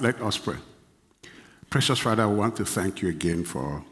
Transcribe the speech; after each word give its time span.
let 0.00 0.20
us 0.22 0.38
pray. 0.38 0.56
Precious 1.70 1.98
Father, 1.98 2.22
I 2.22 2.26
want 2.26 2.56
to 2.56 2.64
thank 2.64 3.02
you 3.02 3.08
again 3.08 3.44
for 3.44 3.84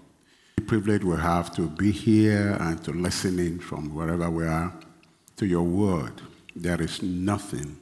the 0.57 0.63
privilege 0.63 1.05
we 1.05 1.17
have 1.17 1.55
to 1.57 1.69
be 1.69 1.91
here 1.91 2.57
and 2.61 2.83
to 2.85 2.93
listen 2.93 3.39
in 3.39 3.59
from 3.59 3.95
wherever 3.95 4.31
we 4.31 4.47
are 4.47 4.73
to 5.37 5.47
your 5.47 5.63
word. 5.63 6.13
There 6.55 6.81
is 6.81 7.03
nothing 7.03 7.77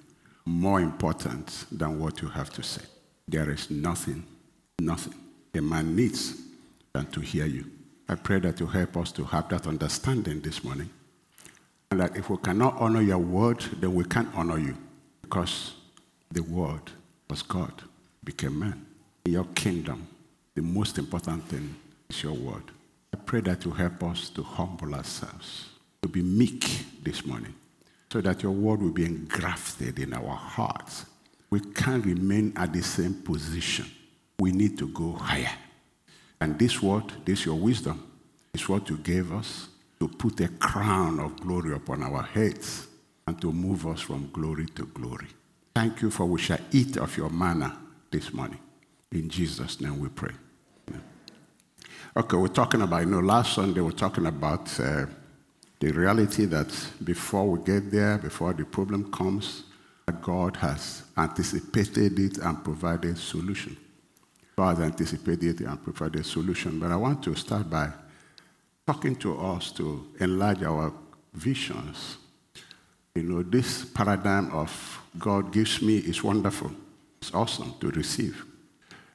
more 0.45 0.81
important 0.81 1.67
than 1.71 2.01
what 2.01 2.23
you 2.23 2.29
have 2.29 2.51
to 2.55 2.63
say. 2.63 2.83
There 3.29 3.51
is 3.51 3.71
nothing, 3.71 4.25
nothing 4.81 5.15
a 5.55 5.61
man 5.61 5.95
needs 5.95 6.41
than 6.93 7.07
to 7.07 7.21
hear 7.21 7.47
you. 7.47 7.71
I 8.09 8.17
pray 8.17 8.41
that 8.41 8.61
you 8.61 8.67
help 8.67 8.97
us 8.97 9.13
to 9.13 9.25
have 9.25 9.49
that 9.51 9.67
understanding 9.67 10.41
this 10.41 10.65
morning. 10.65 10.91
And 11.91 12.01
that 12.01 12.17
if 12.17 12.29
we 12.29 12.37
cannot 12.39 12.77
honor 12.79 13.01
your 13.01 13.19
word, 13.19 13.61
then 13.81 13.95
we 13.95 14.05
can't 14.05 14.29
honor 14.35 14.59
you. 14.59 14.77
Because 15.23 15.75
the 16.31 16.43
word 16.43 16.91
was 17.31 17.43
God, 17.43 17.83
became 18.25 18.59
man. 18.59 18.87
In 19.27 19.33
your 19.33 19.47
kingdom, 19.55 20.07
the 20.55 20.63
most 20.63 20.99
important 20.99 21.45
thing 21.49 21.75
is 22.09 22.23
your 22.23 22.33
word. 22.33 22.63
I 23.13 23.17
pray 23.17 23.41
that 23.43 23.65
you 23.65 23.71
help 23.71 24.03
us 24.05 24.29
to 24.31 24.43
humble 24.43 24.95
ourselves, 24.95 25.67
to 26.03 26.09
be 26.09 26.23
meek 26.23 27.03
this 27.03 27.25
morning, 27.25 27.55
so 28.13 28.21
that 28.21 28.43
your 28.43 28.53
word 28.53 28.83
will 28.83 28.91
be 28.91 29.05
engrafted 29.05 29.99
in 29.99 30.15
our 30.15 30.35
hearts. 30.35 31.07
We 31.51 31.61
can't 31.61 32.05
remain 32.05 32.53
at 32.57 32.73
the 32.73 32.83
same 32.83 33.15
position. 33.15 33.87
We 34.39 34.53
need 34.53 34.79
to 34.79 34.89
go 34.89 35.13
higher. 35.13 35.53
And 36.41 36.59
this 36.59 36.83
word, 36.83 37.05
this 37.25 37.45
your 37.45 37.55
wisdom, 37.55 38.05
is 38.53 38.69
what 38.69 38.89
you 38.91 38.97
gave 38.99 39.33
us 39.33 39.69
to 40.01 40.09
put 40.09 40.41
a 40.41 40.49
crown 40.49 41.21
of 41.21 41.41
glory 41.41 41.75
upon 41.75 42.03
our 42.03 42.23
heads 42.23 42.89
and 43.27 43.41
to 43.41 43.53
move 43.53 43.87
us 43.87 44.01
from 44.01 44.31
glory 44.33 44.67
to 44.67 44.87
glory. 44.87 45.29
Thank 45.75 46.03
you 46.03 46.11
for 46.11 46.27
we 46.27 46.41
shall 46.41 46.59
eat 46.73 46.97
of 46.97 47.17
your 47.17 47.31
manna 47.31 47.79
this 48.15 48.33
morning. 48.33 48.61
In 49.11 49.29
Jesus' 49.29 49.81
name 49.81 49.99
we 49.99 50.09
pray. 50.09 50.31
Okay, 52.17 52.37
we're 52.37 52.47
talking 52.47 52.81
about, 52.83 53.01
you 53.01 53.07
know, 53.07 53.19
last 53.19 53.55
Sunday 53.55 53.81
we're 53.81 53.91
talking 53.91 54.27
about 54.27 54.79
uh, 54.79 55.07
the 55.81 55.91
reality 55.91 56.45
that 56.45 56.73
before 57.03 57.45
we 57.51 57.59
get 57.65 57.91
there, 57.91 58.19
before 58.19 58.53
the 58.53 58.65
problem 58.65 59.11
comes, 59.11 59.65
God 60.23 60.57
has 60.59 61.03
anticipated 61.17 62.17
it 62.21 62.39
and 62.39 62.63
provided 62.63 63.19
solution. 63.19 63.77
God 64.57 64.77
has 64.77 64.87
anticipated 64.87 65.61
it 65.61 65.67
and 65.67 65.83
provided 65.83 66.25
solution. 66.25 66.79
But 66.79 66.93
I 66.93 66.97
want 66.97 67.21
to 67.25 67.35
start 67.35 67.69
by 67.69 67.89
talking 68.87 69.17
to 69.17 69.41
us 69.41 69.73
to 69.73 70.07
enlarge 70.21 70.63
our 70.63 70.93
visions. 71.33 72.19
You 73.17 73.25
know, 73.25 73.43
this 73.43 73.85
paradigm 73.85 74.53
of 74.53 75.01
God 75.19 75.53
gives 75.53 75.83
me 75.83 75.97
is 75.97 76.23
wonderful. 76.23 76.71
It's 77.25 77.35
awesome 77.35 77.73
to 77.81 77.89
receive. 77.89 78.45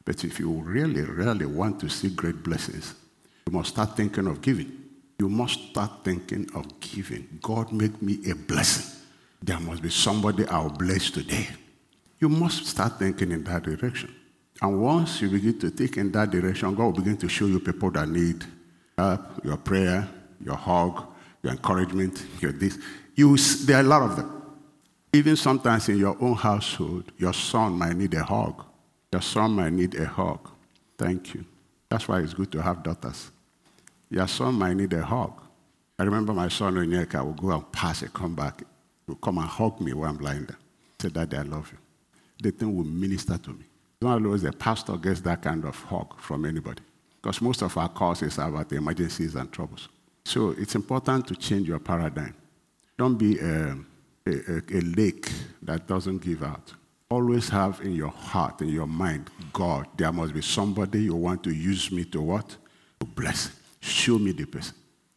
But 0.04 0.24
if 0.24 0.40
you 0.40 0.50
really, 0.50 1.04
really 1.04 1.46
want 1.46 1.80
to 1.82 1.90
see 1.90 2.10
great 2.10 2.42
blessings, 2.42 2.96
you 3.46 3.54
must 3.54 3.70
start 3.70 3.96
thinking 3.96 4.26
of 4.26 4.42
giving. 4.42 4.72
You 5.20 5.30
must 5.30 5.70
start 5.70 5.92
thinking 6.04 6.50
of 6.56 6.80
giving. 6.80 7.38
God 7.40 7.72
make 7.72 8.02
me 8.02 8.18
a 8.32 8.34
blessing. 8.34 9.00
There 9.44 9.60
must 9.60 9.84
be 9.84 9.92
somebody 9.92 10.48
I'll 10.48 10.72
bless 10.72 11.12
today. 11.12 11.50
You 12.20 12.30
must 12.30 12.66
start 12.66 12.98
thinking 12.98 13.32
in 13.32 13.44
that 13.44 13.62
direction. 13.62 14.16
And 14.60 14.82
once 14.82 15.22
you 15.22 15.30
begin 15.30 15.60
to 15.60 15.70
think 15.70 15.98
in 15.98 16.12
that 16.14 16.32
direction, 16.32 16.74
God 16.74 16.86
will 16.86 17.04
begin 17.04 17.18
to 17.18 17.30
show 17.30 17.46
you 17.46 17.60
people 17.60 17.92
that 17.92 18.10
need 18.10 18.44
help, 18.98 19.22
your 19.46 19.58
prayer, 19.58 20.10
your 20.44 20.56
hug, 20.56 21.06
your 21.44 21.52
encouragement, 21.52 22.26
your 22.42 22.54
this. 22.54 22.80
You, 23.14 23.38
there 23.38 23.78
are 23.78 23.82
a 23.82 23.84
lot 23.84 24.02
of 24.02 24.16
them. 24.16 24.39
Even 25.12 25.36
sometimes 25.36 25.90
in 25.90 25.98
your 25.98 26.16
own 26.22 26.36
household, 26.36 27.12
your 27.18 27.34
son 27.34 27.74
might 27.74 27.96
need 27.96 28.14
a 28.14 28.24
hug. 28.24 28.64
Your 29.12 29.22
son 29.22 29.52
might 29.52 29.74
need 29.74 29.96
a 29.96 30.06
hug. 30.06 30.50
Thank 30.98 31.34
you. 31.34 31.46
That's 31.90 32.08
why 32.08 32.20
it's 32.20 32.34
good 32.34 32.52
to 32.52 32.62
have 32.62 32.84
daughters. 32.84 33.32
Your 34.10 34.28
son 34.28 34.56
might 34.56 34.76
need 34.76 34.94
a 34.94 35.02
hug. 35.02 35.34
I 35.98 36.04
remember 36.04 36.34
my 36.34 36.48
son 36.48 36.76
Onyeka 36.76 37.26
would 37.26 37.38
go 37.38 37.52
and 37.52 37.72
pass 37.72 38.04
and 38.04 38.14
come 38.14 38.36
back. 38.36 38.60
He 38.60 38.66
would 39.12 39.22
come 39.22 39.40
and 39.40 39.48
hug 39.48 39.82
me 39.82 39.94
when 39.94 40.10
I'm 40.10 40.18
lying 40.20 40.46
there. 40.46 40.58
Say, 41.02 41.10
Daddy, 41.10 41.38
I 41.38 41.42
love 41.42 41.72
you. 41.72 41.78
The 42.42 42.52
thing 42.52 42.76
will 42.76 42.86
minister 42.86 43.38
to 43.38 43.50
me. 43.50 43.66
Not 44.02 44.24
always 44.24 44.44
the 44.44 44.54
pastor 44.54 44.96
gets 44.98 45.22
that 45.22 45.42
kind 45.42 45.66
of 45.66 45.76
hug 45.76 46.20
from 46.20 46.46
anybody. 46.46 46.82
Because 47.22 47.42
most 47.42 47.62
of 47.64 47.76
our 47.78 47.90
calls 47.90 48.22
is 48.22 48.38
about 48.38 48.70
the 48.70 48.78
emergencies 48.78 49.36
and 49.36 49.52
troubles. 49.52 49.90
So 50.24 50.52
it's 50.52 50.76
important 50.76 51.28
to 51.28 51.36
change 51.36 51.68
your 51.68 51.80
paradigm. 51.80 52.34
Don't 52.98 53.18
be 53.18 53.40
um, 53.42 53.88
a, 54.30 54.54
a, 54.58 54.78
a 54.78 54.82
lake 54.82 55.30
that 55.62 55.88
doesn't 55.88 56.20
give 56.20 56.44
out. 56.44 56.74
Always 57.10 57.50
have 57.50 57.82
in 57.82 57.94
your 57.94 58.10
heart, 58.10 58.62
in 58.62 58.70
your 58.70 58.88
mind, 58.88 59.30
God, 59.52 59.88
there 59.98 60.12
must 60.12 60.34
be 60.34 60.42
somebody 60.42 61.04
you 61.04 61.16
want 61.16 61.44
to 61.44 61.52
use 61.52 61.92
me 61.92 62.06
to 62.06 62.22
what? 62.22 62.56
To 63.00 63.06
bless. 63.06 63.52
Show 63.82 64.20
me 64.20 64.32
the 64.32 64.46
person. 64.46 64.76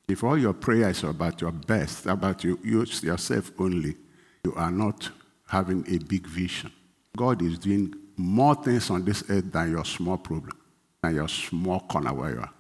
If 0.09 0.25
all 0.25 0.39
your 0.39 0.55
prayer 0.55 0.89
is 0.89 1.05
about 1.05 1.41
your 1.41 1.53
best, 1.53 2.07
about 2.07 2.45
you, 2.45 2.59
use 2.63 3.03
yourself 3.03 3.51
only, 3.59 3.97
you 4.45 4.55
are 4.55 4.71
not 4.71 5.11
having 5.47 5.85
a 5.89 5.99
big 5.99 6.27
vision. 6.27 6.73
God 7.17 7.43
is 7.43 7.59
doing 7.59 7.95
more 8.17 8.55
things 8.55 8.91
on 8.91 9.05
this 9.05 9.23
earth 9.29 9.53
than 9.53 9.71
your 9.71 9.85
small 9.85 10.17
problem, 10.17 10.59
than 11.03 11.15
your 11.15 11.29
small 11.29 11.81
corner 11.81 12.13
where 12.13 12.31
you 12.31 12.41
are. 12.41 12.53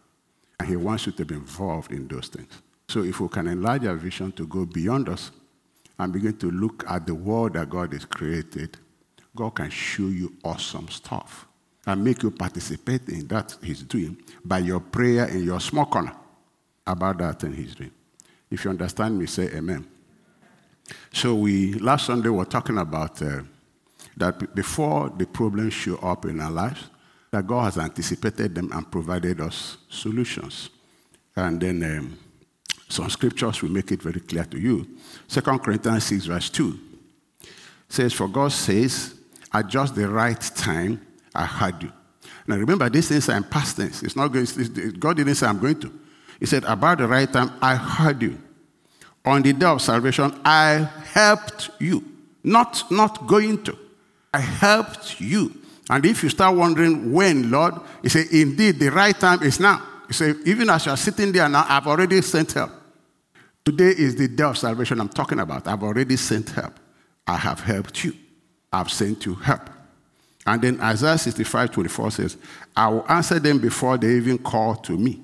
And 0.60 0.68
He 0.68 0.76
wants 0.76 1.06
you 1.06 1.12
to 1.12 1.24
be 1.24 1.34
involved 1.34 1.90
in 1.90 2.06
those 2.06 2.28
things. 2.28 2.52
So 2.88 3.02
if 3.02 3.20
we 3.20 3.28
can 3.28 3.46
enlarge 3.46 3.86
our 3.86 3.96
vision 3.96 4.32
to 4.32 4.46
go 4.46 4.66
beyond 4.66 5.08
us 5.08 5.30
and 5.98 6.12
begin 6.12 6.36
to 6.38 6.50
look 6.50 6.84
at 6.88 7.06
the 7.06 7.14
world 7.14 7.54
that 7.54 7.70
God 7.70 7.92
has 7.92 8.04
created, 8.04 8.76
God 9.34 9.50
can 9.50 9.70
show 9.70 10.08
you 10.08 10.34
awesome 10.44 10.88
stuff 10.88 11.46
and 11.86 12.04
make 12.04 12.22
you 12.22 12.30
participate 12.30 13.08
in 13.08 13.26
that 13.28 13.56
He's 13.62 13.82
doing 13.82 14.16
by 14.44 14.58
your 14.58 14.80
prayer 14.80 15.26
in 15.26 15.44
your 15.44 15.60
small 15.60 15.86
corner 15.86 16.12
about 16.86 17.18
that 17.18 17.40
thing 17.40 17.54
He's 17.54 17.74
doing. 17.74 17.92
If 18.50 18.64
you 18.64 18.70
understand 18.70 19.18
me, 19.18 19.26
say 19.26 19.48
Amen. 19.54 19.86
So 21.12 21.34
we 21.34 21.74
last 21.74 22.06
Sunday 22.06 22.28
we 22.28 22.36
were 22.36 22.44
talking 22.44 22.78
about 22.78 23.22
uh, 23.22 23.42
that 24.16 24.54
before 24.54 25.10
the 25.10 25.26
problems 25.26 25.72
show 25.72 25.96
up 25.96 26.24
in 26.26 26.40
our 26.40 26.50
lives, 26.50 26.84
that 27.30 27.46
God 27.46 27.64
has 27.64 27.78
anticipated 27.78 28.54
them 28.54 28.70
and 28.72 28.90
provided 28.90 29.40
us 29.40 29.78
solutions. 29.88 30.68
And 31.34 31.60
then 31.60 31.82
um, 31.82 32.18
some 32.92 33.08
scriptures 33.08 33.62
will 33.62 33.70
make 33.70 33.90
it 33.90 34.02
very 34.02 34.20
clear 34.20 34.44
to 34.44 34.58
you. 34.58 34.86
2 35.28 35.40
Corinthians 35.40 36.04
6, 36.04 36.26
verse 36.26 36.50
2 36.50 36.78
says, 37.88 38.12
For 38.12 38.28
God 38.28 38.52
says, 38.52 39.14
at 39.50 39.66
just 39.68 39.94
the 39.94 40.06
right 40.08 40.38
time, 40.54 41.00
I 41.34 41.46
heard 41.46 41.82
you. 41.82 41.92
Now 42.46 42.56
remember, 42.56 42.90
this 42.90 43.10
is 43.10 43.30
in 43.30 43.44
past 43.44 43.78
tense. 43.78 44.02
It's 44.02 44.14
not 44.14 44.28
going, 44.28 44.46
God 44.98 45.16
didn't 45.16 45.36
say 45.36 45.46
I'm 45.46 45.58
going 45.58 45.80
to. 45.80 46.00
He 46.38 46.44
said, 46.44 46.64
About 46.64 46.98
the 46.98 47.08
right 47.08 47.32
time, 47.32 47.52
I 47.62 47.76
heard 47.76 48.20
you. 48.20 48.38
On 49.24 49.40
the 49.40 49.54
day 49.54 49.66
of 49.66 49.80
salvation, 49.80 50.38
I 50.44 50.86
helped 51.14 51.70
you. 51.78 52.04
Not, 52.44 52.90
not 52.90 53.26
going 53.26 53.62
to. 53.64 53.78
I 54.34 54.40
helped 54.40 55.18
you. 55.18 55.50
And 55.88 56.04
if 56.04 56.22
you 56.22 56.28
start 56.28 56.54
wondering 56.56 57.10
when, 57.10 57.50
Lord, 57.50 57.74
He 58.02 58.10
said, 58.10 58.26
Indeed, 58.32 58.80
the 58.80 58.90
right 58.90 59.18
time 59.18 59.42
is 59.42 59.60
now. 59.60 59.82
He 60.08 60.12
said, 60.12 60.36
Even 60.44 60.68
as 60.68 60.84
you 60.84 60.92
are 60.92 60.96
sitting 60.98 61.32
there 61.32 61.48
now, 61.48 61.64
I've 61.66 61.86
already 61.86 62.20
sent 62.20 62.52
help. 62.52 62.81
Today 63.64 63.90
is 63.90 64.16
the 64.16 64.26
day 64.26 64.42
of 64.44 64.58
salvation 64.58 65.00
I'm 65.00 65.08
talking 65.08 65.38
about. 65.38 65.68
I've 65.68 65.82
already 65.82 66.16
sent 66.16 66.50
help. 66.50 66.74
I 67.26 67.36
have 67.36 67.60
helped 67.60 68.02
you. 68.02 68.14
I've 68.72 68.90
sent 68.90 69.24
you 69.24 69.34
help. 69.34 69.70
And 70.44 70.60
then 70.60 70.80
Isaiah 70.80 71.18
65 71.18 71.70
24 71.70 72.10
says, 72.10 72.36
I 72.76 72.88
will 72.88 73.04
answer 73.08 73.38
them 73.38 73.58
before 73.58 73.96
they 73.98 74.14
even 74.14 74.38
call 74.38 74.74
to 74.76 74.96
me. 74.96 75.22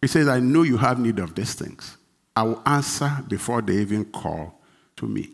He 0.00 0.08
says, 0.08 0.26
I 0.26 0.40
know 0.40 0.62
you 0.62 0.76
have 0.76 0.98
need 0.98 1.20
of 1.20 1.34
these 1.34 1.54
things. 1.54 1.96
I 2.34 2.42
will 2.42 2.62
answer 2.66 3.24
before 3.28 3.62
they 3.62 3.74
even 3.74 4.04
call 4.06 4.60
to 4.96 5.06
me. 5.06 5.30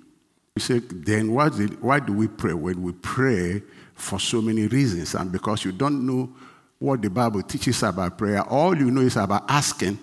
He 0.54 0.60
said, 0.60 0.82
then 1.06 1.32
why 1.32 1.48
do, 1.48 1.66
why 1.80 2.00
do 2.00 2.12
we 2.12 2.28
pray? 2.28 2.52
When 2.52 2.82
we 2.82 2.92
pray 2.92 3.62
for 3.94 4.20
so 4.20 4.42
many 4.42 4.66
reasons, 4.66 5.14
and 5.14 5.32
because 5.32 5.64
you 5.64 5.72
don't 5.72 6.06
know 6.06 6.30
what 6.78 7.00
the 7.00 7.08
Bible 7.08 7.42
teaches 7.42 7.82
about 7.82 8.18
prayer, 8.18 8.42
all 8.42 8.76
you 8.76 8.90
know 8.90 9.00
is 9.00 9.16
about 9.16 9.50
asking, 9.50 9.98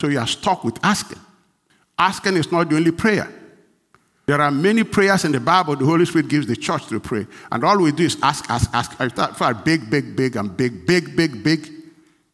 so 0.00 0.06
you 0.06 0.18
are 0.18 0.26
stuck 0.26 0.62
with 0.62 0.78
asking. 0.84 1.18
Asking 2.00 2.38
is 2.38 2.50
not 2.50 2.70
the 2.70 2.76
only 2.76 2.92
prayer. 2.92 3.30
There 4.24 4.40
are 4.40 4.50
many 4.50 4.84
prayers 4.84 5.26
in 5.26 5.32
the 5.32 5.40
Bible 5.40 5.76
the 5.76 5.84
Holy 5.84 6.06
Spirit 6.06 6.28
gives 6.28 6.46
the 6.46 6.56
church 6.56 6.86
to 6.86 6.98
pray. 6.98 7.26
And 7.52 7.62
all 7.62 7.78
we 7.78 7.92
do 7.92 8.04
is 8.04 8.16
ask, 8.22 8.48
ask, 8.48 8.70
ask. 8.72 8.98
I 8.98 9.08
start 9.08 9.64
big, 9.64 9.90
big, 9.90 10.16
big, 10.16 10.36
and 10.36 10.56
big, 10.56 10.86
big, 10.86 11.14
big, 11.14 11.44
big. 11.44 11.68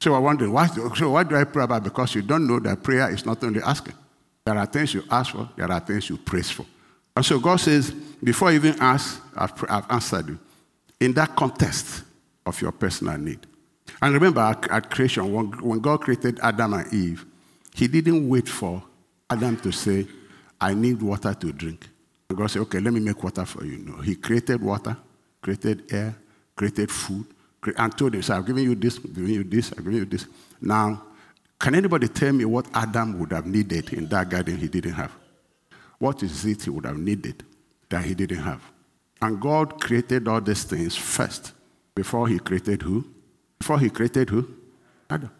So 0.01 0.15
I 0.15 0.21
wonder, 0.21 0.49
why, 0.49 0.69
so 0.69 1.11
what 1.11 1.29
do 1.29 1.37
I 1.37 1.43
pray 1.43 1.65
about? 1.65 1.83
Because 1.83 2.15
you 2.15 2.23
don't 2.23 2.47
know 2.47 2.61
that 2.61 2.83
prayer 2.85 3.11
is 3.11 3.27
not 3.27 3.43
only 3.43 3.61
asking. 3.61 3.95
There 4.45 4.57
are 4.57 4.67
things 4.67 4.95
you 4.95 5.03
ask 5.11 5.33
for, 5.33 5.49
there 5.57 5.73
are 5.73 5.81
things 5.81 6.09
you 6.09 6.17
praise 6.19 6.51
for. 6.51 6.65
And 7.17 7.25
so 7.25 7.41
God 7.41 7.57
says, 7.57 7.91
before 8.23 8.53
you 8.53 8.59
even 8.59 8.77
ask, 8.79 9.21
I've, 9.35 9.65
I've 9.69 9.91
answered 9.91 10.29
you. 10.29 10.39
In 11.01 11.12
that 11.15 11.35
context 11.35 12.05
of 12.45 12.61
your 12.62 12.71
personal 12.71 13.19
need. 13.19 13.41
And 14.01 14.15
remember, 14.15 14.43
at, 14.43 14.71
at 14.71 14.91
creation, 14.91 15.33
when, 15.33 15.47
when 15.61 15.81
God 15.81 16.03
created 16.03 16.39
Adam 16.41 16.75
and 16.75 16.95
Eve, 16.95 17.27
He 17.75 17.89
didn't 17.89 18.29
wait 18.29 18.49
for 18.49 18.83
Adam 19.28 19.56
to 19.58 19.73
say, 19.73 20.06
I 20.61 20.75
need 20.75 21.02
water 21.02 21.34
to 21.34 21.52
drink. 21.52 21.88
God 22.34 22.50
said, 22.50 22.62
okay, 22.62 22.81
let 22.81 22.93
me 22.93 23.00
make 23.00 23.23
water 23.23 23.44
for 23.44 23.64
you. 23.64 23.78
No, 23.78 23.96
He 23.99 24.17
created 24.17 24.61
water, 24.61 24.96
created 25.40 25.93
air, 25.93 26.14
created 26.55 26.90
food, 26.90 27.26
and 27.76 27.96
told 27.96 28.14
him, 28.14 28.23
so 28.23 28.37
I've 28.37 28.46
given 28.46 28.64
you 28.64 28.75
this, 28.75 28.99
I've 28.99 29.14
given 29.14 29.31
you 29.31 29.44
this, 29.44 29.73
I've 29.73 29.78
given 29.78 29.94
you 29.94 30.05
this. 30.05 30.26
Now, 30.61 31.02
can 31.58 31.75
anybody 31.75 32.08
tell 32.08 32.32
me 32.32 32.44
what 32.44 32.67
Adam 32.75 33.19
would 33.19 33.32
have 33.32 33.46
needed 33.46 33.93
in 33.93 34.06
that 34.08 34.28
garden 34.28 34.56
he 34.56 34.69
didn't 34.69 34.93
have? 34.93 35.12
What 35.99 36.23
is 36.23 36.44
it 36.44 36.64
he 36.64 36.70
would 36.70 36.84
have 36.84 36.99
needed 36.99 37.43
that 37.88 38.05
he 38.05 38.14
didn't 38.14 38.43
have? 38.43 38.62
And 39.20 39.40
God 39.40 39.81
created 39.81 40.28
all 40.28 40.40
these 40.40 40.64
things 40.64 40.94
first 40.94 41.52
before 41.94 42.28
he 42.28 42.38
created 42.38 42.82
who? 42.82 43.05
Before 43.58 43.78
he 43.78 43.88
created 43.88 44.28
who? 44.28 44.46
Adam. 45.08 45.31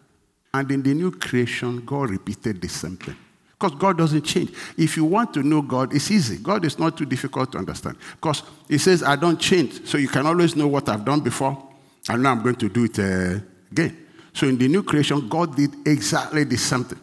And 0.53 0.71
in 0.71 0.81
the 0.81 0.93
new 0.93 1.11
creation, 1.11 1.85
God 1.85 2.09
repeated 2.09 2.61
the 2.61 2.67
same 2.67 2.97
thing. 2.97 3.15
Because 3.59 3.77
God 3.79 3.97
doesn't 3.97 4.21
change. 4.21 4.51
If 4.77 4.97
you 4.97 5.05
want 5.05 5.33
to 5.33 5.41
know 5.41 5.63
God, 5.63 5.93
it's 5.93 6.11
easy. 6.11 6.37
God 6.37 6.63
is 6.63 6.77
not 6.77 6.95
too 6.95 7.05
difficult 7.05 7.51
to 7.53 7.57
understand. 7.57 7.97
Because 8.11 8.43
He 8.67 8.77
says, 8.77 9.01
I 9.01 9.15
don't 9.15 9.39
change. 9.39 9.87
So 9.87 9.97
you 9.97 10.07
can 10.07 10.27
always 10.27 10.55
know 10.55 10.67
what 10.67 10.87
I've 10.89 11.03
done 11.03 11.21
before. 11.21 11.67
And 12.09 12.23
now 12.23 12.31
I'm 12.31 12.43
going 12.43 12.55
to 12.55 12.69
do 12.69 12.85
it 12.85 12.99
uh, 12.99 13.39
again. 13.71 13.97
So 14.33 14.47
in 14.47 14.57
the 14.59 14.67
new 14.67 14.83
creation, 14.83 15.27
God 15.27 15.55
did 15.55 15.73
exactly 15.87 16.43
the 16.43 16.57
same 16.57 16.83
thing. 16.83 16.99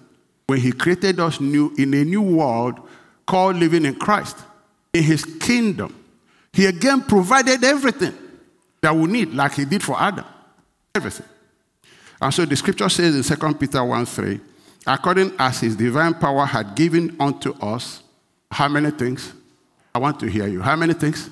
When 0.46 0.60
He 0.60 0.70
created 0.70 1.18
us 1.18 1.40
new 1.40 1.74
in 1.76 1.92
a 1.92 2.04
new 2.04 2.22
world 2.22 2.80
called 3.26 3.56
living 3.56 3.84
in 3.84 3.96
Christ, 3.96 4.36
in 4.92 5.02
His 5.02 5.24
kingdom, 5.24 5.92
He 6.52 6.66
again 6.66 7.02
provided 7.02 7.64
everything 7.64 8.14
that 8.80 8.94
we 8.94 9.08
need, 9.08 9.34
like 9.34 9.54
He 9.54 9.64
did 9.64 9.82
for 9.82 10.00
Adam. 10.00 10.24
Everything. 10.94 11.26
And 12.22 12.32
so 12.32 12.44
the 12.44 12.54
scripture 12.54 12.88
says 12.88 13.28
in 13.28 13.36
2 13.36 13.54
Peter 13.54 13.84
1 13.84 14.06
3, 14.06 14.40
according 14.86 15.32
as 15.38 15.60
his 15.60 15.76
divine 15.76 16.14
power 16.14 16.44
had 16.44 16.74
given 16.74 17.16
unto 17.18 17.52
us, 17.60 18.02
how 18.50 18.68
many 18.68 18.90
things? 18.90 19.32
I 19.94 19.98
want 19.98 20.20
to 20.20 20.26
hear 20.26 20.46
you. 20.46 20.60
How 20.60 20.76
many 20.76 20.94
things? 20.94 21.30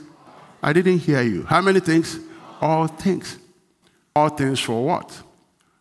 I 0.62 0.72
didn't 0.72 0.98
hear 0.98 1.22
you. 1.22 1.42
How 1.44 1.60
many 1.60 1.80
things? 1.80 2.18
All 2.60 2.86
things. 2.86 3.38
All 4.14 4.28
things 4.28 4.60
for 4.60 4.84
what? 4.84 5.22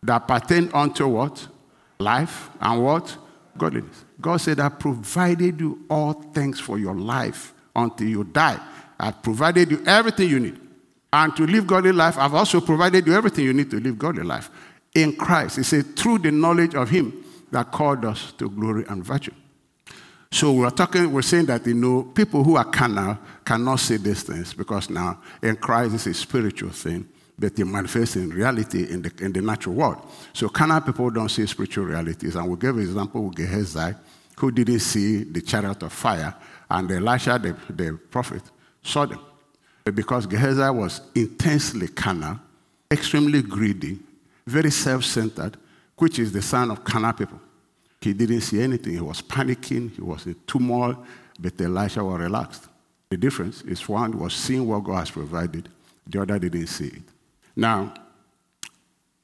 That 0.02 0.26
pertain 0.26 0.70
unto 0.74 1.06
what? 1.06 1.46
Life 1.98 2.50
and 2.60 2.82
what? 2.82 3.16
Godliness. 3.56 4.04
God 4.20 4.38
said, 4.38 4.58
I 4.60 4.68
provided 4.68 5.60
you 5.60 5.84
all 5.88 6.12
things 6.12 6.58
for 6.58 6.78
your 6.78 6.94
life 6.94 7.52
until 7.74 8.08
you 8.08 8.24
die. 8.24 8.58
I've 8.98 9.22
provided 9.22 9.70
you 9.70 9.82
everything 9.86 10.28
you 10.28 10.40
need. 10.40 10.58
And 11.12 11.36
to 11.36 11.46
live 11.46 11.66
godly 11.66 11.92
life, 11.92 12.16
I've 12.18 12.34
also 12.34 12.60
provided 12.60 13.06
you 13.06 13.14
everything 13.14 13.44
you 13.44 13.52
need 13.52 13.70
to 13.70 13.80
live 13.80 13.98
godly 13.98 14.22
life 14.22 14.50
in 14.94 15.14
Christ. 15.14 15.56
He 15.56 15.62
said, 15.62 15.96
through 15.96 16.18
the 16.18 16.30
knowledge 16.30 16.74
of 16.74 16.88
Him 16.88 17.21
that 17.52 17.70
called 17.70 18.04
us 18.04 18.32
to 18.32 18.50
glory 18.50 18.84
and 18.88 19.04
virtue. 19.04 19.32
So 20.30 20.50
we're 20.52 20.70
talking, 20.70 21.12
we're 21.12 21.20
saying 21.20 21.46
that 21.46 21.66
you 21.66 21.74
know 21.74 22.04
people 22.04 22.42
who 22.42 22.56
are 22.56 22.64
carnal 22.64 23.18
cannot 23.44 23.76
say 23.76 23.98
these 23.98 24.22
things 24.22 24.54
because 24.54 24.88
now 24.88 25.20
in 25.42 25.56
Christ 25.56 25.94
it's 25.94 26.06
a 26.06 26.14
spiritual 26.14 26.70
thing, 26.70 27.06
but 27.38 27.58
it 27.58 27.64
manifests 27.66 28.16
in 28.16 28.30
reality 28.30 28.90
in 28.90 29.02
the, 29.02 29.12
in 29.20 29.32
the 29.32 29.42
natural 29.42 29.74
world. 29.74 29.98
So 30.32 30.48
carnal 30.48 30.80
people 30.80 31.10
don't 31.10 31.28
see 31.28 31.46
spiritual 31.46 31.84
realities. 31.84 32.34
And 32.34 32.48
we 32.48 32.56
gave 32.56 32.74
an 32.76 32.80
example 32.80 33.24
with 33.24 33.36
Gehazi, 33.36 33.94
who 34.38 34.50
didn't 34.50 34.80
see 34.80 35.24
the 35.24 35.42
chariot 35.42 35.82
of 35.82 35.92
fire, 35.92 36.34
and 36.70 36.90
Elisha, 36.90 37.38
the, 37.38 37.54
the 37.70 37.98
prophet, 38.10 38.42
saw 38.82 39.04
them. 39.04 39.20
Because 39.84 40.26
Gehazi 40.26 40.70
was 40.70 41.02
intensely 41.14 41.88
carnal, 41.88 42.40
extremely 42.90 43.42
greedy, 43.42 43.98
very 44.46 44.70
self 44.70 45.04
centered, 45.04 45.58
which 45.96 46.18
is 46.18 46.32
the 46.32 46.42
son 46.42 46.70
of 46.70 46.84
carnal 46.84 47.12
people. 47.12 47.40
He 48.00 48.12
didn't 48.12 48.40
see 48.40 48.60
anything. 48.60 48.94
He 48.94 49.00
was 49.00 49.22
panicking, 49.22 49.94
he 49.94 50.00
was 50.00 50.26
in 50.26 50.34
turmoil, 50.46 51.04
but 51.38 51.60
Elisha 51.60 52.02
was 52.04 52.20
relaxed. 52.20 52.68
The 53.10 53.16
difference 53.16 53.62
is 53.62 53.88
one 53.88 54.18
was 54.18 54.34
seeing 54.34 54.66
what 54.66 54.84
God 54.84 55.00
has 55.00 55.10
provided, 55.10 55.68
the 56.06 56.22
other 56.22 56.38
didn't 56.38 56.66
see 56.66 56.88
it. 56.88 57.02
Now, 57.54 57.94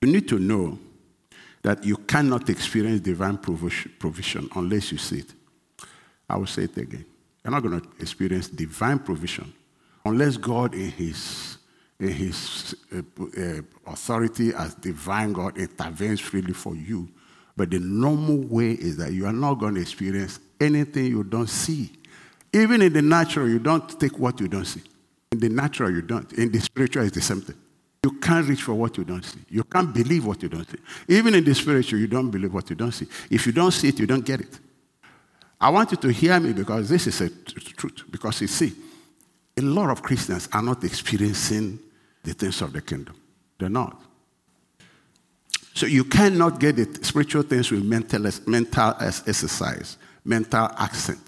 you 0.00 0.12
need 0.12 0.28
to 0.28 0.38
know 0.38 0.78
that 1.62 1.84
you 1.84 1.96
cannot 1.96 2.48
experience 2.48 3.00
divine 3.00 3.38
provision 3.38 4.48
unless 4.54 4.92
you 4.92 4.98
see 4.98 5.18
it. 5.18 5.34
I 6.30 6.36
will 6.36 6.46
say 6.46 6.64
it 6.64 6.76
again. 6.76 7.04
You're 7.44 7.52
not 7.52 7.62
going 7.62 7.80
to 7.80 7.88
experience 8.00 8.48
divine 8.48 9.00
provision 9.00 9.52
unless 10.04 10.36
God, 10.36 10.74
in 10.74 10.90
His 10.90 11.57
his 11.98 12.76
uh, 12.94 12.98
uh, 13.20 13.60
authority 13.86 14.52
as 14.54 14.74
divine 14.74 15.32
God 15.32 15.58
intervenes 15.58 16.20
freely 16.20 16.52
for 16.52 16.74
you. 16.74 17.08
But 17.56 17.70
the 17.70 17.80
normal 17.80 18.38
way 18.38 18.72
is 18.72 18.96
that 18.98 19.12
you 19.12 19.26
are 19.26 19.32
not 19.32 19.54
going 19.54 19.74
to 19.74 19.80
experience 19.80 20.38
anything 20.60 21.06
you 21.06 21.24
don't 21.24 21.48
see. 21.48 21.90
Even 22.52 22.82
in 22.82 22.92
the 22.92 23.02
natural, 23.02 23.48
you 23.48 23.58
don't 23.58 23.98
take 23.98 24.16
what 24.18 24.40
you 24.40 24.46
don't 24.46 24.64
see. 24.64 24.82
In 25.32 25.40
the 25.40 25.48
natural, 25.48 25.90
you 25.90 26.02
don't. 26.02 26.32
In 26.34 26.52
the 26.52 26.60
spiritual, 26.60 27.02
it's 27.02 27.14
the 27.14 27.20
same 27.20 27.40
thing. 27.40 27.56
You 28.04 28.12
can't 28.12 28.46
reach 28.48 28.62
for 28.62 28.74
what 28.74 28.96
you 28.96 29.04
don't 29.04 29.24
see. 29.24 29.40
You 29.50 29.64
can't 29.64 29.92
believe 29.92 30.24
what 30.24 30.40
you 30.42 30.48
don't 30.48 30.70
see. 30.70 30.78
Even 31.08 31.34
in 31.34 31.44
the 31.44 31.54
spiritual, 31.54 31.98
you 31.98 32.06
don't 32.06 32.30
believe 32.30 32.54
what 32.54 32.70
you 32.70 32.76
don't 32.76 32.92
see. 32.92 33.08
If 33.28 33.44
you 33.44 33.52
don't 33.52 33.72
see 33.72 33.88
it, 33.88 33.98
you 33.98 34.06
don't 34.06 34.24
get 34.24 34.40
it. 34.40 34.58
I 35.60 35.70
want 35.70 35.90
you 35.90 35.96
to 35.96 36.12
hear 36.12 36.38
me 36.38 36.52
because 36.52 36.88
this 36.88 37.08
is 37.08 37.20
a 37.20 37.28
truth. 37.28 38.04
Because 38.08 38.40
you 38.40 38.46
see, 38.46 38.72
a 39.56 39.62
lot 39.62 39.90
of 39.90 40.00
Christians 40.00 40.48
are 40.52 40.62
not 40.62 40.84
experiencing 40.84 41.80
the 42.28 42.34
things 42.34 42.60
of 42.62 42.72
the 42.72 42.82
kingdom. 42.82 43.14
They're 43.58 43.68
not. 43.68 44.00
So 45.74 45.86
you 45.86 46.04
cannot 46.04 46.60
get 46.60 46.76
the 46.76 47.04
spiritual 47.04 47.42
things 47.42 47.70
with 47.70 47.84
mental, 47.84 48.30
mental 48.46 48.94
exercise, 49.00 49.96
mental 50.24 50.68
accent. 50.76 51.20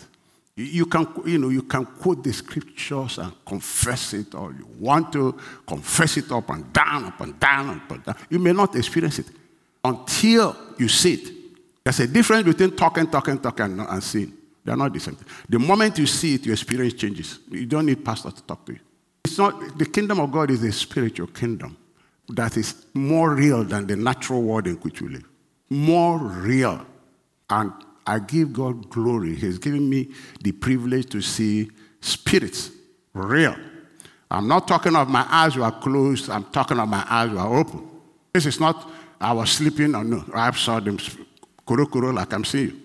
You 0.56 0.84
can, 0.86 1.08
you 1.24 1.38
know, 1.38 1.48
you 1.48 1.62
can 1.62 1.86
quote 1.86 2.22
the 2.22 2.32
scriptures 2.32 3.18
and 3.18 3.32
confess 3.46 4.12
it, 4.12 4.34
or 4.34 4.52
you 4.52 4.66
want 4.78 5.12
to 5.14 5.38
confess 5.66 6.18
it 6.18 6.30
up 6.32 6.50
and 6.50 6.70
down, 6.72 7.04
up 7.04 7.20
and 7.20 7.40
down, 7.40 7.70
up 7.70 7.90
and 7.90 8.04
down. 8.04 8.16
You 8.28 8.38
may 8.38 8.52
not 8.52 8.76
experience 8.76 9.20
it 9.20 9.26
until 9.82 10.54
you 10.78 10.88
see 10.88 11.14
it. 11.14 11.32
There's 11.82 12.00
a 12.00 12.08
difference 12.08 12.44
between 12.44 12.76
talking, 12.76 13.06
talking, 13.06 13.38
talking, 13.38 13.80
and 13.80 14.02
seeing. 14.02 14.34
They're 14.62 14.76
not 14.76 14.92
the 14.92 15.00
same. 15.00 15.14
thing. 15.14 15.28
The 15.48 15.58
moment 15.58 15.96
you 15.96 16.06
see 16.06 16.34
it, 16.34 16.44
your 16.44 16.52
experience 16.52 16.94
changes. 16.94 17.38
You 17.50 17.64
don't 17.64 17.86
need 17.86 18.04
pastor 18.04 18.30
to 18.30 18.42
talk 18.42 18.66
to 18.66 18.72
you. 18.72 18.80
It's 19.30 19.38
not, 19.38 19.78
the 19.78 19.86
kingdom 19.86 20.18
of 20.18 20.32
God 20.32 20.50
is 20.50 20.64
a 20.64 20.72
spiritual 20.72 21.28
kingdom 21.28 21.76
that 22.30 22.56
is 22.56 22.84
more 22.94 23.32
real 23.32 23.62
than 23.62 23.86
the 23.86 23.94
natural 23.94 24.42
world 24.42 24.66
in 24.66 24.74
which 24.78 25.00
we 25.00 25.10
live. 25.10 25.28
More 25.68 26.18
real. 26.18 26.84
And 27.48 27.72
I 28.04 28.18
give 28.18 28.52
God 28.52 28.90
glory. 28.90 29.36
He's 29.36 29.58
given 29.58 29.88
me 29.88 30.08
the 30.42 30.50
privilege 30.50 31.10
to 31.10 31.20
see 31.20 31.70
spirits 32.00 32.72
real. 33.14 33.54
I'm 34.32 34.48
not 34.48 34.66
talking 34.66 34.96
of 34.96 35.08
my 35.08 35.24
eyes 35.30 35.56
were 35.56 35.70
closed, 35.70 36.28
I'm 36.28 36.44
talking 36.46 36.80
of 36.80 36.88
my 36.88 37.06
eyes 37.08 37.30
were 37.30 37.58
open. 37.58 37.88
This 38.32 38.46
is 38.46 38.58
not, 38.58 38.90
I 39.20 39.32
was 39.32 39.52
sleeping, 39.52 39.94
or 39.94 40.02
no, 40.02 40.24
I 40.34 40.50
saw 40.50 40.80
them 40.80 40.98
kuro 41.64 41.86
kuro 41.86 42.10
like 42.10 42.32
I'm 42.32 42.44
seeing 42.44 42.70
you. 42.70 42.80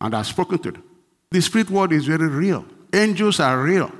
And 0.00 0.14
I've 0.14 0.26
spoken 0.26 0.58
to 0.60 0.72
them. 0.72 0.82
The 1.30 1.42
spirit 1.42 1.68
world 1.68 1.92
is 1.92 2.06
very 2.06 2.28
real. 2.28 2.64
Angels 2.90 3.38
are 3.38 3.62
real. 3.62 3.92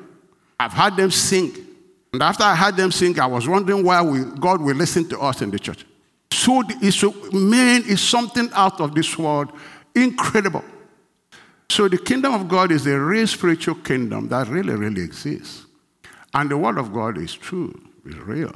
I've 0.59 0.73
heard 0.73 0.97
them 0.97 1.11
sing. 1.11 1.67
And 2.13 2.23
after 2.23 2.43
I 2.43 2.55
heard 2.55 2.77
them 2.77 2.91
sing, 2.91 3.19
I 3.21 3.27
was 3.27 3.47
wondering 3.47 3.85
why 3.85 4.03
we, 4.03 4.25
God 4.25 4.61
will 4.61 4.75
listen 4.75 5.09
to 5.11 5.21
us 5.21 5.43
in 5.43 5.51
the 5.51 5.59
church. 5.59 5.85
So, 6.33 6.63
so 6.91 7.15
man 7.33 7.83
is 7.87 8.01
something 8.01 8.49
out 8.53 8.81
of 8.81 8.95
this 8.95 9.17
world, 9.17 9.53
incredible. 9.95 10.65
So 11.69 11.87
the 11.89 11.99
kingdom 11.99 12.35
of 12.35 12.49
God 12.49 12.73
is 12.73 12.87
a 12.87 12.99
real 12.99 13.27
spiritual 13.27 13.77
kingdom 13.77 14.29
that 14.29 14.49
really, 14.49 14.75
really 14.75 15.03
exists. 15.03 15.67
And 16.35 16.51
the 16.51 16.57
word 16.57 16.79
of 16.79 16.93
God 16.93 17.19
is 17.19 17.33
true, 17.35 17.81
is 18.05 18.17
real. 18.17 18.55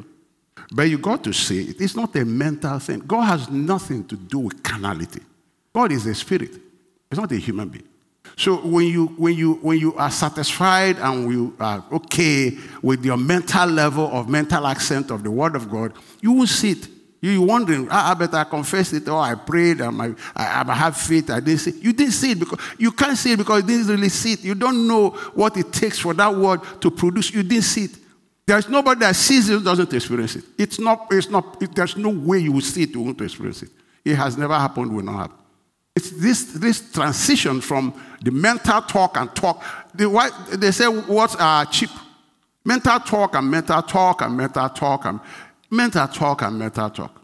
But 0.72 0.84
you 0.84 0.98
got 0.98 1.22
to 1.24 1.32
see 1.32 1.70
it. 1.70 1.80
It's 1.80 1.94
not 1.94 2.14
a 2.16 2.24
mental 2.24 2.78
thing. 2.78 3.00
God 3.00 3.22
has 3.22 3.50
nothing 3.50 4.04
to 4.08 4.16
do 4.16 4.40
with 4.40 4.62
carnality. 4.62 5.20
God 5.72 5.92
is 5.92 6.06
a 6.06 6.14
spirit. 6.14 6.50
It's 7.10 7.20
not 7.20 7.30
a 7.30 7.36
human 7.36 7.68
being. 7.68 7.86
So 8.36 8.56
when 8.56 8.86
you, 8.86 9.06
when 9.06 9.34
you, 9.34 9.54
when 9.54 9.78
you 9.78 9.94
are 9.94 10.10
satisfied 10.10 10.98
and 10.98 11.30
you 11.30 11.56
are 11.60 11.84
okay 11.92 12.56
with 12.82 13.04
your 13.04 13.16
mental 13.16 13.68
level 13.68 14.06
of 14.12 14.28
mental 14.28 14.66
accent 14.66 15.10
of 15.10 15.22
the 15.22 15.30
Word 15.30 15.54
of 15.54 15.70
God, 15.70 15.92
you 16.20 16.32
will 16.32 16.46
see 16.46 16.72
it. 16.72 16.88
You're 17.20 17.46
wondering, 17.46 17.88
ah, 17.90 18.10
I 18.10 18.14
better 18.14 18.44
confess 18.44 18.92
it, 18.92 19.08
or 19.08 19.18
I 19.18 19.34
prayed, 19.34 19.80
and 19.80 20.02
I, 20.02 20.14
I, 20.36 20.62
I 20.68 20.74
have 20.74 20.94
faith, 20.94 21.30
I 21.30 21.40
didn't 21.40 21.60
see 21.60 21.70
it. 21.70 21.76
You 21.76 21.94
didn't 21.94 22.12
see 22.12 22.32
it 22.32 22.38
because 22.38 22.60
you 22.76 22.92
can't 22.92 23.16
see 23.16 23.32
it 23.32 23.38
because 23.38 23.62
you 23.62 23.66
didn't 23.66 23.86
really 23.86 24.10
see 24.10 24.34
it. 24.34 24.44
You 24.44 24.54
don't 24.54 24.86
know 24.86 25.10
what 25.32 25.56
it 25.56 25.72
takes 25.72 25.98
for 25.98 26.12
that 26.12 26.34
word 26.34 26.60
to 26.82 26.90
produce. 26.90 27.32
You 27.32 27.42
didn't 27.42 27.64
see 27.64 27.84
it. 27.84 27.96
There's 28.44 28.68
nobody 28.68 29.00
that 29.00 29.16
sees 29.16 29.48
it 29.48 29.64
doesn't 29.64 29.90
experience 29.94 30.36
it. 30.36 30.44
It's 30.58 30.78
not, 30.78 31.06
it's 31.10 31.30
not, 31.30 31.62
it, 31.62 31.74
there's 31.74 31.96
no 31.96 32.10
way 32.10 32.40
you 32.40 32.52
will 32.52 32.60
see 32.60 32.82
it, 32.82 32.90
you 32.90 33.00
won't 33.00 33.18
experience 33.22 33.62
it. 33.62 33.70
It 34.04 34.16
has 34.16 34.36
never 34.36 34.54
happened, 34.54 34.94
will 34.94 35.02
not 35.02 35.16
happen. 35.16 35.36
It's 35.96 36.10
this, 36.10 36.44
this 36.44 36.92
transition 36.92 37.60
from 37.60 37.94
the 38.20 38.30
mental 38.30 38.82
talk 38.82 39.16
and 39.16 39.34
talk. 39.34 39.62
The, 39.94 40.56
they 40.58 40.72
say 40.72 40.88
words 40.88 41.36
are 41.36 41.64
cheap. 41.66 41.90
Mental 42.64 42.98
talk 42.98 43.36
and 43.36 43.48
mental 43.48 43.82
talk 43.82 44.22
and 44.22 44.36
mental 44.36 44.68
talk 44.70 45.04
and 45.04 45.20
mental 45.70 46.08
talk 46.08 46.42
and 46.42 46.58
mental 46.58 46.90
talk. 46.90 47.20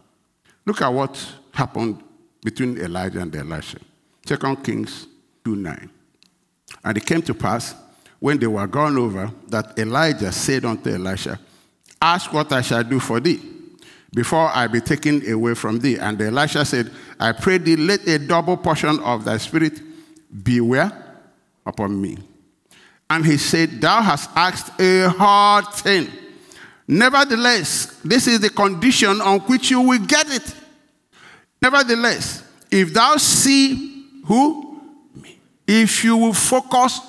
Look 0.65 0.81
at 0.81 0.93
what 0.93 1.33
happened 1.53 2.01
between 2.43 2.77
Elijah 2.77 3.19
and 3.19 3.35
Elisha. 3.35 3.79
Second 4.25 4.63
Kings 4.63 5.07
2 5.43 5.55
9. 5.55 5.89
And 6.83 6.97
it 6.97 7.05
came 7.05 7.21
to 7.23 7.33
pass 7.33 7.75
when 8.19 8.37
they 8.37 8.47
were 8.47 8.67
gone 8.67 8.97
over 8.97 9.31
that 9.47 9.77
Elijah 9.77 10.31
said 10.31 10.63
unto 10.63 10.91
Elisha, 10.91 11.39
Ask 11.99 12.31
what 12.31 12.51
I 12.53 12.61
shall 12.61 12.83
do 12.83 12.99
for 12.99 13.19
thee 13.19 13.60
before 14.13 14.49
I 14.53 14.67
be 14.67 14.81
taken 14.81 15.29
away 15.31 15.53
from 15.53 15.79
thee. 15.79 15.97
And 15.97 16.21
Elisha 16.21 16.65
said, 16.65 16.91
I 17.19 17.31
pray 17.31 17.57
thee, 17.57 17.75
let 17.75 18.05
a 18.07 18.19
double 18.19 18.57
portion 18.57 18.99
of 18.99 19.25
thy 19.25 19.37
spirit 19.37 19.79
be 20.43 20.59
where? 20.61 20.91
Upon 21.65 21.99
me. 22.01 22.17
And 23.09 23.25
he 23.25 23.37
said, 23.37 23.81
Thou 23.81 24.01
hast 24.01 24.29
asked 24.35 24.79
a 24.79 25.09
hard 25.09 25.67
thing. 25.73 26.07
Nevertheless, 26.87 27.99
this 28.03 28.27
is 28.27 28.39
the 28.39 28.49
condition 28.49 29.21
on 29.21 29.39
which 29.41 29.69
you 29.69 29.81
will 29.81 29.99
get 29.99 30.33
it. 30.33 30.55
Nevertheless, 31.61 32.43
if 32.71 32.93
thou 32.93 33.17
see 33.17 34.07
who? 34.25 34.81
Me. 35.15 35.39
If 35.67 36.03
you 36.03 36.17
will 36.17 36.33
focus, 36.33 36.99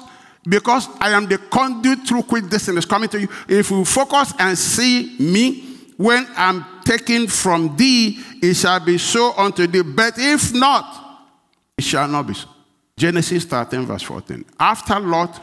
because 0.44 0.88
I 1.00 1.10
am 1.10 1.26
the 1.26 1.38
conduit 1.38 2.06
through 2.06 2.22
which 2.22 2.44
this 2.44 2.66
thing 2.66 2.76
is 2.76 2.84
coming 2.84 3.08
to 3.08 3.20
you, 3.20 3.28
if 3.48 3.70
you 3.70 3.84
focus 3.84 4.34
and 4.38 4.58
see 4.58 5.16
me, 5.18 5.72
when 5.96 6.26
I'm 6.36 6.64
taken 6.84 7.26
from 7.28 7.76
thee, 7.76 8.18
it 8.42 8.54
shall 8.54 8.80
be 8.80 8.98
so 8.98 9.32
unto 9.36 9.66
thee. 9.66 9.82
But 9.82 10.14
if 10.18 10.52
not, 10.54 11.28
it 11.76 11.84
shall 11.84 12.08
not 12.08 12.26
be 12.26 12.34
so. 12.34 12.48
Genesis 12.96 13.44
13, 13.44 13.86
verse 13.86 14.02
14. 14.02 14.44
After 14.60 15.00
Lot 15.00 15.40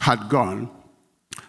had 0.00 0.28
gone, 0.28 0.70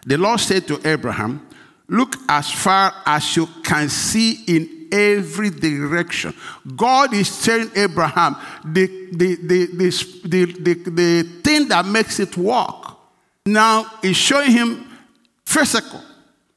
the 0.06 0.18
Lord 0.18 0.40
said 0.40 0.68
to 0.68 0.88
Abraham, 0.88 1.48
Look 1.90 2.16
as 2.28 2.52
far 2.52 2.94
as 3.06 3.36
you 3.38 3.48
can 3.64 3.88
see 3.88 4.44
in 4.48 4.90
every 4.92 5.50
direction. 5.50 6.34
God 6.76 7.14
is 7.14 7.44
telling 7.44 7.72
Abraham 7.76 8.36
the, 8.66 8.88
the, 9.12 9.36
the, 9.36 9.66
the, 9.68 10.46
the, 10.46 10.74
the, 10.74 11.24
thing 11.44 11.68
that 11.70 11.86
makes 11.86 12.20
it 12.20 12.36
work. 12.36 12.98
Now, 13.46 13.86
he's 14.02 14.18
showing 14.18 14.52
him 14.52 14.86
physical. 15.46 16.02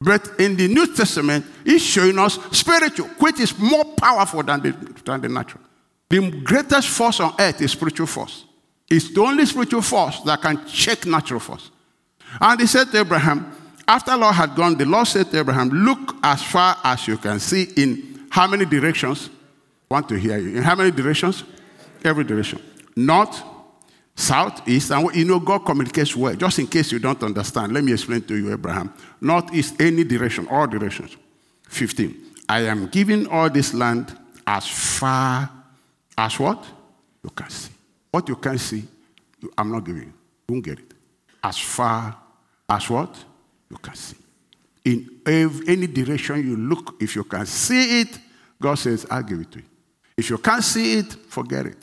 But 0.00 0.40
in 0.40 0.56
the 0.56 0.66
New 0.66 0.94
Testament, 0.94 1.44
it's 1.64 1.84
showing 1.84 2.18
us 2.18 2.38
spiritual, 2.52 3.06
which 3.18 3.38
is 3.38 3.58
more 3.58 3.84
powerful 3.84 4.42
than 4.42 4.62
the, 4.62 4.70
than 5.04 5.20
the 5.20 5.28
natural. 5.28 5.62
The 6.08 6.30
greatest 6.42 6.88
force 6.88 7.20
on 7.20 7.34
earth 7.38 7.60
is 7.60 7.72
spiritual 7.72 8.06
force. 8.06 8.44
It's 8.88 9.12
the 9.12 9.20
only 9.20 9.44
spiritual 9.46 9.82
force 9.82 10.20
that 10.22 10.40
can 10.40 10.66
check 10.66 11.06
natural 11.06 11.38
force. 11.38 11.70
And 12.40 12.60
he 12.60 12.66
said 12.66 12.90
to 12.90 13.00
Abraham, 13.00 13.54
after 13.86 14.16
Lord 14.16 14.34
had 14.34 14.54
gone, 14.54 14.76
the 14.76 14.86
Lord 14.86 15.06
said 15.06 15.30
to 15.30 15.38
Abraham, 15.38 15.68
Look 15.68 16.16
as 16.22 16.42
far 16.42 16.76
as 16.82 17.06
you 17.06 17.16
can 17.16 17.38
see 17.38 17.68
in 17.76 18.26
how 18.30 18.46
many 18.46 18.64
directions? 18.64 19.28
I 19.90 19.94
want 19.94 20.08
to 20.08 20.18
hear 20.18 20.38
you. 20.38 20.56
In 20.56 20.62
how 20.62 20.76
many 20.76 20.92
directions? 20.92 21.44
Every 22.04 22.24
direction. 22.24 22.62
North, 22.96 23.42
south, 24.20 24.68
east, 24.68 24.90
and 24.90 25.14
you 25.14 25.24
know 25.24 25.40
God 25.40 25.60
communicates 25.60 26.14
well. 26.14 26.34
Just 26.34 26.58
in 26.58 26.66
case 26.66 26.92
you 26.92 26.98
don't 26.98 27.22
understand, 27.22 27.72
let 27.72 27.82
me 27.82 27.92
explain 27.92 28.22
to 28.22 28.36
you, 28.36 28.52
Abraham. 28.52 28.92
North, 29.20 29.52
east, 29.54 29.80
any 29.80 30.04
direction, 30.04 30.46
all 30.48 30.66
directions. 30.66 31.16
15. 31.68 32.16
I 32.48 32.60
am 32.62 32.88
giving 32.88 33.26
all 33.28 33.48
this 33.48 33.72
land 33.74 34.16
as 34.46 34.66
far 34.66 35.48
as 36.18 36.38
what? 36.38 36.64
You 37.22 37.30
can 37.30 37.48
see. 37.48 37.70
What 38.10 38.28
you 38.28 38.36
can 38.36 38.58
see, 38.58 38.84
I'm 39.56 39.70
not 39.70 39.84
giving 39.84 40.02
you. 40.02 40.12
Won't 40.48 40.64
get 40.64 40.78
it. 40.78 40.92
As 41.42 41.58
far 41.58 42.16
as 42.68 42.90
what? 42.90 43.16
You 43.70 43.76
can 43.78 43.94
see. 43.94 44.16
In 44.84 45.20
any 45.26 45.86
direction 45.86 46.42
you 46.44 46.56
look, 46.56 46.96
if 47.00 47.14
you 47.14 47.24
can 47.24 47.46
see 47.46 48.00
it, 48.00 48.18
God 48.60 48.74
says, 48.74 49.06
I'll 49.10 49.22
give 49.22 49.40
it 49.40 49.50
to 49.52 49.58
you. 49.58 49.64
If 50.16 50.28
you 50.28 50.38
can't 50.38 50.64
see 50.64 50.98
it, 50.98 51.12
forget 51.28 51.66
it. 51.66 51.78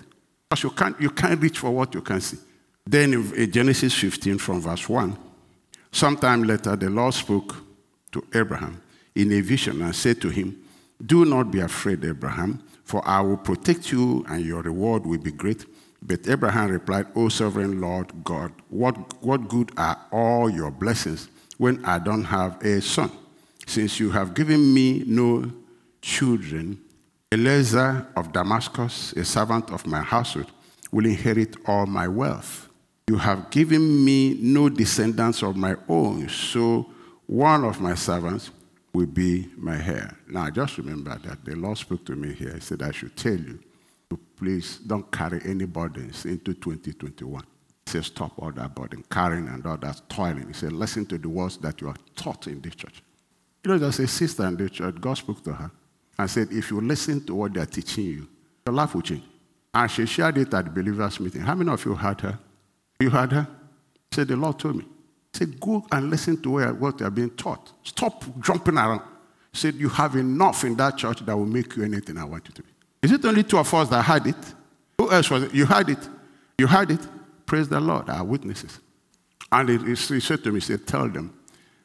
Because 0.49 0.63
you 0.63 0.69
can't, 0.69 1.01
you 1.01 1.09
can't 1.09 1.41
reach 1.41 1.59
for 1.59 1.71
what 1.71 1.93
you 1.93 2.01
can 2.01 2.21
see. 2.21 2.37
Then 2.85 3.13
in 3.13 3.51
Genesis 3.51 3.93
15 3.93 4.37
from 4.37 4.61
verse 4.61 4.87
1, 4.87 5.17
sometime 5.91 6.43
later 6.43 6.75
the 6.75 6.89
Lord 6.89 7.13
spoke 7.13 7.55
to 8.11 8.25
Abraham 8.33 8.81
in 9.13 9.31
a 9.33 9.41
vision 9.41 9.81
and 9.81 9.93
said 9.93 10.21
to 10.21 10.29
him, 10.29 10.57
Do 11.05 11.25
not 11.25 11.51
be 11.51 11.59
afraid, 11.59 12.05
Abraham, 12.05 12.63
for 12.85 13.05
I 13.05 13.19
will 13.19 13.37
protect 13.37 13.91
you 13.91 14.25
and 14.29 14.45
your 14.45 14.61
reward 14.61 15.05
will 15.05 15.17
be 15.17 15.31
great. 15.31 15.65
But 16.01 16.27
Abraham 16.29 16.69
replied, 16.71 17.07
O 17.15 17.27
sovereign 17.27 17.81
Lord 17.81 18.11
God, 18.23 18.53
what, 18.69 19.21
what 19.21 19.49
good 19.49 19.71
are 19.75 19.99
all 20.11 20.49
your 20.49 20.71
blessings 20.71 21.27
when 21.57 21.83
I 21.83 21.99
don't 21.99 22.23
have 22.23 22.63
a 22.63 22.81
son? 22.81 23.11
Since 23.65 23.99
you 23.99 24.11
have 24.11 24.33
given 24.33 24.73
me 24.73 25.03
no 25.05 25.51
children, 26.01 26.79
Eliezer 27.29 28.07
of 28.15 28.31
Damascus, 28.31 29.11
a 29.11 29.25
servant 29.25 29.69
of 29.71 29.85
my 29.85 29.99
household, 29.99 30.49
will 30.93 31.05
inherit 31.05 31.57
all 31.65 31.85
my 31.85 32.07
wealth. 32.07 32.69
You 33.09 33.17
have 33.17 33.49
given 33.49 34.05
me 34.05 34.37
no 34.41 34.69
descendants 34.69 35.43
of 35.43 35.57
my 35.57 35.75
own, 35.89 36.29
so 36.29 36.89
one 37.25 37.65
of 37.65 37.81
my 37.81 37.95
servants 37.95 38.51
will 38.93 39.07
be 39.07 39.49
my 39.57 39.75
heir. 39.75 40.17
Now, 40.29 40.49
just 40.49 40.77
remember 40.77 41.19
that 41.25 41.43
the 41.43 41.57
Lord 41.57 41.77
spoke 41.77 42.05
to 42.05 42.15
me 42.15 42.33
here. 42.33 42.53
He 42.53 42.61
said, 42.61 42.81
I 42.81 42.91
should 42.91 43.17
tell 43.17 43.35
you 43.35 43.59
to 44.09 44.17
please 44.37 44.77
don't 44.77 45.11
carry 45.11 45.41
any 45.43 45.65
burdens 45.65 46.23
into 46.23 46.53
2021. 46.53 47.41
He 47.41 47.91
said, 47.91 48.05
stop 48.05 48.31
all 48.37 48.53
that 48.53 48.73
burden, 48.73 49.03
carrying 49.11 49.49
and 49.49 49.65
all 49.65 49.77
that 49.77 50.01
toiling. 50.07 50.47
He 50.47 50.53
said, 50.53 50.71
listen 50.71 51.05
to 51.07 51.17
the 51.17 51.27
words 51.27 51.57
that 51.57 51.81
you 51.81 51.89
are 51.89 51.97
taught 52.15 52.47
in 52.47 52.61
this 52.61 52.75
church. 52.75 53.03
You 53.65 53.71
know, 53.71 53.77
there's 53.79 53.99
a 53.99 54.07
sister 54.07 54.45
in 54.45 54.55
the 54.55 54.69
church, 54.69 54.95
God 55.01 55.17
spoke 55.17 55.43
to 55.43 55.51
her 55.51 55.71
and 56.19 56.29
said, 56.29 56.47
if 56.51 56.71
you 56.71 56.81
listen 56.81 57.23
to 57.25 57.35
what 57.35 57.53
they're 57.53 57.65
teaching 57.65 58.05
you, 58.05 58.27
your 58.65 58.73
life 58.75 58.95
will 58.95 59.01
change. 59.01 59.23
And 59.73 59.91
she 59.91 60.05
shared 60.05 60.37
it 60.37 60.53
at 60.53 60.65
the 60.65 60.71
believers' 60.71 61.19
meeting. 61.19 61.41
How 61.41 61.55
many 61.55 61.71
of 61.71 61.83
you 61.85 61.93
heard 61.93 62.21
her? 62.21 62.39
You 62.99 63.09
heard 63.09 63.31
her? 63.31 63.47
She 64.11 64.15
said, 64.15 64.27
the 64.29 64.35
Lord 64.35 64.57
told 64.57 64.77
me. 64.77 64.83
He 65.33 65.37
said, 65.39 65.59
go 65.59 65.85
and 65.91 66.09
listen 66.09 66.41
to 66.41 66.73
what 66.73 66.97
they're 66.97 67.11
being 67.11 67.29
taught. 67.31 67.71
Stop 67.83 68.23
jumping 68.39 68.77
around. 68.77 69.01
Said, 69.53 69.75
you 69.75 69.89
have 69.89 70.15
enough 70.15 70.63
in 70.63 70.75
that 70.77 70.97
church 70.97 71.19
that 71.19 71.35
will 71.35 71.45
make 71.45 71.75
you 71.75 71.83
anything 71.83 72.17
I 72.17 72.23
want 72.23 72.47
you 72.47 72.53
to 72.53 72.63
be. 72.63 72.69
Is 73.01 73.11
it 73.11 73.23
only 73.25 73.43
two 73.43 73.57
of 73.57 73.71
us 73.73 73.89
that 73.89 74.03
had 74.03 74.25
it? 74.25 74.35
Who 74.97 75.11
else 75.11 75.29
was 75.29 75.43
it? 75.43 75.53
You 75.53 75.65
had 75.65 75.89
it. 75.89 76.09
You 76.57 76.67
had 76.67 76.91
it. 76.91 76.99
Praise 77.45 77.69
the 77.69 77.79
Lord, 77.79 78.09
our 78.09 78.23
witnesses. 78.23 78.79
And 79.51 79.69
he, 79.69 79.77
he 79.95 80.19
said 80.19 80.43
to 80.43 80.51
me, 80.51 80.59
he 80.59 80.65
said, 80.65 80.87
tell 80.87 81.07
them, 81.07 81.33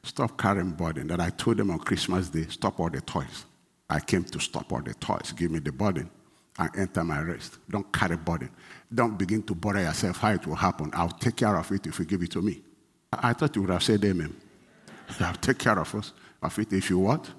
stop 0.03 0.37
carrying 0.39 0.71
burden. 0.71 1.07
That 1.09 1.21
I 1.21 1.31
told 1.31 1.59
them 1.59 1.71
on 1.71 1.79
Christmas 1.79 2.29
Day, 2.29 2.47
stop 2.49 2.81
all 2.81 2.91
the 2.91 3.01
toys. 3.01 3.45
I 3.93 4.01
came 4.01 4.25
to 4.25 4.41
stop 4.41 4.73
all 4.73 4.81
the 4.81 4.95
toys. 4.95 5.35
Give 5.37 5.51
me 5.51 5.59
the 5.59 5.71
burden 5.71 6.11
and 6.59 6.71
enter 6.77 7.05
my 7.05 7.21
rest. 7.21 7.59
Don't 7.69 7.93
carry 7.93 8.17
burden. 8.17 8.49
Don't 8.93 9.19
begin 9.19 9.43
to 9.43 9.55
bother 9.55 9.83
yourself 9.83 10.17
how 10.17 10.31
it 10.33 10.47
will 10.47 10.55
happen. 10.55 10.91
I'll 10.95 11.11
take 11.11 11.37
care 11.37 11.55
of 11.59 11.71
it 11.71 11.87
if 11.87 11.99
you 11.99 12.07
give 12.07 12.23
it 12.23 12.31
to 12.31 12.41
me. 12.41 12.63
I 13.13 13.35
thought 13.35 13.55
you 13.55 13.61
would 13.63 13.71
have 13.71 13.83
said 13.83 14.03
amen. 14.03 14.35
I'll 15.21 15.35
take 15.35 15.59
care 15.59 15.79
of 15.79 15.95
us 15.95 16.15
of 16.43 16.59
it 16.59 16.73
if 16.73 16.89
you 16.89 17.01
want. 17.01 17.33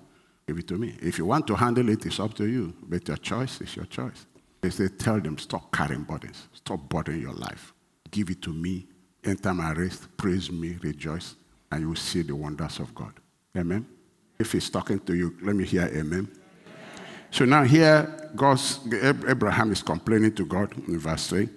Give 0.47 0.59
it 0.59 0.67
to 0.67 0.77
me. 0.77 0.95
If 1.01 1.17
you 1.17 1.25
want 1.25 1.47
to 1.47 1.55
handle 1.55 1.89
it, 1.89 2.05
it's 2.05 2.19
up 2.19 2.35
to 2.35 2.45
you. 2.45 2.75
But 2.83 3.07
your 3.07 3.17
choice 3.17 3.59
is 3.59 3.75
your 3.75 3.85
choice. 3.85 4.27
They 4.61 4.69
say, 4.69 4.89
tell 4.89 5.19
them, 5.19 5.39
stop 5.39 5.71
carrying 5.71 6.03
burdens. 6.03 6.49
Stop 6.53 6.87
burdening 6.87 7.21
your 7.21 7.33
life. 7.33 7.73
Give 8.11 8.29
it 8.29 8.43
to 8.43 8.53
me. 8.53 8.85
Enter 9.23 9.55
my 9.55 9.71
rest. 9.71 10.15
Praise 10.17 10.51
me. 10.51 10.77
Rejoice. 10.83 11.35
And 11.71 11.81
you 11.81 11.87
will 11.89 11.95
see 11.95 12.21
the 12.21 12.35
wonders 12.35 12.77
of 12.77 12.93
God. 12.93 13.13
Amen. 13.57 13.87
If 14.37 14.51
he's 14.51 14.69
talking 14.69 14.99
to 14.99 15.15
you, 15.15 15.35
let 15.41 15.55
me 15.55 15.65
hear 15.65 15.85
amen. 15.87 16.29
So 17.33 17.45
now 17.45 17.63
here, 17.63 18.29
God's, 18.35 18.79
Abraham 18.93 19.71
is 19.71 19.81
complaining 19.81 20.35
to 20.35 20.45
God 20.45 20.71
in 20.87 20.99
verse 20.99 21.27
3. 21.29 21.49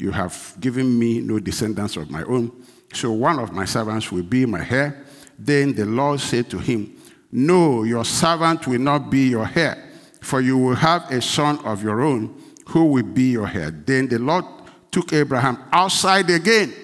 You 0.00 0.10
have 0.10 0.56
given 0.58 0.98
me 0.98 1.20
no 1.20 1.38
descendants 1.38 1.96
of 1.96 2.10
my 2.10 2.24
own, 2.24 2.50
so 2.92 3.12
one 3.12 3.38
of 3.38 3.52
my 3.52 3.64
servants 3.64 4.10
will 4.10 4.24
be 4.24 4.44
my 4.44 4.68
heir. 4.68 5.06
Then 5.38 5.72
the 5.72 5.86
Lord 5.86 6.18
said 6.18 6.50
to 6.50 6.58
him, 6.58 6.96
No, 7.30 7.84
your 7.84 8.04
servant 8.04 8.66
will 8.66 8.80
not 8.80 9.08
be 9.08 9.28
your 9.28 9.48
heir, 9.54 9.90
for 10.20 10.40
you 10.40 10.58
will 10.58 10.74
have 10.74 11.08
a 11.12 11.22
son 11.22 11.64
of 11.64 11.80
your 11.80 12.00
own 12.00 12.34
who 12.66 12.86
will 12.86 13.04
be 13.04 13.30
your 13.30 13.46
heir. 13.46 13.70
Then 13.70 14.08
the 14.08 14.18
Lord 14.18 14.44
took 14.90 15.12
Abraham 15.12 15.58
outside 15.70 16.28
again. 16.28 16.74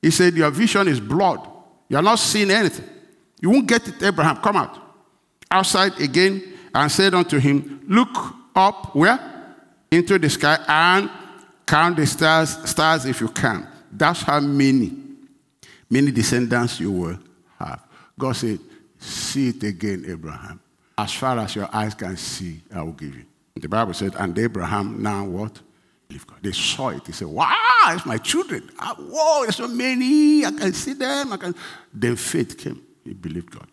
He 0.00 0.10
said, 0.10 0.32
Your 0.32 0.50
vision 0.50 0.88
is 0.88 0.98
blood. 0.98 1.46
You're 1.90 2.00
not 2.00 2.20
seeing 2.20 2.50
anything. 2.50 2.88
You 3.38 3.50
won't 3.50 3.66
get 3.66 3.86
it, 3.86 4.02
Abraham. 4.02 4.36
Come 4.38 4.56
out. 4.56 4.78
Outside 5.50 6.00
again 6.00 6.54
and 6.76 6.92
said 6.92 7.14
unto 7.14 7.38
him, 7.38 7.82
Look 7.88 8.34
up 8.54 8.94
where? 8.94 9.18
Into 9.90 10.18
the 10.18 10.28
sky 10.28 10.58
and 10.68 11.10
count 11.64 11.96
the 11.96 12.06
stars, 12.06 12.50
stars 12.68 13.06
if 13.06 13.20
you 13.20 13.28
can. 13.28 13.66
That's 13.90 14.22
how 14.22 14.40
many, 14.40 14.92
many 15.88 16.10
descendants 16.10 16.78
you 16.78 16.92
will 16.92 17.18
have. 17.58 17.82
God 18.18 18.36
said, 18.36 18.58
See 18.98 19.48
it 19.48 19.62
again, 19.62 20.04
Abraham. 20.06 20.60
As 20.98 21.12
far 21.12 21.38
as 21.38 21.54
your 21.56 21.68
eyes 21.74 21.94
can 21.94 22.16
see, 22.16 22.60
I 22.74 22.82
will 22.82 22.92
give 22.92 23.14
you. 23.14 23.24
The 23.54 23.68
Bible 23.68 23.94
said, 23.94 24.14
and 24.18 24.38
Abraham 24.38 25.02
now 25.02 25.24
what? 25.24 25.60
They 26.42 26.52
saw 26.52 26.90
it. 26.90 27.04
They 27.04 27.12
said, 27.12 27.28
Wow, 27.28 27.54
it's 27.88 28.06
my 28.06 28.18
children. 28.18 28.70
Ah, 28.78 28.94
whoa, 28.98 29.42
there's 29.42 29.56
so 29.56 29.66
many. 29.66 30.44
I 30.44 30.52
can 30.52 30.72
see 30.72 30.92
them. 30.92 31.32
I 31.32 31.36
can. 31.36 31.54
Then 31.92 32.16
faith 32.16 32.56
came. 32.56 32.80
He 33.02 33.12
believed 33.12 33.50
God. 33.50 33.66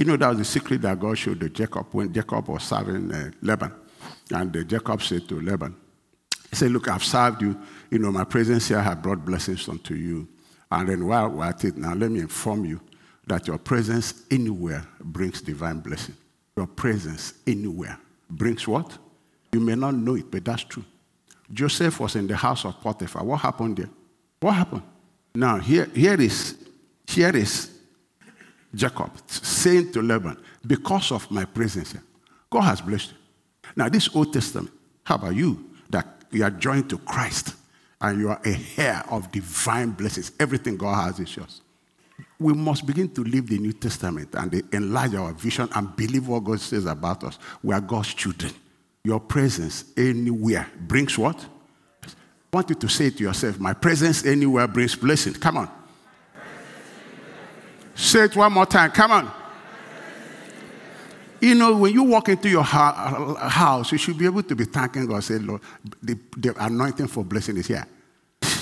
You 0.00 0.06
know, 0.06 0.16
that 0.16 0.30
was 0.30 0.38
the 0.38 0.44
secret 0.46 0.80
that 0.80 0.98
God 0.98 1.18
showed 1.18 1.40
to 1.40 1.50
Jacob 1.50 1.88
when 1.92 2.10
Jacob 2.10 2.48
was 2.48 2.62
serving 2.62 3.12
uh, 3.12 3.32
Laban. 3.42 3.70
And 4.32 4.56
uh, 4.56 4.62
Jacob 4.62 5.02
said 5.02 5.28
to 5.28 5.38
Laban, 5.38 5.76
He 6.48 6.56
said, 6.56 6.70
Look, 6.70 6.88
I've 6.88 7.04
served 7.04 7.42
you. 7.42 7.60
You 7.90 7.98
know, 7.98 8.10
my 8.10 8.24
presence 8.24 8.68
here 8.68 8.80
has 8.80 8.96
brought 8.96 9.22
blessings 9.26 9.68
unto 9.68 9.92
you. 9.92 10.26
And 10.72 10.88
then 10.88 11.06
while 11.06 11.28
we're 11.28 11.44
at 11.44 11.62
it, 11.66 11.76
now 11.76 11.92
let 11.92 12.10
me 12.10 12.20
inform 12.20 12.64
you 12.64 12.80
that 13.26 13.46
your 13.46 13.58
presence 13.58 14.22
anywhere 14.30 14.86
brings 15.02 15.42
divine 15.42 15.80
blessing. 15.80 16.14
Your 16.56 16.66
presence 16.66 17.34
anywhere 17.46 17.98
brings 18.30 18.66
what? 18.66 18.96
You 19.52 19.60
may 19.60 19.74
not 19.74 19.96
know 19.96 20.14
it, 20.14 20.30
but 20.30 20.46
that's 20.46 20.64
true. 20.64 20.84
Joseph 21.52 22.00
was 22.00 22.16
in 22.16 22.26
the 22.26 22.36
house 22.36 22.64
of 22.64 22.80
Potiphar. 22.80 23.22
What 23.22 23.40
happened 23.40 23.76
there? 23.76 23.90
What 24.40 24.52
happened? 24.52 24.82
Now, 25.34 25.58
here, 25.58 25.90
here 25.94 26.18
is 26.18 26.56
here 27.06 27.36
is 27.36 27.69
Jacob 28.74 29.10
saying 29.26 29.92
to 29.92 30.02
Laban, 30.02 30.36
because 30.66 31.12
of 31.12 31.30
my 31.30 31.44
presence 31.44 31.94
God 32.50 32.62
has 32.62 32.80
blessed 32.80 33.12
you. 33.12 33.16
Now, 33.76 33.88
this 33.88 34.14
Old 34.14 34.32
Testament, 34.32 34.70
how 35.04 35.14
about 35.14 35.34
you 35.34 35.70
that 35.90 36.06
you 36.30 36.44
are 36.44 36.50
joined 36.50 36.90
to 36.90 36.98
Christ 36.98 37.54
and 38.00 38.20
you 38.20 38.28
are 38.30 38.40
a 38.44 38.58
heir 38.76 39.04
of 39.08 39.30
divine 39.30 39.90
blessings? 39.90 40.32
Everything 40.40 40.76
God 40.76 40.94
has 41.06 41.20
is 41.20 41.36
yours. 41.36 41.62
We 42.38 42.52
must 42.52 42.86
begin 42.86 43.08
to 43.10 43.22
live 43.22 43.48
the 43.48 43.58
New 43.58 43.72
Testament 43.72 44.34
and 44.34 44.62
enlarge 44.72 45.14
our 45.14 45.32
vision 45.32 45.68
and 45.74 45.94
believe 45.94 46.26
what 46.26 46.44
God 46.44 46.60
says 46.60 46.86
about 46.86 47.22
us. 47.24 47.38
We 47.62 47.74
are 47.74 47.80
God's 47.80 48.14
children. 48.14 48.52
Your 49.04 49.20
presence 49.20 49.84
anywhere 49.96 50.66
brings 50.78 51.16
what? 51.16 51.46
I 52.52 52.56
want 52.56 52.68
you 52.70 52.74
to 52.74 52.88
say 52.88 53.10
to 53.10 53.22
yourself, 53.22 53.60
My 53.60 53.72
presence 53.72 54.26
anywhere 54.26 54.66
brings 54.66 54.96
blessing. 54.96 55.34
Come 55.34 55.58
on. 55.58 55.70
Say 58.00 58.24
it 58.24 58.34
one 58.34 58.52
more 58.54 58.64
time. 58.64 58.90
Come 58.92 59.12
on. 59.12 59.30
You 61.40 61.54
know, 61.54 61.76
when 61.76 61.92
you 61.92 62.02
walk 62.02 62.30
into 62.30 62.48
your 62.48 62.62
house, 62.62 63.92
you 63.92 63.98
should 63.98 64.16
be 64.16 64.24
able 64.24 64.42
to 64.42 64.56
be 64.56 64.64
thanking 64.64 65.06
God. 65.06 65.22
Say, 65.22 65.38
Lord, 65.38 65.60
the, 66.02 66.18
the 66.36 66.54
anointing 66.58 67.08
for 67.08 67.24
blessing 67.24 67.58
is 67.58 67.66
here. 67.66 67.86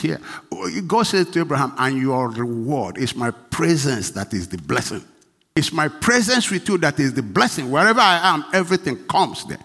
Here. 0.01 0.21
Oh, 0.53 0.69
God 0.83 1.05
said 1.05 1.33
to 1.33 1.41
Abraham, 1.41 1.73
and 1.79 1.97
your 1.97 2.31
reward 2.31 2.99
is 2.99 3.15
my 3.15 3.31
presence 3.31 4.11
that 4.11 4.35
is 4.35 4.49
the 4.49 4.59
blessing. 4.59 5.05
It's 5.55 5.73
my 5.73 5.89
presence 5.89 6.51
with 6.51 6.69
you 6.69 6.79
that 6.79 6.99
is 6.99 7.15
the 7.15 7.23
blessing. 7.23 7.71
Wherever 7.71 8.01
I 8.01 8.35
am, 8.35 8.45
everything 8.53 8.97
comes 9.07 9.45
there. 9.45 9.59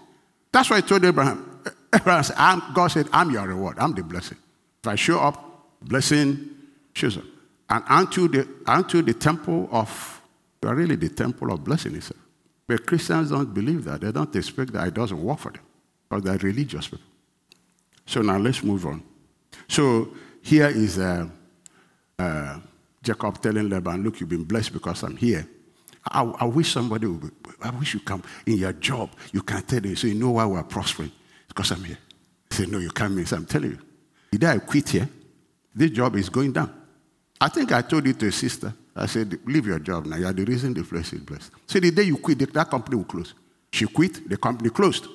That's 0.52 0.70
why 0.70 0.78
I 0.78 0.80
told 0.80 1.04
Abraham. 1.04 1.60
Abraham 1.92 2.22
said, 2.22 2.36
God 2.74 2.88
said, 2.88 3.08
I'm 3.12 3.30
your 3.30 3.46
reward. 3.46 3.78
I'm 3.80 3.92
the 3.92 4.04
blessing. 4.04 4.38
If 4.82 4.88
I 4.88 4.94
show 4.94 5.18
up, 5.18 5.66
blessing 5.82 6.50
shows 6.94 7.16
up. 7.16 7.24
And 7.74 7.82
unto 7.88 8.28
the, 8.28 8.46
unto 8.66 9.02
the 9.02 9.14
temple 9.14 9.68
of, 9.72 10.22
are 10.62 10.76
really 10.76 10.94
the 10.94 11.08
temple 11.08 11.52
of 11.52 11.64
blessing 11.64 11.96
itself. 11.96 12.20
But 12.68 12.86
Christians 12.86 13.30
don't 13.30 13.52
believe 13.52 13.82
that. 13.82 14.00
They 14.00 14.12
don't 14.12 14.34
expect 14.36 14.72
that 14.74 14.86
it 14.86 14.94
doesn't 14.94 15.20
work 15.20 15.40
for 15.40 15.50
them 15.50 15.62
because 16.08 16.22
they're 16.22 16.38
religious 16.38 16.86
people. 16.86 17.04
So 18.06 18.22
now 18.22 18.38
let's 18.38 18.62
move 18.62 18.86
on. 18.86 19.02
So 19.66 20.14
here 20.40 20.68
is 20.68 21.00
uh, 21.00 21.26
uh, 22.16 22.60
Jacob 23.02 23.42
telling 23.42 23.68
Laban, 23.68 24.04
Look, 24.04 24.20
you've 24.20 24.28
been 24.28 24.44
blessed 24.44 24.72
because 24.72 25.02
I'm 25.02 25.16
here. 25.16 25.44
I, 26.06 26.22
I 26.22 26.44
wish 26.44 26.70
somebody 26.70 27.08
would, 27.08 27.32
I 27.60 27.70
wish 27.70 27.94
you 27.94 28.00
come 28.00 28.22
in 28.46 28.58
your 28.58 28.72
job. 28.74 29.10
You 29.32 29.42
can 29.42 29.62
tell 29.62 29.80
them, 29.80 29.96
so 29.96 30.06
you 30.06 30.14
know 30.14 30.30
why 30.30 30.46
we're 30.46 30.62
prospering. 30.62 31.10
Because 31.48 31.72
I'm 31.72 31.82
here. 31.82 31.98
He 32.50 32.54
said, 32.54 32.68
No, 32.68 32.78
you 32.78 32.90
can't 32.90 33.14
miss. 33.14 33.32
I'm 33.32 33.46
telling 33.46 33.72
you. 33.72 33.78
The 34.30 34.38
day 34.38 34.50
I 34.50 34.58
quit 34.58 34.90
here, 34.90 35.08
this 35.74 35.90
job 35.90 36.14
is 36.14 36.28
going 36.28 36.52
down. 36.52 36.83
I 37.44 37.48
think 37.50 37.72
I 37.72 37.82
told 37.82 38.06
it 38.06 38.18
to 38.20 38.28
a 38.28 38.32
sister. 38.32 38.72
I 38.96 39.04
said, 39.04 39.38
leave 39.44 39.66
your 39.66 39.78
job 39.78 40.06
now. 40.06 40.16
You 40.16 40.26
are 40.26 40.32
the 40.32 40.46
reason 40.46 40.72
the 40.72 40.82
place 40.82 41.12
is 41.12 41.20
blessed. 41.20 41.50
So 41.66 41.78
the 41.78 41.90
day 41.90 42.04
you 42.04 42.16
quit, 42.16 42.38
that 42.38 42.70
company 42.70 42.96
will 42.96 43.04
close. 43.04 43.34
She 43.70 43.84
quit, 43.84 44.26
the 44.26 44.38
company 44.38 44.70
closed. 44.70 45.06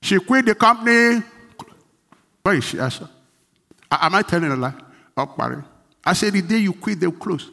She 0.00 0.20
quit 0.20 0.46
the 0.46 0.54
company. 0.54 1.20
Where 2.44 2.54
is 2.54 2.62
she? 2.62 2.78
I 2.78 2.88
Am 3.90 4.14
I 4.14 4.22
telling 4.22 4.52
a 4.52 4.56
lie? 4.56 4.74
Oh, 5.16 5.64
I 6.04 6.12
said, 6.12 6.34
the 6.34 6.42
day 6.42 6.58
you 6.58 6.74
quit, 6.74 7.00
they 7.00 7.08
will 7.08 7.14
close. 7.18 7.50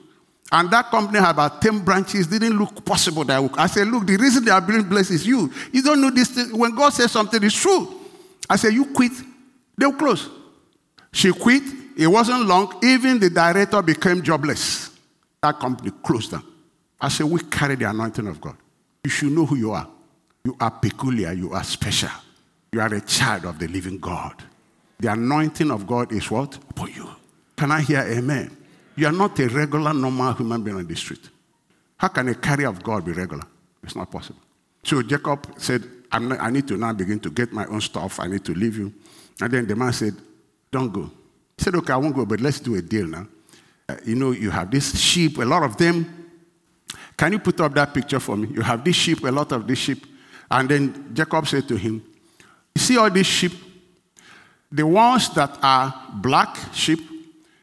And 0.51 0.69
that 0.69 0.91
company 0.91 1.17
had 1.17 1.31
about 1.31 1.59
10 1.59 1.79
branches. 1.79 2.27
Didn't 2.27 2.59
look 2.59 2.85
possible 2.85 3.23
that 3.23 3.41
I, 3.41 3.63
I 3.63 3.65
said, 3.65 3.87
look, 3.87 4.05
the 4.05 4.17
reason 4.17 4.45
they 4.45 4.51
are 4.51 4.61
being 4.61 4.83
blessed 4.83 5.11
is 5.11 5.25
you. 5.25 5.51
You 5.71 5.81
don't 5.81 5.99
know 5.99 6.11
this 6.11 6.29
thing. 6.29 6.55
When 6.55 6.75
God 6.75 6.93
says 6.93 7.11
something, 7.11 7.41
it's 7.43 7.59
true. 7.59 7.99
I 8.47 8.55
said, 8.57 8.71
you 8.71 8.85
quit, 8.85 9.13
they'll 9.75 9.93
close. 9.93 10.29
She 11.11 11.31
quit. 11.31 11.80
It 11.97 12.07
wasn't 12.07 12.45
long. 12.45 12.79
Even 12.83 13.19
the 13.19 13.29
director 13.29 13.81
became 13.81 14.21
jobless. 14.21 14.91
That 15.41 15.59
company 15.59 15.91
closed 16.03 16.31
down. 16.31 16.43
I 16.99 17.09
said, 17.09 17.25
we 17.25 17.41
carry 17.41 17.75
the 17.75 17.89
anointing 17.89 18.27
of 18.27 18.39
God. 18.39 18.55
You 19.03 19.09
should 19.09 19.31
know 19.31 19.45
who 19.45 19.55
you 19.55 19.71
are. 19.71 19.87
You 20.43 20.55
are 20.59 20.71
peculiar. 20.71 21.31
You 21.33 21.53
are 21.53 21.63
special. 21.63 22.09
You 22.71 22.81
are 22.81 22.93
a 22.93 23.01
child 23.01 23.45
of 23.45 23.59
the 23.59 23.67
living 23.67 23.97
God. 23.97 24.35
The 24.99 25.11
anointing 25.11 25.71
of 25.71 25.87
God 25.87 26.11
is 26.11 26.29
what? 26.29 26.57
For 26.75 26.87
you. 26.89 27.09
Can 27.57 27.71
I 27.71 27.81
hear 27.81 28.01
amen? 28.01 28.55
You 28.95 29.07
are 29.07 29.11
not 29.11 29.39
a 29.39 29.47
regular, 29.47 29.93
normal 29.93 30.33
human 30.33 30.63
being 30.63 30.77
on 30.77 30.85
the 30.85 30.95
street. 30.95 31.27
How 31.97 32.07
can 32.07 32.29
a 32.29 32.35
carrier 32.35 32.67
of 32.67 32.83
God 32.83 33.05
be 33.05 33.11
regular? 33.11 33.43
It's 33.83 33.95
not 33.95 34.11
possible. 34.11 34.39
So 34.83 35.01
Jacob 35.01 35.47
said, 35.57 35.83
not, 36.13 36.39
I 36.39 36.49
need 36.49 36.67
to 36.67 36.77
now 36.77 36.93
begin 36.93 37.19
to 37.21 37.29
get 37.29 37.51
my 37.51 37.65
own 37.65 37.81
stuff. 37.81 38.19
I 38.19 38.27
need 38.27 38.43
to 38.45 38.53
leave 38.53 38.77
you. 38.77 38.93
And 39.39 39.51
then 39.51 39.67
the 39.67 39.75
man 39.75 39.93
said, 39.93 40.13
Don't 40.71 40.91
go. 40.91 41.09
He 41.61 41.65
said, 41.65 41.75
Okay, 41.75 41.93
I 41.93 41.97
won't 41.97 42.15
go, 42.15 42.25
but 42.25 42.41
let's 42.41 42.59
do 42.59 42.73
a 42.73 42.81
deal 42.81 43.05
now. 43.05 43.27
Uh, 43.87 43.95
you 44.03 44.15
know, 44.15 44.31
you 44.31 44.49
have 44.49 44.71
this 44.71 44.99
sheep, 44.99 45.37
a 45.37 45.45
lot 45.45 45.61
of 45.61 45.77
them. 45.77 46.31
Can 47.15 47.33
you 47.33 47.37
put 47.37 47.61
up 47.61 47.71
that 47.75 47.93
picture 47.93 48.19
for 48.19 48.35
me? 48.35 48.47
You 48.51 48.61
have 48.63 48.83
this 48.83 48.95
sheep, 48.95 49.23
a 49.23 49.29
lot 49.29 49.51
of 49.51 49.67
this 49.67 49.77
sheep. 49.77 50.07
And 50.49 50.67
then 50.67 51.11
Jacob 51.13 51.47
said 51.47 51.67
to 51.67 51.75
him, 51.75 52.01
You 52.73 52.81
see 52.81 52.97
all 52.97 53.11
these 53.11 53.27
sheep? 53.27 53.51
The 54.71 54.87
ones 54.87 55.29
that 55.35 55.55
are 55.61 55.93
black 56.15 56.57
sheep, 56.73 56.99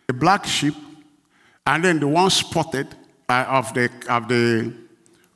the 0.06 0.12
black 0.12 0.46
sheep, 0.46 0.76
and 1.66 1.84
then 1.84 1.98
the 1.98 2.06
ones 2.06 2.34
spotted 2.34 2.86
uh, 3.28 3.46
of, 3.48 3.74
the, 3.74 3.90
of 4.08 4.28
the 4.28 4.74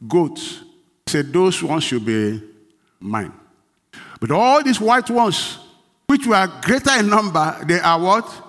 goats, 0.07 0.62
said 1.09 1.33
those 1.33 1.61
ones 1.64 1.83
should 1.83 2.05
be 2.05 2.40
mine. 3.01 3.33
But 4.20 4.31
all 4.31 4.62
these 4.62 4.81
white 4.81 5.11
ones, 5.11 5.59
which 6.07 6.29
were 6.29 6.48
greater 6.62 6.92
in 7.01 7.09
number, 7.09 7.61
they 7.66 7.81
are 7.81 8.01
what? 8.01 8.41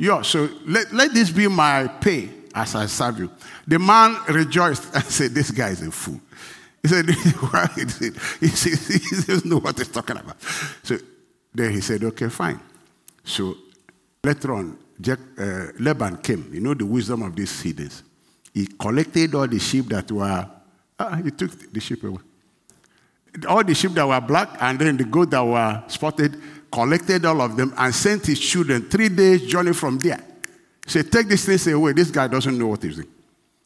Yours. 0.00 0.28
So 0.28 0.48
let, 0.64 0.90
let 0.94 1.12
this 1.12 1.28
be 1.28 1.46
my 1.46 1.86
pay 1.86 2.30
as 2.54 2.74
I 2.74 2.86
serve 2.86 3.18
you. 3.18 3.30
The 3.66 3.78
man 3.78 4.16
rejoiced 4.30 4.94
and 4.94 5.04
said, 5.18 5.32
This 5.32 5.50
guy 5.50 5.68
is 5.68 5.82
a 5.82 5.90
fool. 5.90 6.18
He 6.82 6.88
said, 6.88 7.04
he, 7.10 8.48
said, 8.48 8.78
he, 8.88 8.98
he 9.16 9.22
doesn't 9.22 9.44
know 9.44 9.58
what 9.58 9.76
he's 9.76 9.88
talking 9.88 10.16
about. 10.16 10.40
So 10.82 10.96
then 11.54 11.72
he 11.72 11.82
said, 11.82 12.02
Okay, 12.02 12.30
fine. 12.30 12.58
So 13.24 13.54
later 14.24 14.54
on, 14.54 14.78
Jack, 14.98 15.18
uh, 15.38 15.66
Laban 15.78 16.16
came. 16.16 16.48
You 16.50 16.60
know 16.60 16.72
the 16.72 16.86
wisdom 16.86 17.20
of 17.22 17.36
these 17.36 17.60
heathens. 17.60 18.02
He 18.54 18.66
collected 18.66 19.34
all 19.34 19.46
the 19.46 19.58
sheep 19.58 19.86
that 19.90 20.10
were, 20.10 20.48
ah, 20.98 21.16
he 21.16 21.30
took 21.30 21.70
the 21.70 21.80
sheep 21.80 22.02
away. 22.04 22.22
All 23.46 23.62
the 23.62 23.74
sheep 23.74 23.92
that 23.92 24.08
were 24.08 24.20
black 24.22 24.56
and 24.60 24.78
then 24.78 24.96
the 24.96 25.04
goat 25.04 25.30
that 25.30 25.44
were 25.44 25.84
spotted, 25.88 26.40
collected 26.70 27.24
all 27.24 27.40
of 27.40 27.56
them 27.56 27.74
and 27.76 27.94
sent 27.94 28.26
his 28.26 28.38
children 28.38 28.88
three 28.88 29.08
days' 29.08 29.46
journey 29.46 29.72
from 29.72 29.98
there. 29.98 30.20
Said, 30.86 31.10
Take 31.10 31.28
these 31.28 31.44
things 31.44 31.66
away. 31.66 31.92
This 31.92 32.10
guy 32.10 32.26
doesn't 32.26 32.58
know 32.58 32.68
what 32.68 32.82
he's 32.82 32.96
doing. 32.96 33.08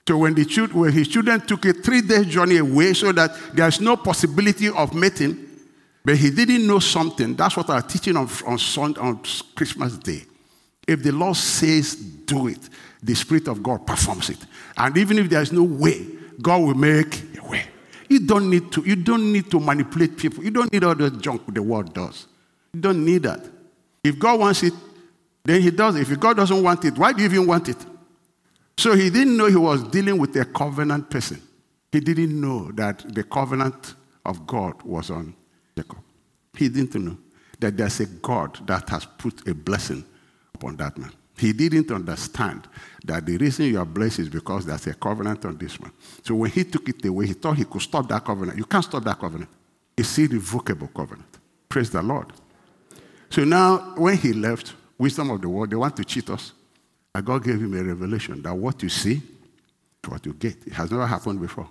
So 0.07 0.19
when, 0.19 0.35
the 0.35 0.45
children, 0.45 0.81
when 0.81 0.93
his 0.93 1.09
children 1.09 1.41
took 1.41 1.65
a 1.65 1.73
three 1.73 2.03
days' 2.03 2.27
journey 2.27 2.59
away 2.59 2.93
so 2.93 3.13
that 3.13 3.31
there's 3.55 3.81
no 3.81 3.97
possibility 3.97 4.69
of 4.69 4.95
mating, 4.95 5.39
but 6.05 6.17
he 6.17 6.31
didn't 6.31 6.67
know 6.67 6.79
something. 6.79 7.35
That's 7.35 7.57
what 7.57 7.71
I'm 7.71 7.83
teaching 7.85 8.17
on, 8.17 8.29
on, 8.47 8.59
Sunday, 8.59 9.01
on 9.01 9.21
Christmas 9.55 9.97
Day. 9.97 10.25
If 10.87 11.03
the 11.03 11.13
Lord 11.13 11.37
says 11.37 11.95
do 11.95 12.49
it, 12.49 12.69
the 13.03 13.15
Spirit 13.15 13.49
of 13.49 13.63
God 13.63 13.87
performs 13.87 14.29
it. 14.29 14.39
And 14.77 14.95
even 14.99 15.19
if 15.19 15.31
there's 15.31 15.53
no 15.53 15.63
way, 15.63 16.07
God 16.43 16.61
will 16.61 16.75
make 16.75 17.39
a 17.39 17.49
way. 17.49 17.65
You 18.09 18.21
don't 18.21 18.51
need 18.51 18.71
to, 18.73 18.83
you 18.83 18.97
don't 18.97 19.33
need 19.33 19.51
to 19.51 19.59
manipulate 19.59 20.19
people. 20.19 20.45
You 20.45 20.51
don't 20.51 20.71
need 20.71 20.85
all 20.85 20.95
the 20.95 21.11
junk 21.11 21.43
the 21.55 21.63
world 21.63 21.95
does. 21.95 22.27
You 22.75 22.81
don't 22.81 23.05
need 23.05 23.23
that. 23.23 23.41
If 24.03 24.19
God 24.19 24.41
wants 24.41 24.63
it, 24.63 24.75
then 25.45 25.63
He 25.63 25.71
does 25.71 25.97
it. 25.97 26.11
If 26.11 26.21
God 26.21 26.37
doesn't 26.37 26.63
want 26.63 26.85
it, 26.85 26.99
why 26.99 27.13
do 27.13 27.21
you 27.23 27.29
even 27.29 27.47
want 27.47 27.69
it? 27.69 27.79
So 28.77 28.95
he 28.95 29.11
didn't 29.11 29.37
know 29.37 29.47
he 29.47 29.57
was 29.57 29.83
dealing 29.85 30.19
with 30.19 30.37
a 30.37 30.45
covenant 30.45 31.11
person. 31.11 31.41
He 31.93 32.01
didn't 32.01 32.41
know 32.41 32.73
that 32.73 33.15
the 33.15 33.23
covenant 33.23 33.95
of 34.25 34.47
God 34.47 34.83
was 34.83 35.11
on 35.11 35.35
Jacob. 35.77 35.99
He 36.57 36.69
didn't 36.69 37.03
know 37.03 37.17
that 37.61 37.77
there's 37.77 38.01
a 38.01 38.07
God 38.07 38.67
that 38.67 38.89
has 38.89 39.05
put 39.05 39.47
a 39.47 39.55
blessing 39.55 40.05
upon 40.55 40.77
that 40.77 40.99
man. 40.99 41.13
He 41.37 41.53
didn't 41.53 41.91
understand 41.91 42.69
that 43.05 43.27
the 43.27 43.37
reason 43.37 43.67
you 43.67 43.79
are 43.79 43.85
blessed 43.85 44.21
is 44.21 44.29
because 44.29 44.67
there's 44.67 44.87
a 44.87 44.95
covenant 44.95 45.45
on 45.45 45.57
this 45.57 45.81
man. 45.81 45.93
So 46.23 46.35
when 46.35 46.51
he 46.51 46.65
took 46.65 46.89
it 46.89 47.05
away, 47.05 47.27
he 47.27 47.33
thought 47.33 47.57
he 47.57 47.65
could 47.65 47.83
stop 47.83 48.09
that 48.09 48.25
covenant. 48.25 48.59
You 48.59 48.65
can't 48.65 48.85
stop 48.85 49.05
that 49.05 49.19
covenant. 49.19 49.51
It's 49.97 50.19
irrevocable 50.19 50.89
covenant. 50.89 51.39
Praise 51.69 51.91
the 51.91 52.03
Lord. 52.03 52.33
So 53.35 53.43
now, 53.43 53.95
when 53.97 54.17
he 54.17 54.33
left, 54.33 54.75
wisdom 54.97 55.29
of 55.31 55.41
the 55.41 55.49
world, 55.49 55.69
they 55.69 55.75
want 55.75 55.97
to 55.97 56.05
cheat 56.05 56.31
us. 56.31 56.53
And 57.13 57.27
God 57.27 57.43
gave 57.43 57.57
him 57.61 57.75
a 57.75 57.83
revelation 57.83 58.41
that 58.43 58.55
what 58.55 58.81
you 58.81 58.89
see 58.89 59.15
is 59.15 60.09
what 60.09 60.25
you 60.25 60.35
get. 60.35 60.57
It 60.65 60.73
has 60.75 60.93
never 60.93 61.05
happened 61.05 61.41
before. 61.41 61.69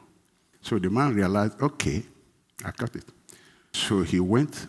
So 0.60 0.78
the 0.78 0.90
man 0.90 1.16
realized, 1.16 1.62
okay, 1.62 2.04
I 2.66 2.72
got 2.72 2.94
it. 2.98 3.06
So 3.72 4.02
he 4.02 4.20
went 4.20 4.68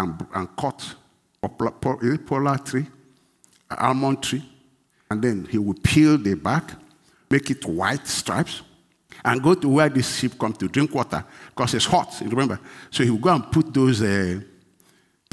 and, 0.00 0.26
and 0.34 0.56
cut 0.56 0.94
a 1.42 1.50
polar 1.50 2.56
tree, 2.64 2.86
an 3.70 3.76
almond 3.76 4.22
tree, 4.22 4.42
and 5.10 5.20
then 5.20 5.46
he 5.50 5.58
would 5.58 5.84
peel 5.84 6.16
the 6.16 6.32
bark, 6.32 6.72
make 7.28 7.50
it 7.50 7.62
white 7.66 8.06
stripes, 8.06 8.62
and 9.22 9.42
go 9.42 9.52
to 9.52 9.68
where 9.68 9.90
the 9.90 10.02
sheep 10.02 10.38
come 10.38 10.54
to 10.54 10.66
drink 10.66 10.94
water 10.94 11.22
because 11.48 11.74
it's 11.74 11.84
hot. 11.84 12.18
Remember? 12.22 12.58
So 12.90 13.04
he 13.04 13.10
would 13.10 13.20
go 13.20 13.34
and 13.34 13.52
put 13.52 13.74
those 13.74 14.00
uh, 14.00 14.40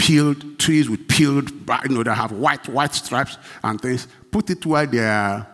peeled 0.03 0.59
trees 0.59 0.89
with 0.89 1.07
peeled, 1.07 1.49
you 1.49 1.95
know, 1.95 2.03
that 2.03 2.15
have 2.15 2.33
white 2.33 2.67
white 2.67 2.93
stripes 2.93 3.37
and 3.63 3.79
things. 3.79 4.05
Put 4.29 4.49
it 4.49 4.65
where 4.65 4.85
they 4.85 4.99
are 4.99 5.47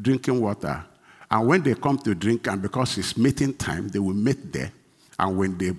drinking 0.00 0.40
water. 0.40 0.84
And 1.28 1.48
when 1.48 1.62
they 1.62 1.74
come 1.74 1.98
to 1.98 2.14
drink, 2.14 2.46
and 2.46 2.62
because 2.62 2.96
it's 2.98 3.16
mating 3.16 3.54
time, 3.54 3.88
they 3.88 3.98
will 3.98 4.14
mate 4.14 4.52
there. 4.52 4.70
And 5.18 5.36
when 5.36 5.58
they 5.58 5.72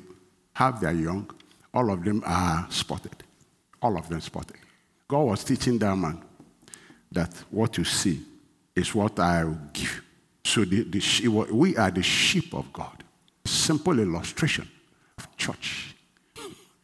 have 0.52 0.82
their 0.82 0.92
young, 0.92 1.30
all 1.74 1.90
of 1.90 2.04
them 2.04 2.22
are 2.26 2.68
spotted. 2.70 3.16
All 3.82 3.98
of 3.98 4.10
them 4.10 4.20
spotted. 4.20 4.58
God 5.08 5.22
was 5.22 5.46
teaching 5.46 5.80
that 5.80 5.96
man 5.96 6.22
that 7.14 7.34
what 7.50 7.78
you 7.78 7.86
see 7.86 8.22
is 8.76 8.94
what 8.94 9.20
I 9.20 9.46
will 9.46 9.60
give. 9.72 10.04
So 10.44 10.66
the, 10.66 10.84
the, 10.84 11.48
we 11.54 11.78
are 11.78 11.92
the 11.92 12.04
sheep 12.04 12.54
of 12.54 12.74
God. 12.74 13.04
Simple 13.46 14.00
illustration 14.00 14.68
of 15.18 15.38
church. 15.38 15.96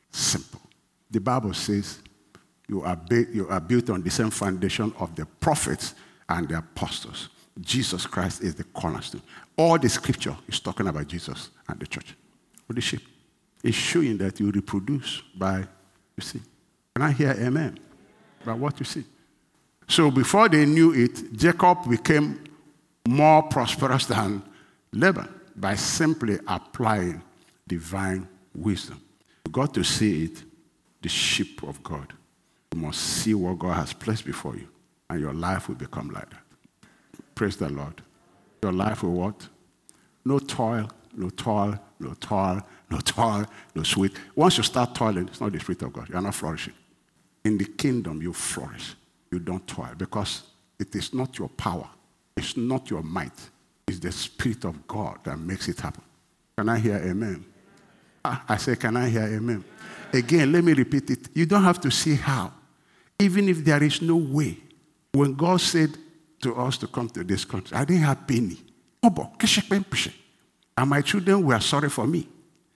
Simple. 0.10 0.62
The 1.10 1.20
Bible 1.20 1.54
says 1.54 2.00
you 2.68 2.82
are, 2.82 3.00
you 3.10 3.48
are 3.50 3.62
built 3.62 3.90
on 3.90 4.02
the 4.02 4.10
same 4.10 4.30
foundation 4.30 4.94
of 5.00 5.16
the 5.16 5.26
prophets 5.26 5.96
and 6.28 6.48
the 6.50 6.58
apostles. 6.58 7.30
Jesus 7.62 8.06
Christ 8.06 8.44
is 8.44 8.56
the 8.56 8.64
cornerstone. 8.66 9.22
All 9.56 9.80
the 9.80 9.90
scripture 9.90 10.36
is 10.48 10.60
talking 10.60 10.88
about 10.88 11.08
Jesus 11.08 11.50
and 11.68 11.80
the 11.80 11.88
church. 11.88 12.16
Sheep. 12.80 13.02
It's 13.64 13.78
showing 13.78 14.18
that 14.18 14.40
you 14.40 14.52
reproduce 14.52 15.22
by, 15.36 15.60
you 15.60 16.22
see. 16.22 16.42
Can 16.94 17.04
I 17.04 17.12
hear 17.12 17.32
amen? 17.32 17.80
By 18.46 18.54
what 18.54 18.80
you 18.80 18.86
see. 18.86 19.04
So 19.88 20.12
before 20.12 20.50
they 20.50 20.66
knew 20.66 20.94
it, 20.94 21.34
Jacob 21.34 21.90
became 21.90 22.44
more 23.08 23.44
prosperous 23.44 24.06
than 24.06 24.44
Laban 24.92 25.30
by 25.56 25.76
simply 25.76 26.38
applying 26.46 27.22
divine 27.68 28.28
wisdom. 28.54 29.02
You 29.46 29.52
got 29.52 29.74
to 29.74 29.84
see 29.84 30.26
it, 30.26 30.44
the 31.02 31.10
sheep 31.10 31.64
of 31.64 31.82
God. 31.84 32.14
You 32.74 32.82
must 32.82 33.00
see 33.00 33.34
what 33.34 33.60
God 33.60 33.74
has 33.74 33.94
placed 33.94 34.26
before 34.26 34.56
you, 34.56 34.68
and 35.10 35.20
your 35.20 35.34
life 35.34 35.68
will 35.68 35.76
become 35.76 36.10
like 36.10 36.30
that. 36.30 36.42
Praise 37.36 37.58
the 37.58 37.70
Lord. 37.70 38.02
Your 38.64 38.74
life 38.74 39.04
will 39.04 39.14
what? 39.14 39.48
No 40.26 40.40
toil, 40.40 40.90
no 41.16 41.30
toil, 41.30 41.80
no 42.00 42.14
toil, 42.16 42.62
no 42.90 43.00
toil, 43.00 43.46
no 43.76 43.84
sweat. 43.84 44.12
Once 44.36 44.58
you 44.58 44.64
start 44.64 44.96
toiling, 44.96 45.28
it's 45.28 45.40
not 45.40 45.52
the 45.52 45.60
Spirit 45.60 45.84
of 45.84 45.94
God. 45.94 46.10
You're 46.10 46.22
not 46.22 46.36
flourishing. 46.36 46.74
In 47.46 47.58
the 47.58 47.66
kingdom, 47.66 48.22
you 48.22 48.34
flourish. 48.34 48.96
You 49.32 49.40
don't 49.40 49.66
toil 49.68 49.94
because 49.98 50.44
it 50.80 50.96
is 50.96 51.14
not 51.14 51.38
your 51.38 51.50
power, 51.50 51.88
it's 52.36 52.58
not 52.58 52.90
your 52.90 53.04
might. 53.04 53.50
It's 53.88 54.00
the 54.00 54.12
Spirit 54.12 54.66
of 54.66 54.86
God 54.88 55.20
that 55.24 55.38
makes 55.40 55.70
it 55.70 55.80
happen. 55.80 56.04
Can 56.58 56.68
I 56.70 56.80
hear 56.80 56.98
amen? 56.98 57.46
Ah, 58.26 58.44
I 58.50 58.58
say, 58.58 58.76
Can 58.76 58.98
I 58.98 59.10
hear 59.10 59.24
amen? 59.24 59.64
Again, 60.14 60.52
let 60.52 60.64
me 60.64 60.74
repeat 60.74 61.10
it. 61.10 61.30
You 61.34 61.46
don't 61.46 61.64
have 61.64 61.80
to 61.82 61.92
see 61.92 62.16
how. 62.16 62.52
Even 63.20 63.50
if 63.50 63.64
there 63.64 63.82
is 63.84 64.02
no 64.02 64.16
way. 64.16 64.58
When 65.12 65.34
God 65.34 65.62
said 65.62 65.98
to 66.42 66.56
us 66.56 66.78
to 66.78 66.88
come 66.88 67.10
to 67.10 67.24
this 67.24 67.44
country, 67.46 67.76
I 67.76 67.86
didn't 67.86 68.04
have 68.04 68.28
penny. 68.28 68.58
And 70.78 70.90
my 70.90 71.02
children 71.02 71.46
were 71.46 71.60
sorry 71.60 71.90
for 71.90 72.06
me. 72.06 72.28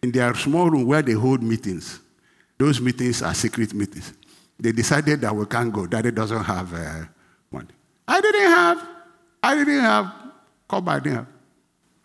In 0.02 0.12
their 0.12 0.34
small 0.34 0.70
room 0.70 0.86
where 0.88 1.02
they 1.02 1.12
hold 1.14 1.44
meetings, 1.44 2.00
those 2.58 2.82
meetings 2.82 3.22
are 3.22 3.34
secret 3.36 3.74
meetings. 3.74 4.14
They 4.60 4.72
decided 4.72 5.22
that 5.22 5.36
we 5.36 5.46
can't 5.46 5.72
go. 5.72 5.86
Daddy 5.86 6.12
doesn't 6.12 6.44
have 6.44 6.74
uh, 6.74 7.06
money. 7.52 7.68
I 8.08 8.22
didn't 8.22 8.42
have. 8.42 8.88
I 9.44 9.56
didn't 9.56 9.80
have. 9.80 10.14
Come 10.68 10.90
I 10.90 11.00
didn't 11.00 11.18
have. 11.18 11.28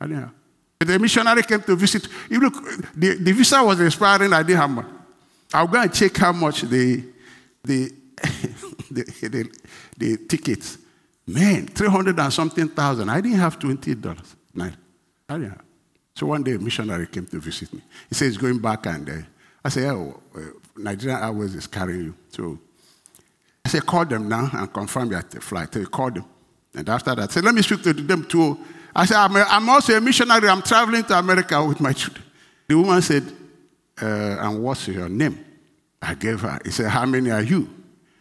I 0.00 0.06
didn't 0.06 0.22
have. 0.22 0.32
The 0.78 0.98
missionary 0.98 1.42
came 1.42 1.62
to 1.62 1.76
visit. 1.76 2.06
You 2.28 2.40
look, 2.40 2.54
the, 2.94 3.14
the 3.14 3.32
visa 3.32 3.62
was 3.62 3.80
expiring. 3.80 4.32
I 4.32 4.42
didn't 4.42 4.60
have 4.60 4.70
money. 4.70 4.88
I'll 5.54 5.66
go 5.66 5.80
and 5.80 5.92
check 5.92 6.16
how 6.16 6.32
much 6.32 6.62
the 6.62 7.04
the 7.62 7.92
the, 8.90 9.02
the, 9.28 9.52
the, 9.98 10.16
tickets. 10.26 10.78
Man, 11.26 11.66
300 11.66 12.18
and 12.18 12.32
something 12.32 12.68
thousand. 12.68 13.10
I 13.10 13.20
didn't 13.20 13.38
have 13.38 13.58
$20. 13.58 14.34
No, 14.54 14.64
I 15.28 15.34
didn't 15.34 15.50
have. 15.50 15.62
So 16.14 16.26
one 16.26 16.42
day 16.42 16.52
a 16.52 16.58
missionary 16.58 17.06
came 17.08 17.26
to 17.26 17.40
visit 17.40 17.72
me. 17.74 17.82
He 18.08 18.14
said 18.14 18.26
he's 18.26 18.38
going 18.38 18.58
back 18.58 18.86
and 18.86 19.08
uh, 19.08 19.12
I 19.64 19.68
said, 19.68 19.90
oh, 19.90 20.22
uh, 20.34 20.40
Nigerian 20.76 21.20
Airways 21.20 21.54
is 21.54 21.66
carrying 21.66 22.04
you. 22.04 22.14
So 22.30 22.58
I 23.64 23.68
said, 23.68 23.84
call 23.84 24.06
them 24.06 24.28
now 24.28 24.48
and 24.52 24.72
confirm 24.72 25.10
your 25.10 25.22
flight. 25.22 25.74
So 25.74 25.80
he 25.80 25.86
called 25.86 26.14
them. 26.14 26.24
And 26.74 26.88
after 26.88 27.14
that, 27.14 27.30
I 27.30 27.32
said, 27.32 27.44
let 27.44 27.54
me 27.54 27.62
speak 27.62 27.82
to 27.82 27.92
them 27.92 28.24
too. 28.24 28.58
I 28.94 29.04
said, 29.04 29.16
I'm, 29.16 29.36
a, 29.36 29.44
I'm 29.48 29.68
also 29.68 29.96
a 29.96 30.00
missionary. 30.00 30.48
I'm 30.48 30.62
traveling 30.62 31.04
to 31.04 31.18
America 31.18 31.62
with 31.64 31.80
my 31.80 31.92
children. 31.92 32.24
The 32.68 32.76
woman 32.76 33.02
said, 33.02 33.24
uh, 34.00 34.04
and 34.40 34.62
what's 34.62 34.88
your 34.88 35.08
name? 35.08 35.44
I 36.02 36.14
gave 36.14 36.40
her. 36.40 36.58
He 36.64 36.70
said, 36.70 36.88
how 36.90 37.06
many 37.06 37.30
are 37.30 37.42
you? 37.42 37.68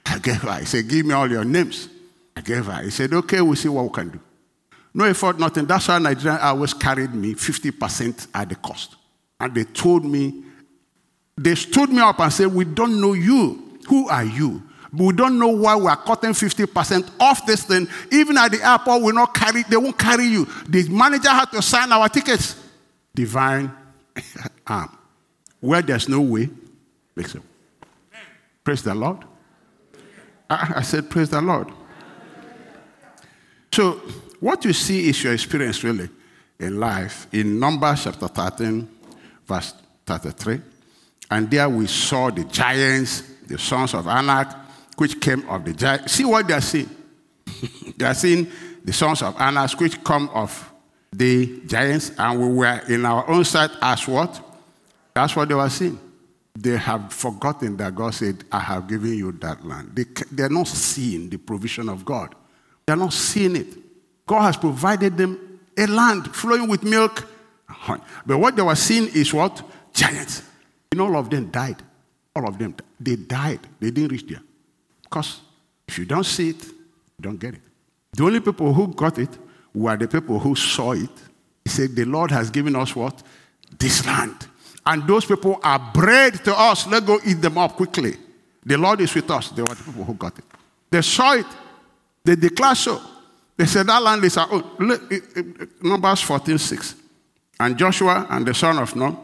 I 0.05 0.19
gave 0.19 0.41
her. 0.41 0.59
He 0.59 0.65
said, 0.65 0.87
give 0.87 1.05
me 1.05 1.13
all 1.13 1.29
your 1.29 1.43
names. 1.43 1.89
I 2.35 2.41
gave 2.41 2.65
her. 2.65 2.81
He 2.83 2.89
said, 2.89 3.13
okay, 3.13 3.41
we'll 3.41 3.55
see 3.55 3.69
what 3.69 3.83
we 3.83 3.91
can 3.91 4.09
do. 4.09 4.19
No 4.93 5.03
effort, 5.03 5.37
nothing. 5.39 5.65
That's 5.65 5.87
why 5.87 5.99
Nigerian 5.99 6.39
Airways 6.41 6.73
carried 6.73 7.13
me 7.13 7.33
50% 7.33 8.27
at 8.33 8.49
the 8.49 8.55
cost. 8.55 8.95
And 9.39 9.53
they 9.53 9.65
told 9.65 10.05
me, 10.05 10.43
they 11.37 11.55
stood 11.55 11.89
me 11.89 11.99
up 11.99 12.19
and 12.19 12.31
said, 12.31 12.47
We 12.47 12.63
don't 12.63 13.01
know 13.01 13.11
you. 13.11 13.77
Who 13.89 14.07
are 14.07 14.23
you? 14.23 14.63
We 14.93 15.11
don't 15.11 15.37
know 15.37 15.49
why 15.49 15.75
we 15.75 15.87
are 15.87 15.97
cutting 15.97 16.29
50% 16.29 17.11
off 17.19 17.45
this 17.45 17.65
thing. 17.65 17.87
Even 18.11 18.37
at 18.37 18.51
the 18.51 18.65
airport, 18.65 19.01
we 19.03 19.11
not 19.11 19.33
carry, 19.33 19.63
they 19.63 19.75
won't 19.75 19.97
carry 19.99 20.25
you. 20.25 20.45
The 20.69 20.87
manager 20.87 21.29
had 21.29 21.51
to 21.51 21.61
sign 21.61 21.91
our 21.91 22.07
tickets. 22.07 22.55
Divine 23.13 23.71
arm. 24.67 24.97
Where 25.65 25.81
there's 25.81 26.07
no 26.07 26.21
way, 26.21 26.47
makes 27.15 27.33
it. 27.33 27.41
Praise 28.63 28.83
the 28.83 28.93
Lord. 28.93 29.25
I, 30.47 30.73
I 30.75 30.81
said, 30.83 31.09
Praise 31.09 31.31
the 31.31 31.41
Lord. 31.41 31.71
So 33.71 33.93
what 34.39 34.63
you 34.63 34.73
see 34.73 35.09
is 35.09 35.23
your 35.23 35.33
experience 35.33 35.83
really 35.83 36.07
in 36.59 36.79
life. 36.79 37.25
In 37.31 37.59
Numbers 37.59 38.03
chapter 38.03 38.27
13, 38.27 38.87
verse 39.47 39.73
33. 40.05 40.61
And 41.31 41.49
there 41.49 41.67
we 41.67 41.87
saw 41.87 42.29
the 42.29 42.43
giants, 42.43 43.21
the 43.47 43.57
sons 43.57 43.95
of 43.95 44.07
Anak, 44.07 44.53
which 44.97 45.19
came 45.19 45.49
of 45.49 45.65
the 45.65 45.73
giants. 45.73 46.13
See 46.13 46.25
what 46.25 46.47
they 46.47 46.53
are 46.53 46.61
seeing. 46.61 46.89
they 47.97 48.05
are 48.05 48.13
seeing 48.13 48.47
the 48.83 48.93
sons 48.93 49.23
of 49.23 49.35
Anak, 49.39 49.79
which 49.79 50.03
come 50.03 50.29
of 50.29 50.71
the 51.11 51.61
giants, 51.65 52.11
and 52.19 52.39
we 52.39 52.55
were 52.55 52.81
in 52.87 53.03
our 53.03 53.27
own 53.27 53.43
sight 53.43 53.71
as 53.81 54.07
what? 54.07 54.44
That's 55.15 55.35
what 55.35 55.47
they 55.47 55.55
were 55.55 55.69
seeing. 55.69 55.97
They 56.57 56.77
have 56.77 57.11
forgotten 57.11 57.77
that 57.77 57.95
God 57.95 58.13
said, 58.13 58.43
I 58.51 58.59
have 58.59 58.87
given 58.87 59.13
you 59.13 59.31
that 59.33 59.65
land. 59.65 59.91
They, 59.95 60.03
they're 60.31 60.49
not 60.49 60.67
seeing 60.67 61.29
the 61.29 61.37
provision 61.37 61.89
of 61.89 62.05
God. 62.05 62.35
They're 62.85 62.95
not 62.95 63.13
seeing 63.13 63.55
it. 63.55 63.67
God 64.27 64.41
has 64.41 64.57
provided 64.57 65.17
them 65.17 65.59
a 65.77 65.87
land 65.87 66.33
flowing 66.35 66.67
with 66.67 66.83
milk. 66.83 67.27
But 68.25 68.37
what 68.37 68.55
they 68.55 68.61
were 68.61 68.75
seeing 68.75 69.07
is 69.07 69.33
what? 69.33 69.63
Giants. 69.93 70.43
And 70.91 71.01
all 71.01 71.15
of 71.17 71.29
them 71.29 71.49
died. 71.49 71.81
All 72.35 72.47
of 72.47 72.57
them, 72.57 72.75
they 72.99 73.15
died. 73.15 73.61
They 73.79 73.91
didn't 73.91 74.11
reach 74.11 74.27
there. 74.27 74.41
Because 75.03 75.41
if 75.87 75.97
you 75.97 76.05
don't 76.05 76.25
see 76.25 76.49
it, 76.49 76.65
you 76.65 77.21
don't 77.21 77.39
get 77.39 77.53
it. 77.53 77.61
The 78.13 78.23
only 78.23 78.41
people 78.41 78.73
who 78.73 78.87
got 78.93 79.17
it 79.17 79.29
were 79.73 79.95
the 79.95 80.07
people 80.07 80.39
who 80.39 80.55
saw 80.55 80.91
it. 80.91 81.09
He 81.63 81.69
said, 81.69 81.95
The 81.95 82.05
Lord 82.05 82.31
has 82.31 82.49
given 82.49 82.75
us 82.75 82.95
what? 82.95 83.23
This 83.77 84.05
land. 84.05 84.47
And 84.85 85.07
those 85.07 85.25
people 85.25 85.59
are 85.63 85.79
bread 85.93 86.43
to 86.45 86.57
us. 86.57 86.85
Let's 86.87 87.05
go 87.05 87.19
eat 87.25 87.41
them 87.41 87.57
up 87.57 87.73
quickly. 87.73 88.17
The 88.63 88.77
Lord 88.77 89.01
is 89.01 89.13
with 89.13 89.29
us. 89.29 89.49
They 89.49 89.61
were 89.61 89.67
the 89.69 89.83
people 89.83 90.03
who 90.03 90.13
got 90.13 90.37
it. 90.37 90.45
They 90.89 91.01
saw 91.01 91.33
it. 91.33 91.45
They 92.23 92.35
declared 92.35 92.77
so. 92.77 93.01
They 93.57 93.65
said, 93.65 93.87
That 93.87 94.01
land 94.01 94.23
is 94.23 94.37
our 94.37 94.51
own. 94.51 95.69
Numbers 95.81 96.21
14 96.21 96.57
6. 96.57 96.95
And 97.59 97.77
Joshua 97.77 98.27
and 98.29 98.45
the 98.45 98.53
son 98.53 98.77
of 98.79 98.95
Nun, 98.95 99.17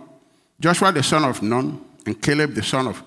Joshua 0.59 0.91
the 0.91 1.03
son 1.03 1.25
of 1.25 1.41
Nun, 1.41 1.81
and 2.05 2.21
Caleb 2.21 2.53
the 2.53 2.63
son 2.63 2.87
of 2.87 3.03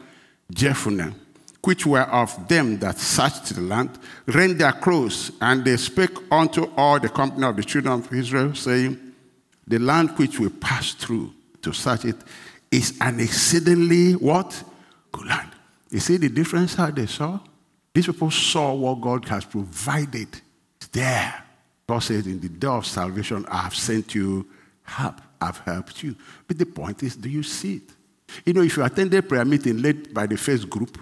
Jephunneh, 0.53 1.15
which 1.63 1.87
were 1.87 2.03
of 2.03 2.47
them 2.47 2.79
that 2.81 2.99
searched 2.99 3.55
the 3.55 3.63
land, 3.63 3.99
rent 4.27 4.59
their 4.59 4.73
clothes, 4.73 5.33
and 5.41 5.65
they 5.65 5.77
spake 5.77 6.17
unto 6.31 6.71
all 6.77 7.01
the 7.01 7.09
company 7.09 7.47
of 7.47 7.57
the 7.57 7.65
children 7.65 8.01
of 8.01 8.13
Israel, 8.13 8.55
saying, 8.55 8.99
The 9.67 9.79
land 9.79 10.11
which 10.19 10.39
we 10.39 10.51
passed 10.51 10.99
through 10.99 11.33
to 11.63 11.73
search 11.73 12.05
it 12.05 12.17
is 12.75 12.97
an 13.01 13.21
exceedingly 13.21 14.13
what? 14.13 14.63
Good 15.13 15.27
land. 15.27 15.51
You 15.91 16.01
see 16.01 16.17
the 16.17 16.29
difference 16.29 16.75
how 16.75 16.91
they 16.91 17.07
saw? 17.07 17.39
These 17.93 18.07
people 18.07 18.31
saw 18.31 18.75
what 18.75 19.01
God 19.01 19.29
has 19.29 19.45
provided 19.45 20.29
there. 20.91 21.43
God 21.87 22.01
says, 22.01 22.27
In 22.27 22.41
the 22.41 22.49
day 22.49 22.67
of 22.67 22.85
salvation, 22.85 23.47
I 23.49 23.59
have 23.59 23.75
sent 23.75 24.15
you 24.15 24.47
help. 24.83 25.21
I've 25.41 25.59
helped 25.59 26.03
you. 26.03 26.17
But 26.49 26.59
the 26.59 26.67
point 26.67 27.03
is, 27.03 27.17
do 27.17 27.29
you 27.29 27.43
see 27.43 27.77
it? 27.77 27.91
You 28.45 28.55
know, 28.55 28.63
if 28.63 28.77
you 28.77 28.83
attend 28.83 29.13
a 29.15 29.23
prayer 29.23 29.45
meeting 29.45 29.81
led 29.81 30.13
by 30.13 30.27
the 30.27 30.37
first 30.37 30.69
group 30.69 30.99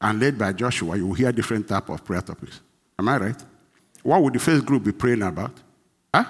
and 0.00 0.20
led 0.20 0.38
by 0.38 0.52
Joshua, 0.52 0.96
you 0.96 1.06
will 1.06 1.14
hear 1.14 1.32
different 1.32 1.66
type 1.66 1.88
of 1.88 2.04
prayer 2.04 2.20
topics. 2.20 2.60
Am 2.98 3.08
I 3.08 3.16
right? 3.16 3.44
What 4.02 4.22
would 4.22 4.34
the 4.34 4.38
first 4.38 4.64
group 4.64 4.84
be 4.84 4.92
praying 4.92 5.22
about? 5.22 5.52
Huh? 6.14 6.24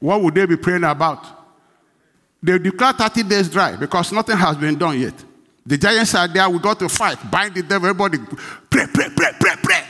what 0.00 0.20
would 0.20 0.34
they 0.34 0.44
be 0.44 0.56
praying 0.56 0.84
about? 0.84 1.43
They 2.44 2.58
declare 2.58 2.92
30 2.92 3.22
days 3.22 3.48
dry 3.48 3.74
because 3.74 4.12
nothing 4.12 4.36
has 4.36 4.58
been 4.58 4.76
done 4.76 5.00
yet. 5.00 5.14
The 5.64 5.78
giants 5.78 6.14
are 6.14 6.28
there. 6.28 6.50
We 6.50 6.58
got 6.58 6.78
to 6.80 6.90
fight, 6.90 7.16
bind 7.30 7.54
the 7.54 7.62
devil. 7.62 7.88
Everybody 7.88 8.18
pray, 8.68 8.84
pray, 8.92 9.08
pray, 9.16 9.30
pray, 9.40 9.54
pray. 9.62 9.82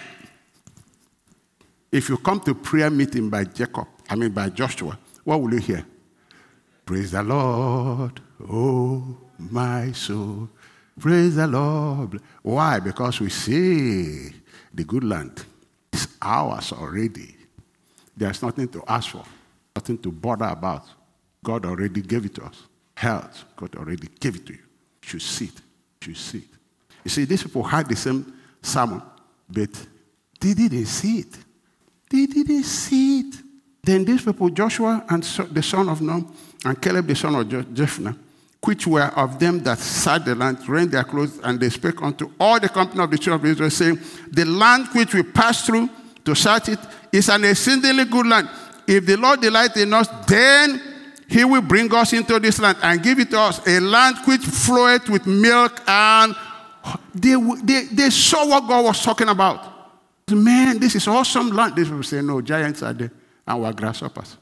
If 1.90 2.08
you 2.08 2.16
come 2.16 2.38
to 2.42 2.54
prayer 2.54 2.90
meeting 2.90 3.28
by 3.28 3.42
Jacob, 3.42 3.88
I 4.08 4.14
mean 4.14 4.30
by 4.30 4.50
Joshua, 4.50 4.96
what 5.24 5.40
will 5.40 5.52
you 5.52 5.58
hear? 5.58 5.84
Praise 6.86 7.10
the 7.10 7.24
Lord, 7.24 8.20
oh 8.48 9.16
my 9.36 9.90
soul. 9.90 10.48
Praise 11.00 11.34
the 11.34 11.48
Lord. 11.48 12.20
Why? 12.42 12.78
Because 12.78 13.18
we 13.20 13.30
see 13.30 14.30
the 14.72 14.84
good 14.84 15.02
land. 15.02 15.44
is 15.92 16.06
ours 16.22 16.70
already. 16.70 17.34
There's 18.16 18.40
nothing 18.42 18.68
to 18.68 18.84
ask 18.86 19.10
for, 19.10 19.24
nothing 19.74 19.98
to 19.98 20.12
bother 20.12 20.44
about. 20.44 20.84
God 21.44 21.66
already 21.66 22.00
gave 22.00 22.24
it 22.24 22.34
to 22.36 22.44
us. 22.44 22.62
Health, 22.96 23.44
God 23.54 23.76
already 23.76 24.08
gave 24.18 24.36
it 24.36 24.46
to 24.46 24.54
you. 24.54 24.58
You 25.12 25.18
see 25.20 25.46
it. 25.46 25.60
You 26.08 26.14
see 26.14 26.38
it. 26.38 26.44
You 27.04 27.10
see, 27.10 27.24
these 27.26 27.42
people 27.42 27.62
had 27.62 27.88
the 27.88 27.96
same 27.96 28.32
sermon, 28.62 29.02
but 29.48 29.70
they 30.40 30.54
didn't 30.54 30.86
see 30.86 31.18
it. 31.18 31.36
They 32.10 32.26
didn't 32.26 32.64
see 32.64 33.20
it. 33.20 33.36
Then 33.82 34.04
these 34.04 34.22
people, 34.24 34.48
Joshua 34.48 35.04
and 35.10 35.22
the 35.22 35.62
son 35.62 35.88
of 35.90 36.00
Nun, 36.00 36.26
and 36.64 36.80
Caleb 36.80 37.06
the 37.06 37.14
son 37.14 37.34
of 37.34 37.46
Jephunneh, 37.46 38.16
which 38.64 38.86
were 38.86 39.12
of 39.14 39.38
them 39.38 39.62
that 39.64 39.78
sat 39.78 40.24
the 40.24 40.34
land, 40.34 40.66
rent 40.66 40.92
their 40.92 41.04
clothes, 41.04 41.38
and 41.42 41.60
they 41.60 41.68
spake 41.68 42.00
unto 42.00 42.30
all 42.40 42.58
the 42.58 42.68
company 42.70 43.02
of 43.04 43.10
the 43.10 43.18
children 43.18 43.50
of 43.50 43.52
Israel, 43.52 43.70
saying, 43.70 44.00
The 44.30 44.46
land 44.46 44.88
which 44.94 45.12
we 45.12 45.22
pass 45.22 45.66
through 45.66 45.90
to 46.24 46.34
search 46.34 46.70
it 46.70 46.78
is 47.12 47.28
an 47.28 47.44
exceedingly 47.44 48.06
good 48.06 48.26
land. 48.26 48.48
If 48.86 49.04
the 49.04 49.16
Lord 49.16 49.42
delight 49.42 49.76
in 49.76 49.92
us, 49.92 50.08
then 50.26 50.93
he 51.34 51.44
will 51.44 51.62
bring 51.62 51.92
us 51.92 52.12
into 52.12 52.38
this 52.38 52.60
land 52.60 52.78
and 52.80 53.02
give 53.02 53.18
it 53.18 53.28
to 53.28 53.40
us, 53.40 53.66
a 53.66 53.80
land 53.80 54.16
which 54.24 54.42
floweth 54.42 55.08
with 55.08 55.26
milk 55.26 55.80
and 55.84 56.32
they, 57.12 57.34
they, 57.64 57.86
they 57.86 58.10
saw 58.10 58.46
what 58.46 58.68
God 58.68 58.84
was 58.84 59.02
talking 59.02 59.28
about. 59.28 59.72
Man, 60.30 60.78
this 60.78 60.94
is 60.94 61.08
awesome 61.08 61.50
land. 61.50 61.74
These 61.74 61.88
people 61.88 62.04
say, 62.04 62.22
No, 62.22 62.40
giants 62.40 62.84
are 62.84 62.92
there, 62.92 63.10
and 63.48 63.60
we're 63.60 63.72
grasshoppers. 63.72 64.36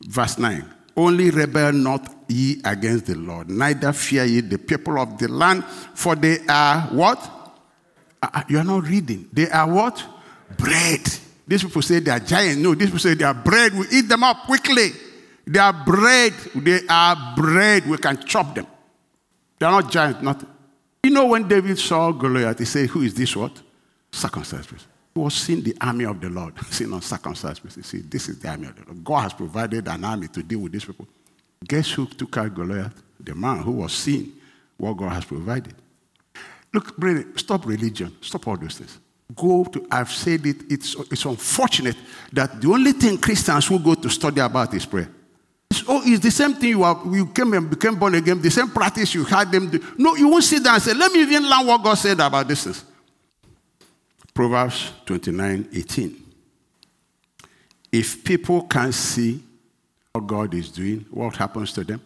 Verse 0.00 0.38
9 0.38 0.64
Only 0.96 1.30
rebel 1.30 1.72
not 1.72 2.12
ye 2.26 2.60
against 2.64 3.06
the 3.06 3.14
Lord, 3.14 3.48
neither 3.48 3.92
fear 3.92 4.24
ye 4.24 4.40
the 4.40 4.58
people 4.58 4.98
of 4.98 5.18
the 5.18 5.28
land, 5.28 5.64
for 5.94 6.16
they 6.16 6.40
are 6.48 6.80
what? 6.90 7.30
Uh, 8.20 8.42
you 8.48 8.58
are 8.58 8.64
not 8.64 8.82
reading. 8.88 9.28
They 9.32 9.48
are 9.48 9.72
what? 9.72 10.04
Bread. 10.56 11.08
These 11.46 11.62
people 11.62 11.82
say 11.82 12.00
they 12.00 12.10
are 12.10 12.18
giants. 12.18 12.58
No, 12.60 12.74
these 12.74 12.88
people 12.88 12.98
say 12.98 13.14
they 13.14 13.24
are 13.24 13.34
bread. 13.34 13.72
We 13.72 13.86
eat 13.92 14.08
them 14.08 14.24
up 14.24 14.46
quickly. 14.46 14.90
They 15.48 15.58
are 15.58 15.72
bread. 15.72 16.34
They 16.54 16.80
are 16.88 17.34
bread. 17.34 17.86
We 17.86 17.96
can 17.96 18.18
chop 18.24 18.54
them. 18.54 18.66
They 19.58 19.64
are 19.64 19.80
not 19.80 19.90
giants, 19.90 20.22
nothing. 20.22 20.48
You 21.02 21.10
know 21.10 21.24
when 21.24 21.48
David 21.48 21.78
saw 21.78 22.12
Goliath, 22.12 22.58
he 22.58 22.66
said, 22.66 22.90
Who 22.90 23.00
is 23.00 23.14
this 23.14 23.34
what? 23.34 23.62
Circumcised 24.12 24.68
person. 24.68 24.88
He 25.14 25.20
was 25.20 25.34
seeing 25.34 25.62
the 25.62 25.74
army 25.80 26.04
of 26.04 26.20
the 26.20 26.28
Lord, 26.28 26.52
seeing 26.70 26.92
uncircumcised 26.92 27.62
person. 27.62 27.82
See, 27.82 28.00
this 28.00 28.28
is 28.28 28.38
the 28.38 28.48
army 28.48 28.66
of 28.66 28.76
the 28.76 28.82
Lord. 28.84 29.02
God 29.02 29.20
has 29.20 29.32
provided 29.32 29.88
an 29.88 30.04
army 30.04 30.28
to 30.28 30.42
deal 30.42 30.58
with 30.58 30.72
these 30.72 30.84
people. 30.84 31.08
Guess 31.66 31.92
who 31.92 32.06
took 32.06 32.36
out 32.36 32.54
Goliath? 32.54 33.02
The 33.18 33.34
man 33.34 33.60
who 33.60 33.72
was 33.72 33.94
seeing 33.94 34.32
what 34.76 34.98
God 34.98 35.12
has 35.12 35.24
provided. 35.24 35.74
Look, 36.74 36.94
brother, 36.98 37.24
stop 37.36 37.64
religion. 37.64 38.14
Stop 38.20 38.46
all 38.46 38.56
those 38.58 38.76
things. 38.76 38.98
Go 39.34 39.64
to, 39.64 39.86
I've 39.90 40.12
said 40.12 40.44
it, 40.44 40.70
it's, 40.70 40.94
it's 41.10 41.24
unfortunate 41.24 41.96
that 42.32 42.60
the 42.60 42.68
only 42.68 42.92
thing 42.92 43.16
Christians 43.16 43.70
will 43.70 43.78
go 43.78 43.94
to 43.94 44.10
study 44.10 44.40
about 44.40 44.74
is 44.74 44.84
prayer. 44.84 45.08
Oh, 45.86 46.02
it's 46.04 46.22
the 46.22 46.30
same 46.30 46.54
thing 46.54 46.70
you, 46.70 46.82
are, 46.82 47.00
you 47.10 47.26
came 47.26 47.52
and 47.54 47.70
became 47.70 47.94
born 47.94 48.14
again, 48.14 48.40
the 48.40 48.50
same 48.50 48.68
practice 48.68 49.14
you 49.14 49.24
had 49.24 49.50
them 49.50 49.70
do. 49.70 49.82
No, 49.96 50.14
you 50.16 50.28
won't 50.28 50.44
sit 50.44 50.62
down 50.62 50.74
and 50.74 50.82
say, 50.82 50.92
let 50.94 51.10
me 51.12 51.22
even 51.22 51.48
learn 51.48 51.66
what 51.66 51.82
God 51.82 51.94
said 51.94 52.20
about 52.20 52.46
this. 52.46 52.84
Proverbs 54.34 54.92
29 55.06 55.68
18. 55.72 56.24
If 57.90 58.22
people 58.22 58.62
can't 58.62 58.94
see 58.94 59.42
what 60.12 60.26
God 60.26 60.54
is 60.54 60.70
doing, 60.70 61.06
what 61.10 61.36
happens 61.36 61.72
to 61.72 61.84
them? 61.84 62.02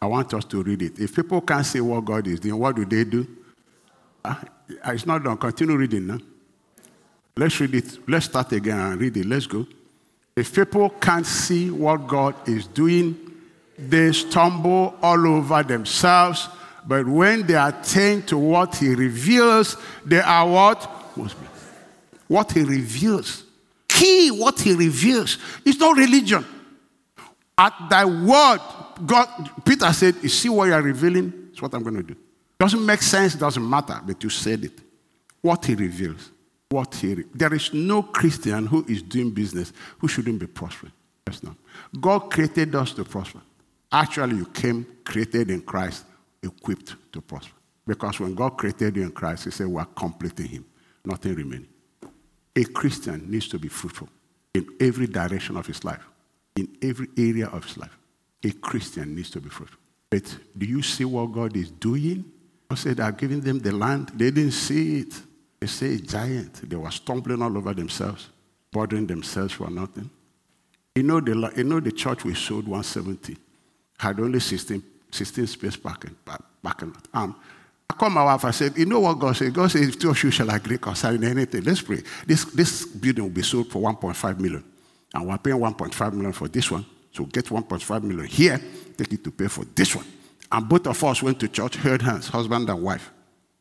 I 0.00 0.06
want 0.06 0.32
us 0.34 0.44
to 0.46 0.62
read 0.62 0.82
it. 0.82 0.98
If 0.98 1.14
people 1.14 1.40
can't 1.40 1.64
see 1.64 1.80
what 1.80 2.04
God 2.04 2.26
is 2.26 2.40
doing, 2.40 2.58
what 2.58 2.76
do 2.76 2.84
they 2.84 3.04
do? 3.04 3.26
Uh, 4.24 4.34
it's 4.86 5.06
not 5.06 5.22
done. 5.22 5.36
Continue 5.36 5.76
reading 5.76 6.06
now. 6.06 6.18
Let's 7.36 7.58
read 7.60 7.74
it. 7.74 8.08
Let's 8.08 8.26
start 8.26 8.52
again 8.52 8.78
and 8.78 9.00
read 9.00 9.16
it. 9.16 9.26
Let's 9.26 9.46
go. 9.46 9.66
If 10.36 10.54
people 10.54 10.90
can't 10.90 11.26
see 11.26 11.70
what 11.70 12.06
God 12.06 12.34
is 12.48 12.66
doing, 12.66 13.16
they 13.78 14.12
stumble 14.12 14.96
all 15.00 15.26
over 15.26 15.62
themselves. 15.62 16.48
But 16.86 17.06
when 17.06 17.46
they 17.46 17.54
attain 17.54 18.22
to 18.22 18.36
what 18.38 18.76
He 18.76 18.94
reveals, 18.94 19.76
they 20.04 20.20
are 20.20 20.46
what? 20.48 20.82
What 22.26 22.52
He 22.52 22.62
reveals. 22.62 23.44
Key 23.88 24.30
what 24.30 24.60
He 24.60 24.74
reveals. 24.74 25.38
It's 25.64 25.78
not 25.78 25.96
religion. 25.96 26.44
At 27.56 27.88
thy 27.88 28.04
word, 28.04 28.60
God, 29.06 29.28
Peter 29.64 29.92
said, 29.92 30.16
You 30.20 30.28
see 30.28 30.48
what 30.48 30.66
you 30.66 30.74
are 30.74 30.82
revealing? 30.82 31.50
It's 31.52 31.62
what 31.62 31.72
I'm 31.72 31.84
going 31.84 31.96
to 31.96 32.02
do. 32.02 32.16
Doesn't 32.58 32.84
make 32.84 33.02
sense, 33.02 33.34
doesn't 33.34 33.68
matter, 33.68 34.00
but 34.04 34.22
you 34.22 34.30
said 34.30 34.64
it. 34.64 34.80
What 35.40 35.64
he 35.64 35.74
reveals. 35.74 36.30
What 36.74 36.94
he 36.94 37.14
re- 37.14 37.24
there 37.34 37.54
is 37.54 37.72
no 37.72 38.02
Christian 38.02 38.66
who 38.66 38.84
is 38.88 39.02
doing 39.02 39.30
business 39.30 39.72
who 39.98 40.08
shouldn't 40.08 40.38
be 40.38 40.46
prospering. 40.46 40.92
Yes, 41.26 41.42
no. 41.42 41.54
God 42.00 42.30
created 42.30 42.74
us 42.74 42.92
to 42.94 43.04
prosper. 43.04 43.40
Actually, 43.90 44.36
you 44.36 44.46
came 44.46 44.86
created 45.04 45.50
in 45.50 45.62
Christ, 45.62 46.04
equipped 46.42 46.96
to 47.12 47.20
prosper. 47.20 47.54
Because 47.86 48.20
when 48.20 48.34
God 48.34 48.50
created 48.56 48.96
you 48.96 49.02
in 49.02 49.12
Christ, 49.12 49.44
He 49.44 49.50
said, 49.50 49.66
We 49.66 49.80
are 49.80 49.88
completing 49.94 50.46
Him, 50.46 50.64
nothing 51.04 51.34
remaining. 51.34 51.68
A 52.56 52.64
Christian 52.64 53.30
needs 53.30 53.48
to 53.48 53.58
be 53.58 53.68
fruitful 53.68 54.08
in 54.54 54.66
every 54.80 55.06
direction 55.06 55.56
of 55.56 55.66
his 55.66 55.84
life 55.84 56.04
in 56.56 56.68
every 56.82 57.08
area 57.16 57.46
of 57.46 57.64
his 57.64 57.76
life. 57.78 57.96
A 58.44 58.50
Christian 58.52 59.14
needs 59.14 59.30
to 59.30 59.40
be 59.40 59.48
fruitful. 59.48 59.78
But 60.10 60.36
do 60.56 60.66
you 60.66 60.82
see 60.82 61.04
what 61.04 61.32
God 61.32 61.56
is 61.56 61.70
doing? 61.70 62.24
God 62.68 62.78
said, 62.78 63.00
I've 63.00 63.16
given 63.16 63.40
them 63.40 63.58
the 63.58 63.72
land. 63.72 64.12
They 64.14 64.30
didn't 64.30 64.52
see 64.52 65.00
it. 65.00 65.14
They 65.64 65.68
say 65.68 65.94
a 65.94 65.98
giant. 65.98 66.68
They 66.68 66.76
were 66.76 66.90
stumbling 66.90 67.40
all 67.40 67.56
over 67.56 67.72
themselves, 67.72 68.28
bothering 68.70 69.06
themselves 69.06 69.54
for 69.54 69.70
nothing. 69.70 70.10
You 70.94 71.04
know 71.04 71.20
the, 71.20 71.52
you 71.56 71.64
know 71.64 71.80
the 71.80 71.90
church 71.90 72.22
we 72.22 72.34
sold 72.34 72.68
170 72.68 73.34
had 73.98 74.20
only 74.20 74.40
16, 74.40 74.82
16 75.10 75.46
space 75.46 75.76
parking, 75.76 76.14
parking 76.62 76.92
lot. 76.92 77.08
Um, 77.14 77.36
I 77.88 77.94
called 77.94 78.12
my 78.12 78.24
wife. 78.24 78.44
I 78.44 78.50
said, 78.50 78.76
"You 78.76 78.84
know 78.84 79.00
what 79.00 79.18
God 79.18 79.36
said? 79.36 79.54
God 79.54 79.70
said, 79.70 79.84
if 79.84 79.98
two 79.98 80.10
of 80.10 80.22
you 80.22 80.30
shall 80.30 80.50
agree 80.50 80.76
concerning 80.76 81.24
anything, 81.24 81.62
let's 81.64 81.80
pray. 81.80 82.02
This 82.26 82.44
this 82.44 82.84
building 82.84 83.24
will 83.24 83.30
be 83.30 83.42
sold 83.42 83.70
for 83.70 83.80
1.5 83.80 84.38
million. 84.38 84.62
And 85.14 85.26
we're 85.26 85.38
paying 85.38 85.56
1.5 85.56 86.12
million 86.12 86.32
for 86.34 86.46
this 86.46 86.70
one. 86.70 86.84
So 87.10 87.24
get 87.24 87.46
1.5 87.46 88.02
million 88.02 88.26
here, 88.26 88.60
take 88.98 89.14
it 89.14 89.24
to 89.24 89.30
pay 89.30 89.48
for 89.48 89.64
this 89.74 89.96
one. 89.96 90.04
And 90.52 90.68
both 90.68 90.86
of 90.86 91.02
us 91.04 91.22
went 91.22 91.40
to 91.40 91.48
church, 91.48 91.76
held 91.76 92.02
hands, 92.02 92.28
husband 92.28 92.68
and 92.68 92.82
wife. 92.82 93.10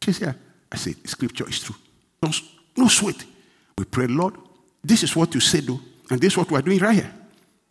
She 0.03 0.11
said, 0.11 0.35
I 0.69 0.75
said, 0.75 0.95
scripture 1.07 1.47
is 1.47 1.61
true. 1.61 1.75
No, 2.23 2.31
no 2.77 2.88
sweat. 2.88 3.23
We 3.77 3.86
pray, 3.86 4.07
Lord, 4.07 4.36
this 4.83 5.03
is 5.03 5.15
what 5.15 5.33
you 5.33 5.39
said, 5.39 5.63
though, 5.63 5.79
and 6.09 6.19
this 6.19 6.33
is 6.33 6.38
what 6.38 6.49
we're 6.49 6.62
doing 6.62 6.79
right 6.79 6.95
here. 6.95 7.13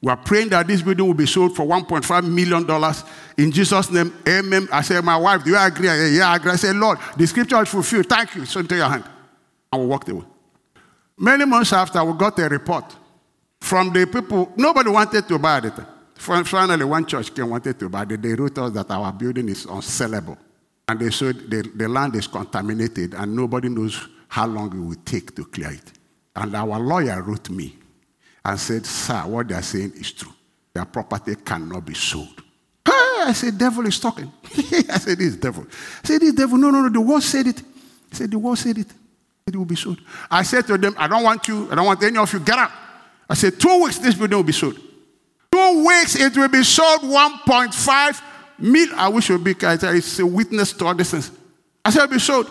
We 0.00 0.10
are 0.10 0.16
praying 0.16 0.48
that 0.48 0.66
this 0.66 0.82
building 0.82 1.06
will 1.06 1.14
be 1.14 1.26
sold 1.26 1.54
for 1.54 1.64
$1.5 1.64 2.28
million 2.28 2.94
in 3.38 3.52
Jesus' 3.52 3.90
name. 3.90 4.12
Amen. 4.28 4.68
I 4.72 4.82
said, 4.82 5.04
My 5.04 5.16
wife, 5.16 5.44
do 5.44 5.50
you 5.50 5.58
agree? 5.58 5.88
I 5.88 5.96
said, 5.96 6.12
yeah, 6.12 6.28
I 6.28 6.36
agree. 6.36 6.50
I 6.50 6.56
said, 6.56 6.74
Lord, 6.74 6.98
the 7.16 7.26
scripture 7.26 7.62
is 7.62 7.68
fulfilled. 7.68 8.08
Thank 8.08 8.34
you. 8.34 8.44
So 8.44 8.60
into 8.60 8.74
your 8.74 8.88
hand. 8.88 9.04
And 9.72 9.82
we 9.82 9.86
walked 9.86 10.08
away. 10.08 10.24
Many 11.16 11.44
months 11.44 11.72
after, 11.72 12.04
we 12.04 12.18
got 12.18 12.36
a 12.40 12.48
report 12.48 12.96
from 13.62 13.92
the 13.92 14.04
people, 14.06 14.52
nobody 14.56 14.90
wanted 14.90 15.28
to 15.28 15.38
buy 15.38 15.58
it. 15.58 15.72
Finally, 16.16 16.84
one 16.84 17.06
church 17.06 17.32
came 17.32 17.48
wanted 17.48 17.78
to 17.78 17.88
buy 17.88 18.02
it. 18.02 18.20
They 18.20 18.34
wrote 18.34 18.58
us 18.58 18.72
that 18.72 18.90
our 18.90 19.12
building 19.12 19.48
is 19.48 19.66
unsellable. 19.66 20.36
And 20.88 20.98
they 20.98 21.10
said 21.10 21.48
the, 21.48 21.62
the 21.74 21.88
land 21.88 22.16
is 22.16 22.26
contaminated 22.26 23.14
and 23.14 23.36
nobody 23.36 23.68
knows 23.68 24.08
how 24.32 24.46
long 24.46 24.68
it 24.74 24.80
will 24.80 24.96
take 25.04 25.36
to 25.36 25.44
clear 25.44 25.72
it. 25.72 25.92
And 26.34 26.56
our 26.56 26.80
lawyer 26.80 27.20
wrote 27.20 27.50
me 27.50 27.76
and 28.42 28.58
said, 28.58 28.86
Sir, 28.86 29.20
what 29.26 29.48
they 29.48 29.54
are 29.54 29.60
saying 29.60 29.92
is 29.96 30.10
true. 30.10 30.32
Their 30.72 30.86
property 30.86 31.34
cannot 31.36 31.84
be 31.84 31.92
sold. 31.92 32.42
I 32.86 33.34
said, 33.34 33.58
Devil 33.58 33.86
is 33.86 34.00
talking. 34.00 34.32
I 34.88 34.98
said, 34.98 35.18
This 35.18 35.36
devil. 35.36 35.66
I 36.02 36.06
said, 36.06 36.22
This 36.22 36.32
devil, 36.32 36.56
no, 36.56 36.70
no, 36.70 36.80
no, 36.80 36.88
the 36.88 37.00
word 37.02 37.22
said 37.22 37.46
it. 37.46 37.60
I 37.60 38.14
said, 38.14 38.30
The 38.30 38.38
word 38.38 38.56
said 38.56 38.78
it. 38.78 38.86
It 39.46 39.54
will 39.54 39.66
be 39.66 39.76
sold. 39.76 40.00
I 40.30 40.44
said 40.44 40.66
to 40.68 40.78
them, 40.78 40.94
I 40.96 41.08
don't 41.08 41.24
want 41.24 41.46
you, 41.46 41.70
I 41.70 41.74
don't 41.74 41.84
want 41.84 42.02
any 42.02 42.16
of 42.16 42.32
you, 42.32 42.40
get 42.40 42.58
out. 42.58 42.70
I 43.28 43.34
said, 43.34 43.60
two 43.60 43.82
weeks, 43.82 43.98
this 43.98 44.14
building 44.14 44.38
will 44.38 44.44
be 44.44 44.52
sold. 44.52 44.76
Two 45.50 45.86
weeks, 45.86 46.16
it 46.16 46.34
will 46.34 46.48
be 46.48 46.62
sold 46.62 47.00
1.5 47.02 48.22
million. 48.60 48.98
I 48.98 49.08
wish 49.08 49.28
it 49.28 49.34
would 49.34 49.44
be, 49.44 49.54
it's 49.60 50.18
a 50.18 50.24
witness 50.26 50.72
to 50.72 50.86
all 50.86 50.94
this. 50.94 51.12
I 51.84 51.90
said, 51.90 52.04
it'll 52.04 52.14
be 52.14 52.18
sold. 52.18 52.50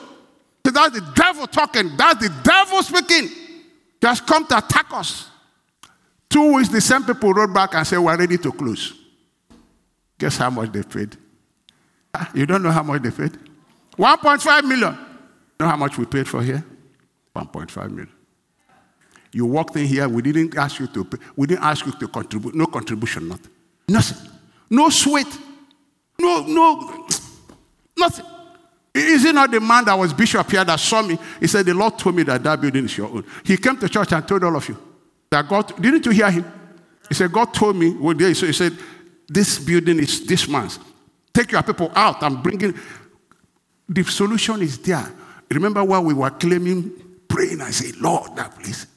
That's 0.63 0.99
the 0.99 1.11
devil 1.15 1.47
talking. 1.47 1.95
That's 1.97 2.19
the 2.19 2.33
devil 2.43 2.81
speaking. 2.83 3.29
Has 4.01 4.21
come 4.21 4.47
to 4.47 4.57
attack 4.57 4.87
us. 4.91 5.29
Two 6.29 6.53
weeks, 6.53 6.69
the 6.69 6.81
same 6.81 7.03
people 7.03 7.33
wrote 7.33 7.53
back 7.53 7.75
and 7.75 7.85
said, 7.85 7.99
We're 7.99 8.17
ready 8.17 8.37
to 8.37 8.51
close. 8.51 8.93
Guess 10.17 10.37
how 10.37 10.49
much 10.49 10.71
they 10.71 10.83
paid? 10.83 11.17
Ah, 12.13 12.29
you 12.33 12.45
don't 12.45 12.63
know 12.63 12.71
how 12.71 12.83
much 12.83 13.01
they 13.01 13.11
paid? 13.11 13.37
1.5 13.97 14.63
million. 14.63 14.93
You 14.93 15.65
know 15.65 15.67
how 15.67 15.77
much 15.77 15.97
we 15.97 16.05
paid 16.05 16.27
for 16.27 16.41
here? 16.41 16.63
1.5 17.35 17.89
million. 17.89 18.09
You 19.33 19.45
walked 19.45 19.75
in 19.77 19.85
here, 19.85 20.07
we 20.09 20.21
didn't 20.21 20.57
ask 20.57 20.79
you 20.79 20.87
to 20.87 21.05
pay, 21.05 21.17
we 21.35 21.47
didn't 21.47 21.63
ask 21.63 21.85
you 21.85 21.91
to 21.93 22.07
contribute, 22.07 22.53
no 22.53 22.65
contribution, 22.65 23.27
nothing. 23.27 23.51
Nothing. 23.87 24.29
No 24.69 24.89
sweat. 24.89 25.27
No, 26.19 26.43
no, 26.45 27.07
nothing. 27.97 28.25
Is 28.93 29.23
it 29.23 29.33
not 29.33 29.49
the 29.49 29.59
man 29.59 29.85
that 29.85 29.97
was 29.97 30.13
bishop 30.13 30.49
here 30.51 30.65
that 30.65 30.79
saw 30.79 31.01
me? 31.01 31.17
He 31.39 31.47
said, 31.47 31.65
The 31.65 31.73
Lord 31.73 31.97
told 31.97 32.15
me 32.15 32.23
that 32.23 32.43
that 32.43 32.59
building 32.59 32.85
is 32.85 32.97
your 32.97 33.07
own. 33.07 33.25
He 33.43 33.57
came 33.57 33.77
to 33.77 33.87
church 33.87 34.11
and 34.11 34.27
told 34.27 34.43
all 34.43 34.55
of 34.55 34.67
you 34.67 34.77
that 35.29 35.47
God, 35.47 35.81
didn't 35.81 36.05
you 36.05 36.11
hear 36.11 36.29
him? 36.29 36.45
He 37.07 37.13
said, 37.15 37.31
God 37.31 37.53
told 37.53 37.77
me 37.77 37.91
one 37.91 38.17
day, 38.17 38.33
so 38.33 38.45
he 38.45 38.53
said, 38.53 38.77
This 39.27 39.59
building 39.59 39.99
is 39.99 40.25
this 40.25 40.47
man's. 40.47 40.79
Take 41.33 41.53
your 41.53 41.63
people 41.63 41.91
out 41.95 42.21
and 42.23 42.43
bring 42.43 42.59
in. 42.61 42.79
The 43.87 44.03
solution 44.03 44.61
is 44.61 44.77
there. 44.79 45.09
Remember 45.49 45.83
while 45.83 46.03
we 46.03 46.13
were 46.13 46.29
claiming, 46.29 46.91
praying, 47.27 47.61
I 47.61 47.71
said, 47.71 47.95
Lord, 47.97 48.35
that 48.35 48.57
place. 48.59 48.87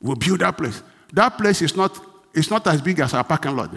We'll 0.00 0.16
build 0.16 0.40
that 0.40 0.56
place. 0.56 0.82
That 1.12 1.30
place 1.38 1.62
is 1.62 1.76
not, 1.76 1.98
it's 2.34 2.50
not 2.50 2.66
as 2.66 2.82
big 2.82 3.00
as 3.00 3.14
our 3.14 3.24
parking 3.24 3.56
lot. 3.56 3.70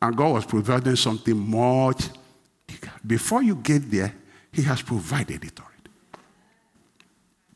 And 0.00 0.16
God 0.16 0.34
was 0.34 0.44
providing 0.44 0.96
something 0.96 1.36
much 1.36 2.08
bigger. 2.66 2.92
Before 3.06 3.42
you 3.42 3.56
get 3.56 3.90
there, 3.90 4.14
He 4.52 4.62
has 4.62 4.82
provided 4.82 5.44
it 5.44 5.58
already. 5.60 5.74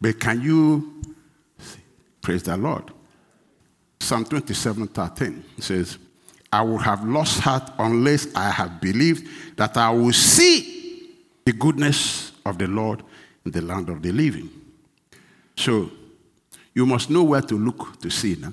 But 0.00 0.20
can 0.20 0.42
you? 0.42 1.02
Praise 2.20 2.42
the 2.42 2.56
Lord. 2.56 2.92
Psalm 4.00 4.24
27 4.24 4.88
13 4.88 5.44
says, 5.58 5.98
I 6.52 6.62
would 6.62 6.82
have 6.82 7.04
lost 7.04 7.40
heart 7.40 7.70
unless 7.78 8.34
I 8.34 8.50
had 8.50 8.80
believed 8.80 9.56
that 9.56 9.76
I 9.76 9.90
will 9.90 10.12
see 10.12 11.16
the 11.44 11.52
goodness 11.52 12.32
of 12.44 12.58
the 12.58 12.66
Lord 12.66 13.02
in 13.44 13.52
the 13.52 13.62
land 13.62 13.88
of 13.88 14.02
the 14.02 14.12
living. 14.12 14.50
So 15.56 15.90
you 16.74 16.86
must 16.86 17.10
know 17.10 17.22
where 17.22 17.40
to 17.42 17.54
look 17.54 18.00
to 18.00 18.10
see 18.10 18.36
now. 18.38 18.52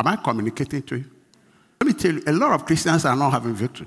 Am 0.00 0.06
I 0.06 0.16
communicating 0.16 0.82
to 0.82 0.96
you? 0.96 1.04
Let 1.80 1.86
me 1.86 1.92
tell 1.92 2.14
you, 2.14 2.22
a 2.26 2.32
lot 2.32 2.52
of 2.52 2.66
Christians 2.66 3.04
are 3.04 3.16
not 3.16 3.30
having 3.30 3.54
victory. 3.54 3.86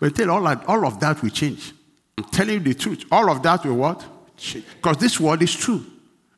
But 0.00 0.14
tell 0.14 0.26
you, 0.26 0.32
all, 0.32 0.46
all 0.46 0.86
of 0.86 1.00
that 1.00 1.22
will 1.22 1.30
change. 1.30 1.72
I'm 2.18 2.24
telling 2.24 2.54
you 2.54 2.60
the 2.60 2.74
truth. 2.74 3.04
All 3.12 3.30
of 3.30 3.40
that 3.44 3.64
will 3.64 3.76
what? 3.76 4.04
Because 4.36 4.96
this 4.96 5.20
word 5.20 5.40
is 5.40 5.54
true. 5.54 5.86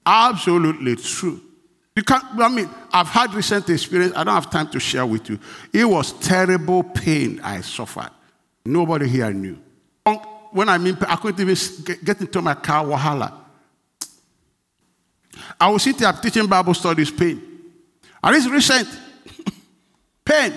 Absolutely 0.04 0.94
true. 0.96 1.40
You 1.96 2.02
can't, 2.02 2.22
I 2.38 2.48
mean, 2.48 2.68
I've 2.92 3.08
had 3.08 3.32
recent 3.32 3.68
experience. 3.70 4.12
I 4.14 4.24
don't 4.24 4.34
have 4.34 4.50
time 4.50 4.68
to 4.72 4.78
share 4.78 5.06
with 5.06 5.30
you. 5.30 5.38
It 5.72 5.86
was 5.86 6.12
terrible 6.12 6.82
pain 6.82 7.40
I 7.42 7.62
suffered. 7.62 8.10
Nobody 8.62 9.08
here 9.08 9.32
knew. 9.32 9.58
Um, 10.04 10.16
when 10.50 10.68
I 10.68 10.76
mean, 10.76 10.98
I 11.08 11.16
couldn't 11.16 11.40
even 11.40 11.56
get 12.04 12.20
into 12.20 12.42
my 12.42 12.54
car, 12.54 12.84
wahala. 12.84 13.32
I 15.58 15.70
was 15.70 15.82
sitting 15.82 16.02
there 16.02 16.12
teaching 16.12 16.46
Bible 16.46 16.74
studies, 16.74 17.10
pain. 17.10 17.40
And 18.22 18.36
it's 18.36 18.46
recent. 18.46 18.86
pain. 20.26 20.52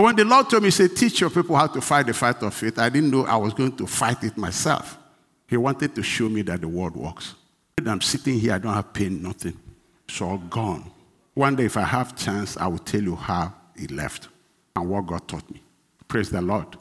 When 0.00 0.16
the 0.16 0.24
Lord 0.24 0.48
told 0.48 0.62
me, 0.62 0.70
say, 0.70 0.88
teach 0.88 1.20
your 1.20 1.30
people 1.30 1.54
how 1.56 1.66
to 1.66 1.80
fight 1.80 2.06
the 2.06 2.14
fight 2.14 2.42
of 2.42 2.54
faith, 2.54 2.78
I 2.78 2.88
didn't 2.88 3.10
know 3.10 3.26
I 3.26 3.36
was 3.36 3.52
going 3.52 3.76
to 3.76 3.86
fight 3.86 4.24
it 4.24 4.36
myself. 4.36 4.96
He 5.46 5.56
wanted 5.56 5.94
to 5.94 6.02
show 6.02 6.28
me 6.28 6.42
that 6.42 6.62
the 6.62 6.68
word 6.68 6.96
works. 6.96 7.34
I'm 7.86 8.00
sitting 8.00 8.38
here, 8.38 8.54
I 8.54 8.58
don't 8.58 8.72
have 8.72 8.92
pain, 8.92 9.22
nothing. 9.22 9.58
It's 10.08 10.20
all 10.20 10.38
gone. 10.38 10.90
One 11.34 11.56
day, 11.56 11.64
if 11.64 11.76
I 11.76 11.82
have 11.82 12.16
chance, 12.16 12.56
I 12.56 12.66
will 12.66 12.78
tell 12.78 13.02
you 13.02 13.16
how 13.16 13.52
it 13.76 13.90
left 13.90 14.28
and 14.76 14.88
what 14.88 15.06
God 15.06 15.26
taught 15.28 15.50
me. 15.50 15.62
Praise 16.08 16.30
the 16.30 16.40
Lord. 16.40 16.76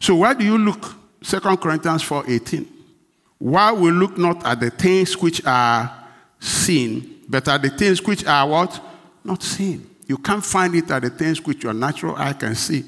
So 0.00 0.16
why 0.16 0.34
do 0.34 0.44
you 0.44 0.58
look? 0.58 0.94
2 1.22 1.40
Corinthians 1.40 2.02
4:18. 2.02 2.66
Why 3.38 3.72
we 3.72 3.90
look 3.90 4.16
not 4.16 4.44
at 4.46 4.60
the 4.60 4.70
things 4.70 5.16
which 5.18 5.44
are 5.44 5.90
seen, 6.38 7.22
but 7.28 7.46
at 7.48 7.62
the 7.62 7.70
things 7.70 8.02
which 8.02 8.24
are 8.24 8.48
what? 8.48 8.80
Not 9.22 9.42
seen. 9.42 9.90
You 10.06 10.18
can't 10.18 10.44
find 10.44 10.74
it 10.74 10.90
at 10.90 11.02
the 11.02 11.10
things 11.10 11.42
which 11.44 11.64
your 11.64 11.74
natural 11.74 12.14
eye 12.16 12.34
can 12.34 12.54
see. 12.54 12.84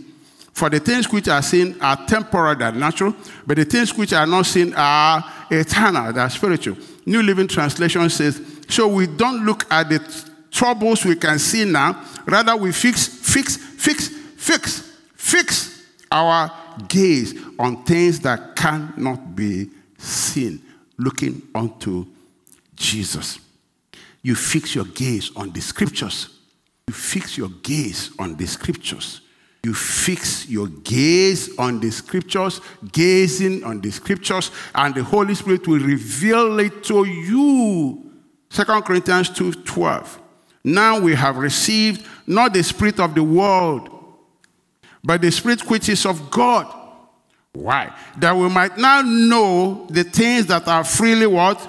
For 0.53 0.71
the 0.71 0.81
things 0.81 1.13
which 1.13 1.29
are 1.29 1.43
seen 1.43 1.77
are 1.83 2.07
temporal, 2.07 2.63
and 2.63 2.81
natural, 2.81 3.15
but 3.47 3.59
the 3.59 3.65
things 3.65 3.95
which 3.95 4.13
are 4.13 4.27
not 4.27 4.47
seen 4.47 4.73
are 4.75 5.23
eternal, 5.51 6.13
they're 6.13 6.31
spiritual. 6.31 6.79
New 7.05 7.23
Living 7.23 7.47
Translation 7.47 8.09
says, 8.09 8.41
So 8.69 8.89
we 8.89 9.07
don't 9.07 9.45
look 9.45 9.71
at 9.71 9.89
the 9.89 10.25
troubles 10.51 11.05
we 11.05 11.17
can 11.17 11.39
see 11.39 11.65
now, 11.65 12.03
rather 12.27 12.57
we 12.57 12.73
fix, 12.73 13.07
fix, 13.07 13.57
fix, 13.57 14.09
fix, 14.09 14.97
fix 15.15 15.85
our 16.11 16.51
gaze 16.89 17.35
on 17.59 17.85
things 17.85 18.21
that 18.21 18.57
cannot 18.57 19.37
be 19.37 19.69
seen, 19.99 20.63
looking 20.97 21.43
unto 21.55 22.07
Jesus. 22.75 23.39
You 24.23 24.35
fix 24.35 24.75
your 24.75 24.87
gaze 24.87 25.31
on 25.37 25.51
the 25.53 25.61
scriptures. 25.61 26.36
You 26.89 26.95
fix 26.95 27.37
your 27.37 27.49
gaze 27.63 28.11
on 28.19 28.37
the 28.37 28.47
scriptures. 28.47 29.21
You 29.65 29.75
fix 29.75 30.49
your 30.49 30.69
gaze 30.69 31.57
on 31.59 31.81
the 31.81 31.91
scriptures, 31.91 32.61
gazing 32.93 33.65
on 33.65 33.81
the 33.81 33.91
scriptures, 33.91 34.53
and 34.75 34.95
the 34.95 35.03
Holy 35.03 35.35
Spirit 35.35 35.67
will 35.67 35.81
reveal 35.81 36.59
it 36.61 36.85
to 36.85 37.05
you. 37.05 38.13
2 38.51 38.65
Corinthians 38.83 39.31
2 39.31 39.53
12. 39.53 40.21
Now 40.63 41.01
we 41.01 41.15
have 41.15 41.37
received 41.37 42.07
not 42.27 42.53
the 42.55 42.63
spirit 42.63 43.01
of 43.01 43.15
the 43.15 43.23
world, 43.23 43.89
but 45.03 45.21
the 45.21 45.31
spirit 45.33 45.69
which 45.69 45.89
is 45.89 46.07
of 46.07 46.31
God 46.31 46.73
why? 47.57 47.95
That 48.19 48.37
we 48.37 48.49
might 48.49 48.77
now 48.77 49.01
know 49.03 49.87
the 49.89 50.05
things 50.05 50.47
that 50.47 50.69
are 50.69 50.85
freely 50.85 51.27
what? 51.27 51.67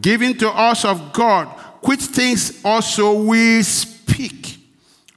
Given 0.00 0.36
to 0.38 0.48
us 0.48 0.84
of 0.84 1.12
God, 1.12 1.46
which 1.82 2.00
things 2.00 2.60
also 2.64 3.22
we 3.22 3.62
speak. 3.62 4.55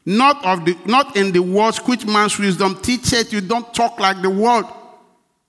Not, 0.06 0.44
of 0.46 0.66
the, 0.66 0.78
not 0.86 1.16
in 1.16 1.32
the 1.32 1.42
words 1.42 1.78
which 1.80 2.06
man's 2.06 2.38
wisdom 2.40 2.80
teacheth, 2.82 3.32
you 3.32 3.42
don't 3.42 3.74
talk 3.74 4.00
like 4.00 4.22
the 4.22 4.30
world. 4.30 4.66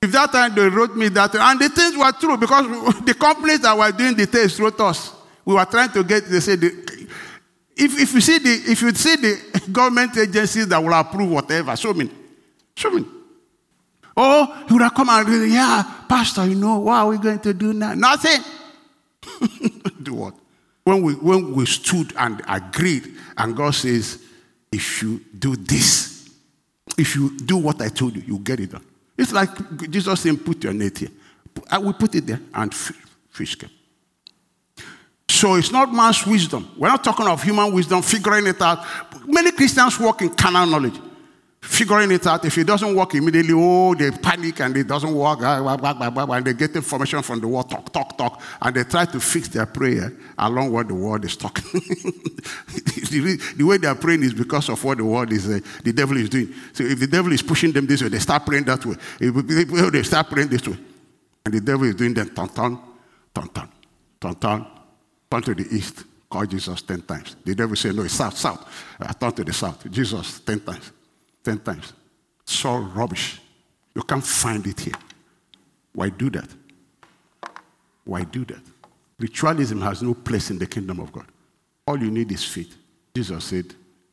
If 0.03 0.13
that 0.13 0.33
time 0.33 0.55
they 0.55 0.69
wrote 0.69 0.97
me 0.97 1.09
that, 1.09 1.35
and 1.35 1.61
the 1.61 1.69
things 1.69 1.97
were 1.97 2.13
true 2.13 2.37
because 2.37 2.67
the 3.05 3.15
companies 3.15 3.61
that 3.61 3.77
were 3.77 3.93
doing 3.93 4.17
the 4.17 4.27
test 4.27 4.59
wrote 4.59 4.81
us. 4.81 5.15
We 5.45 5.55
were 5.55 5.65
trying 5.65 5.91
to 5.93 6.05
get, 6.05 6.27
they 6.27 6.41
said, 6.41 6.61
the, 6.61 7.09
if, 7.77 7.99
if 7.99 8.15
you 8.15 8.21
see 8.21 8.39
the 8.39 8.51
if 8.71 8.83
you 8.83 8.95
see 8.95 9.17
the 9.17 9.69
government 9.73 10.17
agencies 10.17 10.69
that 10.69 10.83
will 10.83 10.93
approve 10.93 11.31
whatever, 11.31 11.75
show 11.77 11.93
me. 11.95 12.11
Show 12.75 12.91
me. 12.91 13.05
Oh, 14.17 14.65
he 14.69 14.75
would 14.75 14.83
have 14.83 14.95
come 14.95 15.09
and 15.09 15.29
read, 15.29 15.51
yeah, 15.51 15.83
Pastor, 16.09 16.47
you 16.47 16.55
know, 16.55 16.79
what 16.79 16.95
are 16.95 17.09
we 17.09 17.19
going 17.19 17.39
to 17.41 17.55
do 17.55 17.73
now? 17.73 17.95
Nothing. 17.95 18.43
do 20.03 20.15
what? 20.15 20.35
When 20.85 21.03
we, 21.03 21.15
when 21.15 21.55
we 21.55 21.67
stood 21.67 22.13
and 22.17 22.43
agreed, 22.49 23.17
and 23.37 23.57
God 23.57 23.75
says, 23.75 24.23
if 24.73 25.03
you 25.03 25.21
do 25.37 25.57
this, 25.57 26.31
if 26.97 27.17
you 27.17 27.37
do 27.39 27.57
what 27.57 27.81
I 27.83 27.89
told 27.89 28.17
you, 28.17 28.23
you 28.27 28.39
get 28.39 28.61
it 28.61 28.73
done. 28.73 28.85
It's 29.17 29.33
like 29.33 29.51
Jesus 29.91 30.21
saying, 30.21 30.39
put 30.39 30.63
your 30.65 30.73
net 30.73 30.99
here. 30.99 31.11
I 31.71 31.79
will 31.79 31.93
put 31.93 32.15
it 32.15 32.27
there, 32.27 32.41
and 32.55 32.73
fish 32.73 33.55
came. 33.57 33.71
So 35.29 35.55
it's 35.55 35.71
not 35.71 35.93
man's 35.93 36.27
wisdom. 36.27 36.71
We're 36.77 36.89
not 36.89 37.03
talking 37.03 37.27
of 37.27 37.43
human 37.43 37.73
wisdom, 37.73 38.03
figuring 38.03 38.47
it 38.47 38.61
out. 38.61 38.85
Many 39.27 39.53
Christians 39.53 39.99
walk 39.99 40.23
in 40.23 40.31
carnal 40.31 40.67
knowledge 40.67 41.01
figuring 41.63 42.11
it 42.11 42.27
out. 42.27 42.45
If 42.45 42.57
it 42.59 42.67
doesn't 42.67 42.95
work 42.95 43.15
immediately, 43.15 43.55
oh, 43.55 43.95
they 43.95 44.11
panic 44.11 44.61
and 44.61 44.77
it 44.77 44.87
doesn't 44.87 45.15
work, 45.15 45.41
ah, 45.43 45.79
ah, 45.83 46.15
ah, 46.17 46.33
and 46.33 46.47
they 46.47 46.55
get 46.55 46.75
information 46.75 47.23
from 47.23 47.41
the 47.41 47.49
world, 47.49 47.71
talk, 47.71 47.93
talk, 47.93 48.17
talk, 48.17 48.41
and 48.63 48.75
they 48.75 48.85
try 48.85 49.05
to 49.05 49.21
fix 49.21 49.49
their 49.49 49.67
prayer 49.67 50.13
along 50.39 50.73
what 50.73 50.89
the 50.89 50.95
world 50.95 51.25
is 51.25 51.37
talking. 51.37 51.65
the 51.73 53.65
way 53.65 53.77
they 53.77 53.87
are 53.87 53.95
praying 53.95 54.23
is 54.23 54.33
because 54.33 54.69
of 54.69 54.83
what 54.83 54.99
the 54.99 55.05
world 55.05 55.31
is, 55.33 55.49
uh, 55.49 55.61
the 55.85 55.93
devil 55.93 56.17
is 56.17 56.29
doing. 56.29 56.53
So 56.73 56.85
if 56.85 56.99
the 56.99 57.07
devil 57.07 57.33
is 57.33 57.43
pushing 57.43 57.73
them 57.73 57.87
this 57.87 58.03
way, 58.03 58.09
they 58.09 58.19
start 58.19 58.47
praying 58.47 58.65
that 58.65 58.85
way. 58.85 58.97
If 59.21 59.93
they 59.93 60.03
start 60.03 60.31
praying 60.31 60.49
this 60.49 60.67
way, 60.67 60.79
and 61.45 61.55
the 61.55 61.61
devil 61.61 61.87
is 61.87 61.95
doing 61.95 62.15
them, 62.15 62.31
ton, 62.31 62.49
ton, 62.49 62.79
ton, 63.35 63.49
ton, 63.49 63.69
ton, 64.19 64.35
ton, 64.37 64.67
turn 65.31 65.43
to 65.43 65.55
the 65.55 65.67
east. 65.75 66.05
Call 66.31 66.47
Jesus 66.47 66.81
10 66.83 67.03
times. 67.03 67.37
The 67.45 67.55
devil 67.55 67.75
say, 67.75 67.91
no, 67.91 68.03
it's 68.03 68.15
south, 68.15 68.37
south. 68.37 68.65
I 69.01 69.13
turn 69.13 69.33
to 69.33 69.45
the 69.45 69.53
south. 69.53 69.91
Jesus 69.91 70.41
10 70.41 70.61
times. 70.61 70.93
10 71.45 71.59
times. 71.61 71.93
It's 72.43 72.65
all 72.65 72.81
rubbish. 72.81 73.41
You 73.95 74.03
can't 74.03 74.25
find 74.25 74.67
it 74.67 74.81
here. 74.81 74.95
Why 75.93 76.09
do 76.09 76.31
that? 76.31 76.49
Why 78.05 78.25
do 78.25 78.45
that? 78.47 78.63
Ritualism 79.19 79.81
has 79.83 80.03
no 80.03 80.15
place 80.15 80.51
in 80.51 80.59
the 80.59 80.67
kingdom 80.67 81.01
of 81.01 81.13
God. 81.13 81.27
All 81.87 81.99
you 81.99 82.11
need 82.11 82.31
is 82.33 82.45
faith. 82.45 82.77
Jesus 83.15 83.45
said, 83.45 83.67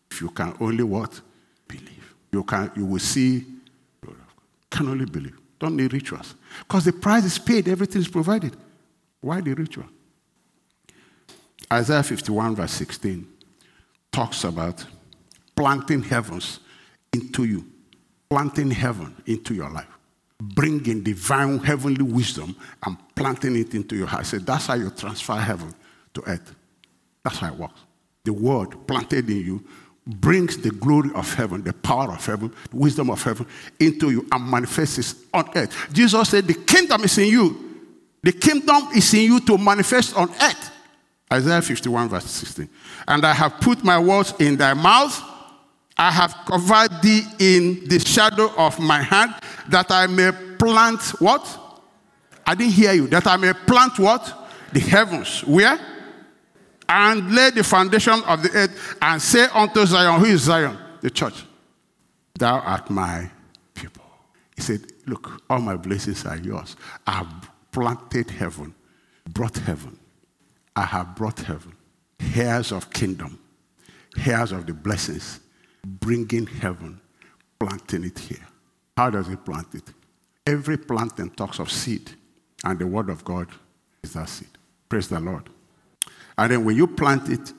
if 0.09 0.21
you 0.21 0.29
can 0.29 0.55
only 0.59 0.83
what? 0.83 1.19
Believe. 1.67 2.15
You, 2.31 2.43
can, 2.43 2.71
you 2.75 2.85
will 2.85 2.99
see 2.99 3.45
Can 4.69 4.89
only 4.89 5.05
believe. 5.05 5.37
Don't 5.59 5.75
need 5.75 5.93
rituals. 5.93 6.35
Because 6.59 6.85
the 6.85 6.93
price 6.93 7.23
is 7.25 7.39
paid, 7.39 7.67
everything 7.67 8.01
is 8.01 8.07
provided. 8.07 8.55
Why 9.21 9.41
the 9.41 9.53
ritual? 9.53 9.85
Isaiah 11.71 12.03
51, 12.03 12.55
verse 12.55 12.71
16 12.71 13.27
talks 14.11 14.43
about 14.43 14.85
planting 15.55 16.03
heavens 16.03 16.59
into 17.17 17.43
you, 17.43 17.65
planting 18.29 18.71
heaven 18.71 19.15
into 19.25 19.53
your 19.53 19.69
life, 19.69 19.87
bringing 20.39 21.03
divine 21.03 21.59
heavenly 21.59 22.03
wisdom 22.03 22.55
and 22.85 22.97
planting 23.15 23.55
it 23.55 23.73
into 23.73 23.95
your 23.95 24.07
heart. 24.07 24.21
I 24.21 24.23
said, 24.23 24.45
that's 24.45 24.67
how 24.67 24.75
you 24.75 24.89
transfer 24.91 25.35
heaven 25.35 25.73
to 26.13 26.23
earth. 26.27 26.55
That's 27.23 27.37
how 27.37 27.47
it 27.53 27.55
works. 27.55 27.79
The 28.23 28.33
word 28.33 28.87
planted 28.87 29.29
in 29.29 29.37
you 29.37 29.63
brings 30.05 30.57
the 30.57 30.71
glory 30.71 31.09
of 31.15 31.33
heaven, 31.33 31.63
the 31.63 31.73
power 31.73 32.11
of 32.13 32.25
heaven, 32.25 32.53
the 32.69 32.77
wisdom 32.77 33.09
of 33.09 33.21
heaven 33.21 33.45
into 33.79 34.09
you 34.09 34.25
and 34.31 34.49
manifests 34.49 35.25
on 35.33 35.49
earth. 35.55 35.93
Jesus 35.93 36.29
said, 36.29 36.47
The 36.47 36.53
kingdom 36.53 37.03
is 37.03 37.17
in 37.17 37.27
you. 37.27 37.63
The 38.23 38.31
kingdom 38.31 38.89
is 38.95 39.13
in 39.13 39.31
you 39.31 39.39
to 39.41 39.57
manifest 39.57 40.15
on 40.15 40.29
earth. 40.29 40.71
Isaiah 41.31 41.61
51, 41.61 42.09
verse 42.09 42.25
16. 42.25 42.69
And 43.07 43.25
I 43.25 43.33
have 43.33 43.59
put 43.59 43.83
my 43.83 43.99
words 43.99 44.33
in 44.39 44.55
thy 44.55 44.73
mouth. 44.73 45.21
I 45.97 46.11
have 46.11 46.35
covered 46.45 47.01
thee 47.01 47.23
in 47.39 47.87
the 47.87 47.99
shadow 47.99 48.51
of 48.55 48.79
my 48.79 49.01
hand, 49.01 49.33
that 49.69 49.91
I 49.91 50.07
may 50.07 50.31
plant 50.59 51.01
what? 51.19 51.43
I 52.45 52.55
didn't 52.55 52.73
hear 52.73 52.93
you. 52.93 53.07
That 53.07 53.27
I 53.27 53.37
may 53.37 53.53
plant 53.53 53.97
what? 53.99 54.49
The 54.71 54.79
heavens. 54.79 55.41
Where? 55.41 55.79
and 56.89 57.33
lay 57.33 57.49
the 57.49 57.63
foundation 57.63 58.21
of 58.23 58.43
the 58.43 58.51
earth 58.51 58.97
and 59.01 59.21
say 59.21 59.45
unto 59.53 59.85
Zion, 59.85 60.19
Who 60.19 60.25
is 60.25 60.41
Zion? 60.41 60.77
The 61.01 61.09
church. 61.09 61.43
Thou 62.37 62.59
art 62.59 62.89
my 62.89 63.29
people. 63.73 64.05
He 64.55 64.61
said, 64.61 64.81
Look, 65.05 65.43
all 65.49 65.59
my 65.59 65.75
blessings 65.75 66.25
are 66.25 66.37
yours. 66.37 66.75
I 67.05 67.11
have 67.11 67.49
planted 67.71 68.29
heaven, 68.29 68.73
brought 69.29 69.57
heaven. 69.57 69.97
I 70.75 70.83
have 70.83 71.15
brought 71.15 71.39
heaven. 71.39 71.73
Heirs 72.35 72.71
of 72.71 72.89
kingdom, 72.89 73.39
heirs 74.25 74.51
of 74.51 74.65
the 74.65 74.73
blessings, 74.73 75.39
bringing 75.87 76.45
heaven, 76.45 76.99
planting 77.59 78.03
it 78.03 78.19
here. 78.19 78.45
How 78.95 79.09
does 79.09 79.27
he 79.27 79.35
plant 79.35 79.73
it? 79.73 79.83
Every 80.45 80.77
planting 80.77 81.29
talks 81.29 81.59
of 81.59 81.71
seed, 81.71 82.11
and 82.63 82.79
the 82.79 82.87
word 82.87 83.09
of 83.09 83.23
God 83.23 83.47
is 84.03 84.13
that 84.13 84.29
seed. 84.29 84.49
Praise 84.89 85.07
the 85.07 85.19
Lord. 85.19 85.49
And 86.37 86.51
then 86.51 86.65
when 86.65 86.75
you 86.75 86.87
plant 86.87 87.29
it 87.29 87.53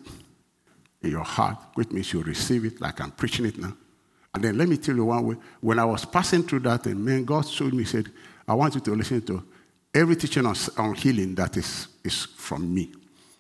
in 1.03 1.11
your 1.11 1.25
heart, 1.25 1.59
which 1.75 1.91
means 1.91 2.13
you 2.13 2.23
receive 2.23 2.65
it, 2.65 2.81
like 2.81 3.01
I'm 3.01 3.11
preaching 3.11 3.47
it 3.47 3.59
now. 3.59 3.77
And 4.35 4.45
then 4.45 4.59
let 4.59 4.69
me 4.69 4.77
tell 4.77 4.95
you 4.95 5.07
one 5.07 5.27
way. 5.27 5.37
When 5.61 5.79
I 5.79 5.85
was 5.85 6.05
passing 6.05 6.43
through 6.43 6.61
that, 6.61 6.87
and 6.87 7.05
man, 7.05 7.25
God 7.25 7.47
showed 7.47 7.73
me, 7.73 7.85
said, 7.85 8.11
I 8.47 8.55
want 8.55 8.75
you 8.75 8.81
to 8.83 8.95
listen 8.95 9.23
to 9.23 9.43
every 9.95 10.17
teaching 10.17 10.47
on, 10.47 10.55
on 10.77 10.95
healing 10.95 11.35
that 11.35 11.57
is, 11.57 11.89
is 12.05 12.25
from 12.25 12.73
me, 12.73 12.93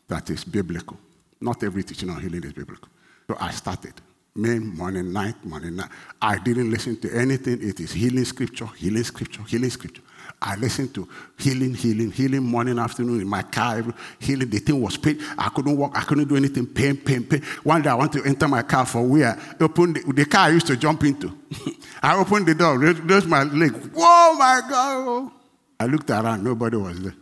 that 0.08 0.28
is 0.30 0.44
biblical. 0.44 0.98
Not 1.40 1.62
every 1.62 1.84
teaching 1.84 2.10
on 2.10 2.20
healing 2.20 2.42
is 2.42 2.52
biblical. 2.52 2.88
So 3.28 3.36
I 3.38 3.50
started. 3.52 3.94
Men, 4.38 4.76
morning, 4.76 5.12
night, 5.12 5.34
morning, 5.44 5.74
night. 5.74 5.88
I 6.22 6.38
didn't 6.38 6.70
listen 6.70 6.96
to 7.00 7.12
anything. 7.12 7.58
It 7.60 7.80
is 7.80 7.90
healing 7.90 8.24
scripture, 8.24 8.66
healing 8.66 9.02
scripture, 9.02 9.42
healing 9.42 9.68
scripture. 9.68 10.02
I 10.40 10.54
listened 10.54 10.94
to 10.94 11.08
healing, 11.36 11.74
healing, 11.74 12.12
healing, 12.12 12.44
morning, 12.44 12.78
afternoon 12.78 13.20
in 13.20 13.26
my 13.26 13.42
car. 13.42 13.82
Healing, 14.20 14.48
the 14.48 14.60
thing 14.60 14.80
was 14.80 14.96
pain. 14.96 15.18
I 15.36 15.48
couldn't 15.48 15.76
walk. 15.76 15.98
I 15.98 16.02
couldn't 16.02 16.28
do 16.28 16.36
anything. 16.36 16.66
Pain, 16.66 16.98
pain, 16.98 17.24
pain. 17.24 17.42
One 17.64 17.82
day 17.82 17.90
I 17.90 17.94
want 17.94 18.12
to 18.12 18.22
enter 18.22 18.46
my 18.46 18.62
car 18.62 18.86
for 18.86 19.02
where? 19.02 19.36
Open 19.58 19.94
the, 19.94 20.12
the 20.12 20.24
car 20.24 20.42
I 20.42 20.50
used 20.50 20.68
to 20.68 20.76
jump 20.76 21.02
into. 21.02 21.36
I 22.04 22.16
opened 22.16 22.46
the 22.46 22.54
door, 22.54 22.78
raised 22.78 23.26
my 23.26 23.42
leg. 23.42 23.72
Whoa, 23.92 24.34
my 24.34 24.60
God. 24.70 25.08
Oh. 25.08 25.32
I 25.80 25.86
looked 25.86 26.10
around. 26.10 26.44
Nobody 26.44 26.76
was 26.76 27.02
there. 27.02 27.14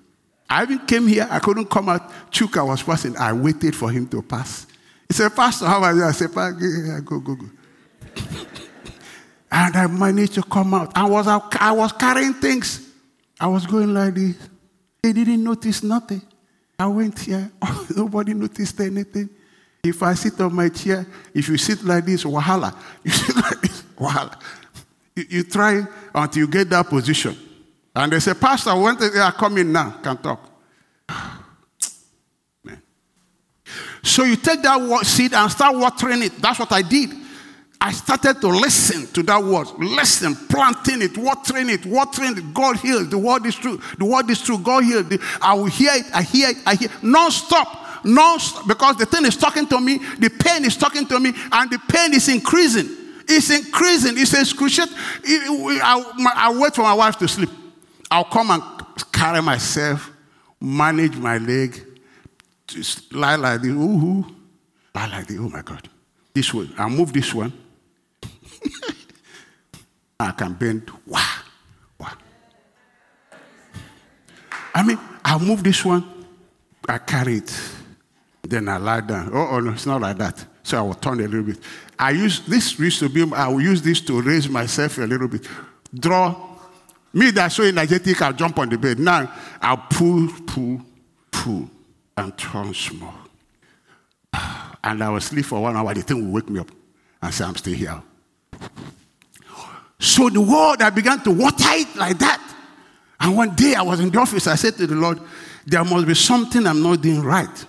I 0.50 0.64
even 0.64 0.80
came 0.80 1.06
here. 1.06 1.26
I 1.30 1.38
couldn't 1.38 1.70
come 1.70 1.88
out. 1.88 2.10
Chuka 2.30 2.66
was 2.66 2.82
passing. 2.82 3.16
I 3.16 3.32
waited 3.32 3.74
for 3.74 3.90
him 3.90 4.06
to 4.08 4.20
pass. 4.20 4.65
He 5.08 5.14
said, 5.14 5.34
Pastor, 5.34 5.66
how 5.66 5.82
are 5.82 5.94
you? 5.94 6.04
I 6.04 6.12
said, 6.12 6.32
go, 6.34 7.20
go, 7.20 7.34
go. 7.34 7.46
and 9.50 9.76
I 9.76 9.86
managed 9.86 10.34
to 10.34 10.42
come 10.42 10.74
out. 10.74 10.92
I 10.96 11.04
was, 11.04 11.26
I 11.28 11.72
was 11.72 11.92
carrying 11.92 12.34
things. 12.34 12.88
I 13.38 13.46
was 13.46 13.66
going 13.66 13.92
like 13.92 14.14
this. 14.14 14.36
They 15.02 15.12
didn't 15.12 15.44
notice 15.44 15.82
nothing. 15.82 16.22
I 16.78 16.86
went 16.86 17.18
here. 17.18 17.50
nobody 17.96 18.34
noticed 18.34 18.80
anything. 18.80 19.30
If 19.84 20.02
I 20.02 20.14
sit 20.14 20.40
on 20.40 20.54
my 20.54 20.68
chair, 20.68 21.06
if 21.32 21.48
you 21.48 21.56
sit 21.56 21.84
like 21.84 22.04
this, 22.04 22.24
wahala. 22.24 22.74
You 23.04 23.12
sit 23.12 23.36
like 23.36 23.60
this, 23.60 23.82
wahala. 23.96 24.40
You, 25.14 25.24
you 25.28 25.42
try 25.44 25.86
until 26.14 26.40
you 26.40 26.48
get 26.48 26.68
that 26.70 26.88
position. 26.88 27.36
And 27.94 28.12
they 28.12 28.20
say, 28.20 28.34
Pastor, 28.34 28.76
when 28.78 28.98
they 28.98 29.18
are 29.18 29.32
coming 29.32 29.72
now, 29.72 29.90
can 30.02 30.16
talk. 30.18 30.50
So 34.06 34.22
you 34.24 34.36
take 34.36 34.62
that 34.62 35.04
seed 35.04 35.34
and 35.34 35.50
start 35.50 35.76
watering 35.76 36.22
it. 36.22 36.40
That's 36.40 36.58
what 36.58 36.72
I 36.72 36.82
did. 36.82 37.10
I 37.78 37.92
started 37.92 38.40
to 38.40 38.48
listen 38.48 39.06
to 39.08 39.22
that 39.24 39.42
word. 39.42 39.68
Listen, 39.78 40.34
planting 40.34 41.02
it, 41.02 41.18
watering 41.18 41.68
it, 41.68 41.84
watering 41.84 42.38
it. 42.38 42.54
God 42.54 42.76
heals. 42.76 43.10
The 43.10 43.18
word 43.18 43.44
is 43.44 43.54
true. 43.54 43.80
The 43.98 44.04
word 44.04 44.30
is 44.30 44.40
true. 44.40 44.58
God 44.58 44.84
heals. 44.84 45.12
I 45.42 45.54
will 45.54 45.66
hear 45.66 45.92
it. 45.94 46.06
I 46.14 46.22
hear 46.22 46.48
it. 46.50 46.56
I 46.64 46.74
hear 46.74 46.88
non-stop. 47.02 48.04
Non-stop. 48.04 48.66
Because 48.66 48.96
the 48.96 49.06
thing 49.06 49.26
is 49.26 49.36
talking 49.36 49.66
to 49.66 49.80
me. 49.80 49.98
The 49.98 50.30
pain 50.30 50.64
is 50.64 50.76
talking 50.76 51.06
to 51.06 51.20
me. 51.20 51.34
And 51.52 51.70
the 51.70 51.78
pain 51.88 52.14
is 52.14 52.28
increasing. 52.28 52.88
It's 53.28 53.50
increasing. 53.50 54.16
It's 54.16 54.32
excruciating. 54.32 54.94
I 54.96 56.56
wait 56.58 56.74
for 56.74 56.82
my 56.82 56.94
wife 56.94 57.18
to 57.18 57.28
sleep. 57.28 57.50
I'll 58.10 58.24
come 58.24 58.52
and 58.52 58.62
carry 59.12 59.42
myself, 59.42 60.12
manage 60.60 61.16
my 61.16 61.38
leg, 61.38 61.84
just 62.66 63.12
lie 63.12 63.36
like 63.36 63.62
this. 63.62 63.70
Ooh, 63.70 64.24
lie 64.94 65.06
like 65.06 65.26
this. 65.26 65.38
Oh 65.38 65.48
my 65.48 65.62
God. 65.62 65.88
This 66.34 66.52
way. 66.52 66.68
I'll 66.76 66.90
move 66.90 67.12
this 67.12 67.32
one. 67.32 67.52
I 70.20 70.32
can 70.32 70.54
bend. 70.54 70.90
Wow. 71.06 71.22
Wow. 71.98 72.12
I 74.74 74.82
mean, 74.82 74.98
I'll 75.24 75.38
move 75.38 75.62
this 75.62 75.84
one. 75.84 76.04
I 76.88 76.98
carry 76.98 77.38
it. 77.38 77.60
Then 78.42 78.68
I 78.68 78.76
lie 78.76 79.00
down. 79.00 79.30
Oh, 79.32 79.48
oh, 79.52 79.60
no, 79.60 79.72
it's 79.72 79.86
not 79.86 80.00
like 80.00 80.18
that. 80.18 80.44
So 80.62 80.78
I 80.78 80.82
will 80.82 80.94
turn 80.94 81.20
a 81.20 81.28
little 81.28 81.42
bit. 81.42 81.58
I 81.98 82.10
use 82.10 82.40
this 82.40 82.78
used 82.78 82.98
to 83.00 83.08
be, 83.08 83.24
I 83.34 83.48
will 83.48 83.60
use 83.60 83.82
this 83.82 84.00
to 84.02 84.20
raise 84.20 84.48
myself 84.48 84.98
a 84.98 85.02
little 85.02 85.28
bit. 85.28 85.48
Draw. 85.94 86.34
Me 87.12 87.30
that's 87.30 87.56
so 87.56 87.62
energetic, 87.62 88.20
I'll 88.20 88.32
jump 88.32 88.58
on 88.58 88.68
the 88.68 88.76
bed. 88.76 88.98
Now 88.98 89.32
I'll 89.60 89.78
pull, 89.88 90.28
pull, 90.46 90.82
pull, 91.30 91.70
and 92.16 92.36
turn 92.36 92.72
small. 92.74 93.14
And 94.84 95.02
I 95.02 95.10
will 95.10 95.20
sleep 95.20 95.44
for 95.46 95.60
one 95.62 95.76
hour. 95.76 95.92
The 95.94 96.02
thing 96.02 96.26
will 96.26 96.32
wake 96.32 96.48
me 96.48 96.60
up 96.60 96.70
and 97.20 97.34
say, 97.34 97.44
I'm 97.44 97.56
still 97.56 97.74
here. 97.74 98.02
So 99.98 100.28
the 100.28 100.40
word, 100.40 100.82
I 100.82 100.90
began 100.90 101.20
to 101.24 101.30
water 101.30 101.64
it 101.70 101.96
like 101.96 102.18
that. 102.18 102.42
And 103.18 103.36
one 103.36 103.54
day 103.54 103.74
I 103.74 103.82
was 103.82 104.00
in 104.00 104.10
the 104.10 104.18
office, 104.18 104.46
I 104.46 104.54
said 104.54 104.76
to 104.76 104.86
the 104.86 104.94
Lord, 104.94 105.20
There 105.66 105.82
must 105.84 106.06
be 106.06 106.14
something 106.14 106.66
I'm 106.66 106.82
not 106.82 107.00
doing 107.00 107.22
right. 107.22 107.64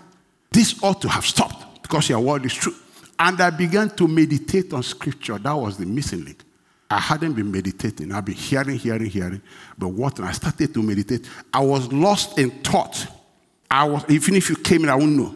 This 0.51 0.81
ought 0.83 1.01
to 1.01 1.09
have 1.09 1.25
stopped 1.25 1.81
because 1.81 2.09
your 2.09 2.19
word 2.19 2.45
is 2.45 2.53
true. 2.53 2.75
And 3.19 3.39
I 3.41 3.49
began 3.49 3.89
to 3.91 4.07
meditate 4.07 4.73
on 4.73 4.83
scripture. 4.83 5.37
That 5.37 5.53
was 5.53 5.77
the 5.77 5.85
missing 5.85 6.25
link. 6.25 6.43
I 6.89 6.99
hadn't 6.99 7.33
been 7.33 7.51
meditating. 7.51 8.11
I've 8.11 8.25
been 8.25 8.35
hearing, 8.35 8.77
hearing, 8.77 9.09
hearing. 9.09 9.41
But 9.77 9.89
what? 9.89 10.19
I 10.19 10.31
started 10.31 10.73
to 10.73 10.83
meditate. 10.83 11.27
I 11.51 11.59
was 11.61 11.91
lost 11.91 12.37
in 12.37 12.51
thought. 12.61 13.07
I 13.69 13.85
was, 13.85 14.03
even 14.09 14.35
if 14.35 14.49
you 14.49 14.55
came 14.55 14.83
in, 14.83 14.89
I 14.89 14.95
wouldn't 14.95 15.17
know. 15.17 15.35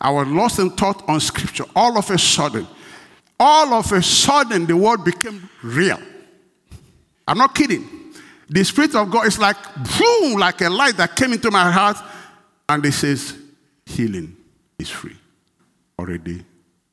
I 0.00 0.10
was 0.10 0.28
lost 0.28 0.58
in 0.58 0.70
thought 0.70 1.08
on 1.08 1.20
scripture. 1.20 1.64
All 1.74 1.96
of 1.96 2.10
a 2.10 2.18
sudden, 2.18 2.66
all 3.38 3.74
of 3.74 3.90
a 3.92 4.02
sudden, 4.02 4.66
the 4.66 4.76
word 4.76 5.04
became 5.04 5.48
real. 5.62 5.98
I'm 7.26 7.38
not 7.38 7.54
kidding. 7.54 7.88
The 8.48 8.64
Spirit 8.64 8.94
of 8.94 9.10
God 9.10 9.26
is 9.26 9.38
like 9.38 9.56
boom, 9.98 10.38
like 10.38 10.60
a 10.60 10.68
light 10.68 10.96
that 10.96 11.16
came 11.16 11.32
into 11.32 11.50
my 11.50 11.70
heart, 11.70 11.96
and 12.68 12.84
it 12.84 12.92
says, 12.92 13.36
healing 13.86 14.36
is 14.78 14.90
free. 14.90 15.16
Already 15.98 16.44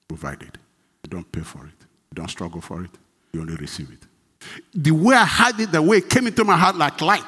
provided. 0.08 0.58
You 1.04 1.10
don't 1.10 1.32
pay 1.32 1.42
for 1.42 1.66
it. 1.66 1.74
You 2.12 2.16
don't 2.16 2.30
struggle 2.30 2.62
for 2.62 2.84
it. 2.84 2.92
You 3.34 3.42
only 3.42 3.56
receive 3.56 3.92
it. 3.92 4.06
The 4.74 4.92
way 4.92 5.16
I 5.16 5.26
had 5.26 5.60
it, 5.60 5.72
the 5.72 5.82
way 5.82 5.98
it 5.98 6.10
came 6.10 6.28
into 6.28 6.44
my 6.46 6.56
heart 6.56 6.76
like 6.76 7.02
light. 7.02 7.26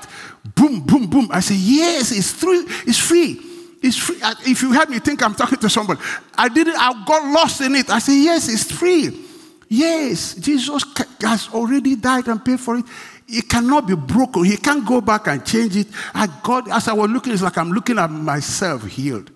Boom, 0.55 0.79
boom, 0.81 1.07
boom. 1.07 1.27
I 1.31 1.41
said, 1.41 1.57
yes, 1.57 2.11
it's 2.11 2.31
free. 2.31 2.65
It's 2.87 2.97
free. 2.97 3.39
It's 3.81 3.97
free. 3.97 4.17
If 4.45 4.61
you 4.61 4.71
help 4.71 4.89
me 4.89 4.99
think 4.99 5.23
I'm 5.23 5.33
talking 5.33 5.57
to 5.59 5.69
somebody, 5.69 5.99
I 6.35 6.49
didn't, 6.49 6.75
I 6.77 7.03
got 7.05 7.31
lost 7.31 7.61
in 7.61 7.75
it. 7.75 7.89
I 7.89 7.99
said, 7.99 8.13
Yes, 8.13 8.47
it's 8.47 8.71
free. 8.71 9.25
Yes, 9.67 10.35
Jesus 10.35 10.83
has 11.21 11.49
already 11.53 11.95
died 11.95 12.27
and 12.27 12.43
paid 12.43 12.59
for 12.59 12.77
it. 12.77 12.85
It 13.27 13.47
cannot 13.47 13.87
be 13.87 13.95
broken. 13.95 14.43
He 14.43 14.57
can't 14.57 14.85
go 14.85 14.99
back 14.99 15.27
and 15.27 15.45
change 15.45 15.77
it. 15.77 15.87
I 16.13 16.27
got, 16.43 16.69
as 16.69 16.89
I 16.89 16.93
was 16.93 17.09
looking, 17.09 17.31
it's 17.31 17.41
like 17.41 17.57
I'm 17.57 17.71
looking 17.71 17.97
at 17.97 18.11
myself 18.11 18.85
healed. 18.85 19.31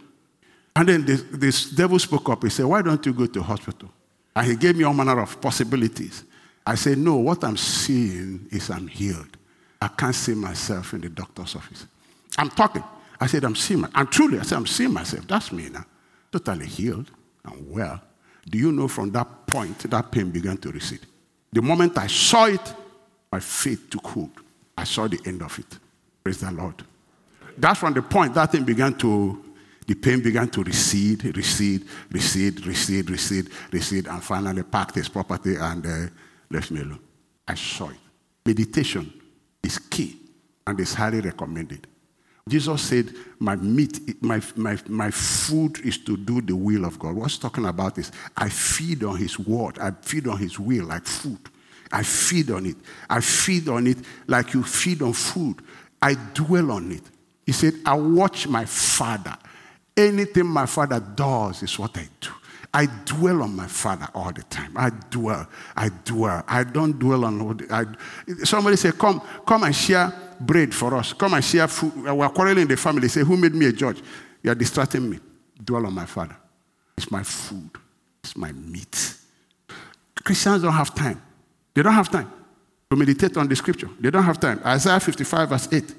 And 0.75 0.89
then 0.89 1.05
this, 1.05 1.23
this 1.31 1.69
devil 1.71 1.97
spoke 1.97 2.27
up. 2.27 2.43
He 2.43 2.49
said, 2.49 2.65
Why 2.65 2.81
don't 2.81 3.03
you 3.05 3.13
go 3.13 3.25
to 3.25 3.41
hospital? 3.41 3.89
And 4.35 4.45
he 4.45 4.55
gave 4.57 4.75
me 4.75 4.83
all 4.83 4.93
manner 4.93 5.21
of 5.21 5.39
possibilities. 5.39 6.25
I 6.67 6.75
said, 6.75 6.97
No, 6.97 7.15
what 7.15 7.43
I'm 7.43 7.57
seeing 7.57 8.47
is 8.51 8.69
I'm 8.69 8.87
healed. 8.87 9.37
I 9.81 9.87
can't 9.87 10.15
see 10.15 10.33
myself 10.33 10.93
in 10.93 11.01
the 11.01 11.09
doctor's 11.09 11.55
office. 11.55 11.87
I'm 12.37 12.49
talking. 12.49 12.83
I 13.25 13.27
said, 13.27 13.43
I'm 13.43 13.55
seeing 13.55 13.81
my, 13.81 13.89
and 13.95 14.11
truly, 14.11 14.37
I 14.37 14.43
said, 14.43 14.55
I'm 14.55 14.67
seeing 14.67 14.93
myself. 14.93 15.25
That's 15.25 15.51
me 15.51 15.67
now. 15.69 15.83
Totally 16.31 16.67
healed 16.67 17.09
and 17.43 17.71
well. 17.71 17.99
Do 18.47 18.55
you 18.59 18.71
know 18.71 18.87
from 18.87 19.09
that 19.13 19.47
point 19.47 19.79
that 19.79 20.11
pain 20.11 20.29
began 20.29 20.57
to 20.57 20.71
recede? 20.71 21.07
The 21.51 21.63
moment 21.63 21.97
I 21.97 22.05
saw 22.05 22.45
it, 22.45 22.75
my 23.31 23.39
faith 23.39 23.89
took 23.89 24.05
hold. 24.05 24.29
I 24.77 24.83
saw 24.83 25.07
the 25.07 25.19
end 25.25 25.41
of 25.41 25.57
it. 25.57 25.79
Praise 26.23 26.41
the 26.41 26.51
Lord. 26.51 26.83
That's 27.57 27.79
from 27.79 27.95
the 27.95 28.03
point 28.03 28.35
that 28.35 28.51
thing 28.51 28.63
began 28.63 28.93
to, 28.99 29.43
the 29.87 29.95
pain 29.95 30.21
began 30.21 30.47
to 30.49 30.61
recede, 30.61 31.35
recede, 31.35 31.83
recede, 32.11 32.63
recede, 32.63 33.09
recede, 33.09 33.49
recede, 33.71 34.05
and 34.05 34.23
finally 34.23 34.61
packed 34.61 34.93
his 34.93 35.09
property 35.09 35.55
and 35.55 35.83
uh, 35.83 36.11
left 36.51 36.69
me 36.69 36.81
alone. 36.81 36.99
I 37.47 37.55
saw 37.55 37.89
it. 37.89 37.97
Meditation 38.45 39.11
is 39.63 39.79
key 39.79 40.15
and 40.67 40.79
is 40.79 40.93
highly 40.93 41.21
recommended. 41.21 41.87
Jesus 42.47 42.83
said, 42.83 43.11
My 43.39 43.55
meat, 43.55 44.21
my, 44.21 44.39
my, 44.55 44.77
my 44.87 45.09
food 45.09 45.79
is 45.79 45.97
to 45.97 46.15
do 46.15 46.41
the 46.41 46.55
will 46.55 46.85
of 46.85 46.99
God. 46.99 47.15
What's 47.15 47.39
talking 47.39 47.65
about 47.65 47.97
is 47.97 48.11
I 48.37 48.49
feed 48.49 49.03
on 49.03 49.17
his 49.17 49.39
word, 49.39 49.79
I 49.79 49.89
feed 49.89 50.27
on 50.27 50.37
his 50.37 50.59
will 50.59 50.85
like 50.85 51.07
food. 51.07 51.39
I 51.91 52.03
feed 52.03 52.51
on 52.51 52.67
it. 52.67 52.75
I 53.09 53.21
feed 53.21 53.67
on 53.67 53.87
it 53.87 53.97
like 54.27 54.53
you 54.53 54.61
feed 54.63 55.01
on 55.01 55.13
food. 55.13 55.55
I 55.99 56.13
dwell 56.35 56.71
on 56.71 56.91
it. 56.91 57.01
He 57.47 57.51
said, 57.51 57.73
I 57.83 57.95
watch 57.95 58.47
my 58.47 58.65
father. 58.65 59.35
Anything 59.97 60.45
my 60.45 60.67
father 60.67 60.99
does 60.99 61.63
is 61.63 61.79
what 61.79 61.97
I 61.97 62.07
do. 62.21 62.29
I 62.73 62.87
dwell 63.05 63.41
on 63.41 63.55
my 63.55 63.67
father 63.67 64.07
all 64.13 64.31
the 64.31 64.43
time. 64.43 64.73
I 64.75 64.91
dwell. 65.09 65.47
I 65.75 65.89
dwell. 66.03 66.43
I 66.47 66.63
don't 66.63 66.99
dwell 66.99 67.25
on. 67.25 67.59
I, 67.71 67.85
somebody 68.43 68.75
say, 68.75 68.91
"Come, 68.91 69.21
come 69.47 69.63
and 69.63 69.75
share 69.75 70.13
bread 70.39 70.73
for 70.73 70.95
us. 70.95 71.13
Come 71.13 71.35
and 71.35 71.43
share 71.43 71.67
food." 71.67 71.93
We're 71.95 72.29
quarreling 72.29 72.63
in 72.63 72.67
the 72.67 72.77
family. 72.77 73.07
Say, 73.07 73.23
"Who 73.23 73.37
made 73.37 73.53
me 73.53 73.67
a 73.67 73.71
judge?" 73.71 74.01
You 74.43 74.51
are 74.51 74.55
distracting 74.55 75.09
me. 75.09 75.19
Dwell 75.63 75.85
on 75.85 75.93
my 75.93 76.05
father. 76.05 76.35
It's 76.97 77.11
my 77.11 77.23
food. 77.23 77.71
It's 78.23 78.35
my 78.35 78.51
meat. 78.51 79.15
Christians 80.23 80.63
don't 80.63 80.73
have 80.73 80.93
time. 80.95 81.21
They 81.73 81.83
don't 81.83 81.93
have 81.93 82.09
time 82.09 82.31
to 82.89 82.95
meditate 82.95 83.37
on 83.37 83.47
the 83.47 83.55
scripture. 83.55 83.89
They 83.99 84.09
don't 84.09 84.23
have 84.23 84.39
time. 84.39 84.59
Isaiah 84.65 84.99
55, 84.99 85.49
verse 85.49 85.67
8. 85.71 85.93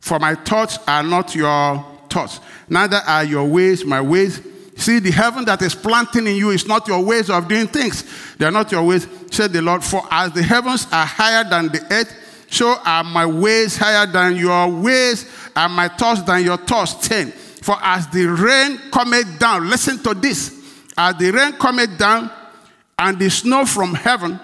For 0.00 0.18
my 0.18 0.34
thoughts 0.34 0.78
are 0.86 1.02
not 1.02 1.34
your 1.34 1.84
thoughts, 2.08 2.40
neither 2.68 2.96
are 3.06 3.24
your 3.24 3.44
ways 3.44 3.84
my 3.84 4.00
ways. 4.00 4.40
See, 4.76 4.98
the 4.98 5.10
heaven 5.10 5.44
that 5.44 5.60
is 5.62 5.74
planting 5.74 6.26
in 6.26 6.36
you 6.36 6.50
is 6.50 6.66
not 6.66 6.88
your 6.88 7.04
ways 7.04 7.28
of 7.28 7.46
doing 7.46 7.66
things. 7.66 8.04
They 8.38 8.46
are 8.46 8.50
not 8.50 8.72
your 8.72 8.82
ways, 8.82 9.06
said 9.30 9.52
the 9.52 9.60
Lord. 9.60 9.84
For 9.84 10.06
as 10.10 10.32
the 10.32 10.42
heavens 10.42 10.86
are 10.90 11.06
higher 11.06 11.44
than 11.44 11.68
the 11.68 11.86
earth, 11.92 12.12
so 12.52 12.76
are 12.84 13.02
my 13.02 13.24
ways 13.24 13.78
higher 13.78 14.04
than 14.04 14.36
your 14.36 14.68
ways, 14.68 15.26
and 15.56 15.72
my 15.72 15.88
thoughts 15.88 16.22
than 16.22 16.44
your 16.44 16.58
thoughts. 16.58 17.08
10. 17.08 17.30
For 17.30 17.76
as 17.80 18.06
the 18.08 18.26
rain 18.26 18.78
cometh 18.90 19.38
down, 19.38 19.70
listen 19.70 19.98
to 20.02 20.12
this. 20.12 20.60
As 20.98 21.16
the 21.16 21.30
rain 21.30 21.54
cometh 21.54 21.98
down, 21.98 22.30
and 22.98 23.18
the 23.18 23.30
snow 23.30 23.64
from 23.64 23.94
heaven, 23.94 24.38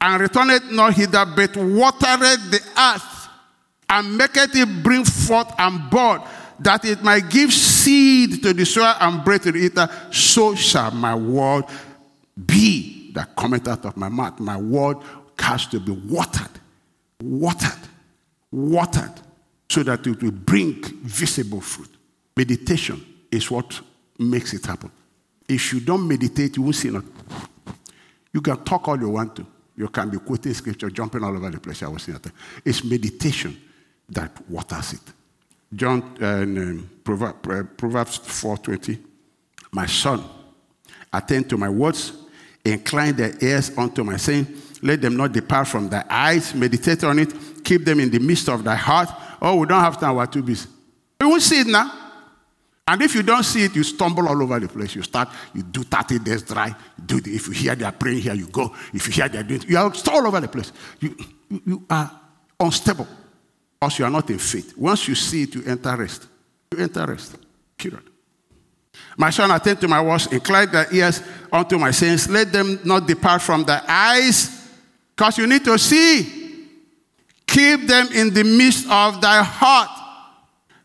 and 0.00 0.20
returneth 0.20 0.70
not 0.70 0.92
hither, 0.92 1.24
but 1.24 1.56
watereth 1.56 2.50
the 2.50 2.60
earth, 2.76 3.28
and 3.88 4.18
maketh 4.18 4.54
it 4.54 4.82
bring 4.82 5.04
forth 5.04 5.50
and 5.58 5.88
bud, 5.88 6.22
that 6.60 6.84
it 6.84 7.02
might 7.02 7.30
give 7.30 7.52
seed 7.52 8.42
to 8.42 8.52
the 8.52 8.66
sower 8.66 8.96
and 9.00 9.24
bread 9.24 9.42
to 9.42 9.52
the 9.52 9.58
eater, 9.60 9.88
so 10.10 10.54
shall 10.54 10.90
my 10.90 11.14
word 11.14 11.64
be 12.44 13.12
that 13.12 13.34
cometh 13.34 13.66
out 13.66 13.86
of 13.86 13.96
my 13.96 14.10
mouth. 14.10 14.38
My 14.40 14.58
word 14.58 14.98
has 15.38 15.66
to 15.68 15.80
be 15.80 15.92
watered, 15.92 16.60
watered, 17.22 17.88
watered, 18.50 19.12
so 19.68 19.82
that 19.82 20.06
it 20.06 20.22
will 20.22 20.30
bring 20.30 20.82
visible 21.02 21.60
fruit. 21.60 21.90
Meditation 22.36 23.04
is 23.30 23.50
what 23.50 23.80
makes 24.18 24.52
it 24.54 24.64
happen. 24.66 24.90
If 25.48 25.72
you 25.72 25.80
don't 25.80 26.06
meditate, 26.06 26.56
you 26.56 26.62
won't 26.62 26.76
see 26.76 26.90
nothing. 26.90 27.12
You 28.32 28.40
can 28.40 28.64
talk 28.64 28.88
all 28.88 28.98
you 28.98 29.08
want 29.10 29.36
to. 29.36 29.46
You 29.76 29.88
can 29.88 30.08
be 30.10 30.18
quoting 30.18 30.54
scripture, 30.54 30.90
jumping 30.90 31.22
all 31.22 31.36
over 31.36 31.50
the 31.50 31.60
place. 31.60 31.82
I 31.82 31.88
was 31.88 32.02
saying 32.02 32.18
that. 32.22 32.32
It's 32.64 32.84
meditation 32.84 33.56
that 34.08 34.48
waters 34.48 34.94
it. 34.94 35.00
John 35.74 36.16
uh, 36.20 36.42
um, 36.42 36.90
uh, 37.06 37.32
Proverbs 37.76 38.18
4:20. 38.18 38.98
My 39.72 39.86
son, 39.86 40.22
attend 41.12 41.50
to 41.50 41.56
my 41.56 41.68
words, 41.68 42.12
incline 42.64 43.16
their 43.16 43.34
ears 43.40 43.76
unto 43.76 44.04
my 44.04 44.16
saying. 44.16 44.46
Let 44.84 45.00
them 45.00 45.16
not 45.16 45.32
depart 45.32 45.66
from 45.66 45.88
thy 45.88 46.04
eyes. 46.10 46.54
Meditate 46.54 47.04
on 47.04 47.18
it. 47.18 47.32
Keep 47.64 47.86
them 47.86 48.00
in 48.00 48.10
the 48.10 48.18
midst 48.18 48.50
of 48.50 48.62
thy 48.62 48.74
heart. 48.74 49.08
Oh, 49.40 49.56
we 49.56 49.66
don't 49.66 49.80
have 49.80 49.98
time. 49.98 50.14
We're 50.14 50.26
too 50.26 50.42
busy. 50.42 50.68
We 51.18 51.26
won't 51.26 51.40
see 51.40 51.60
it 51.60 51.66
now. 51.66 51.90
And 52.86 53.00
if 53.00 53.14
you 53.14 53.22
don't 53.22 53.44
see 53.44 53.64
it, 53.64 53.74
you 53.74 53.82
stumble 53.82 54.28
all 54.28 54.42
over 54.42 54.60
the 54.60 54.68
place. 54.68 54.94
You 54.94 55.00
start, 55.00 55.30
you 55.54 55.62
do 55.62 55.84
30 55.84 56.18
days 56.18 56.42
dry. 56.42 56.74
Do 57.02 57.18
the, 57.18 57.34
if 57.34 57.46
you 57.46 57.54
hear 57.54 57.74
they 57.74 57.86
are 57.86 57.92
praying 57.92 58.18
here, 58.18 58.34
you 58.34 58.46
go. 58.46 58.74
If 58.92 59.06
you 59.06 59.14
hear 59.14 59.26
they 59.26 59.38
are 59.38 59.42
doing, 59.42 59.62
you 59.66 59.78
are 59.78 59.90
all 60.10 60.26
over 60.26 60.40
the 60.40 60.48
place. 60.48 60.70
You, 61.00 61.16
you, 61.48 61.62
you 61.64 61.86
are 61.88 62.20
unstable 62.60 63.08
because 63.80 63.98
you 63.98 64.04
are 64.04 64.10
not 64.10 64.28
in 64.28 64.38
faith. 64.38 64.76
Once 64.76 65.08
you 65.08 65.14
see 65.14 65.44
it, 65.44 65.54
you 65.54 65.64
enter 65.64 65.96
rest. 65.96 66.26
You 66.72 66.80
enter 66.80 67.06
rest. 67.06 67.36
Period. 67.78 68.02
My 69.16 69.30
son, 69.30 69.50
attend 69.50 69.80
to 69.80 69.88
my 69.88 70.02
words, 70.02 70.26
incline 70.26 70.70
their 70.70 70.92
ears 70.92 71.22
unto 71.50 71.78
my 71.78 71.90
sayings. 71.90 72.28
Let 72.28 72.52
them 72.52 72.80
not 72.84 73.06
depart 73.06 73.40
from 73.40 73.64
the 73.64 73.82
eyes, 73.90 74.53
because 75.14 75.38
you 75.38 75.46
need 75.46 75.64
to 75.64 75.78
see. 75.78 76.42
Keep 77.46 77.86
them 77.86 78.08
in 78.12 78.34
the 78.34 78.42
midst 78.42 78.88
of 78.90 79.20
thy 79.20 79.42
heart, 79.42 79.90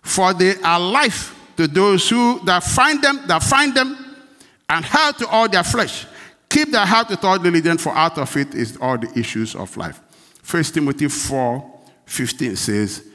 for 0.02 0.34
they 0.34 0.56
are 0.62 0.80
life 0.80 1.36
to 1.58 1.68
those 1.68 2.08
who 2.10 2.40
that 2.46 2.64
find 2.64 3.02
them, 3.02 3.22
that 3.28 3.42
find 3.42 3.74
them, 3.74 3.98
and 4.70 4.86
health 4.86 5.18
to 5.18 5.28
all 5.28 5.48
their 5.50 5.64
flesh. 5.64 6.06
Keep 6.50 6.72
their 6.72 6.86
heart 6.86 7.10
with 7.10 7.24
all 7.24 7.40
diligence, 7.40 7.82
for 7.82 7.96
out 7.96 8.18
of 8.18 8.36
it 8.38 8.54
is 8.54 8.78
all 8.78 8.98
the 8.98 9.12
issues 9.18 9.56
of 9.56 9.76
life. 9.78 10.00
First 10.44 10.74
Timothy 10.74 11.08
4 11.08 11.80
15 12.06 12.56
says, 12.56 13.06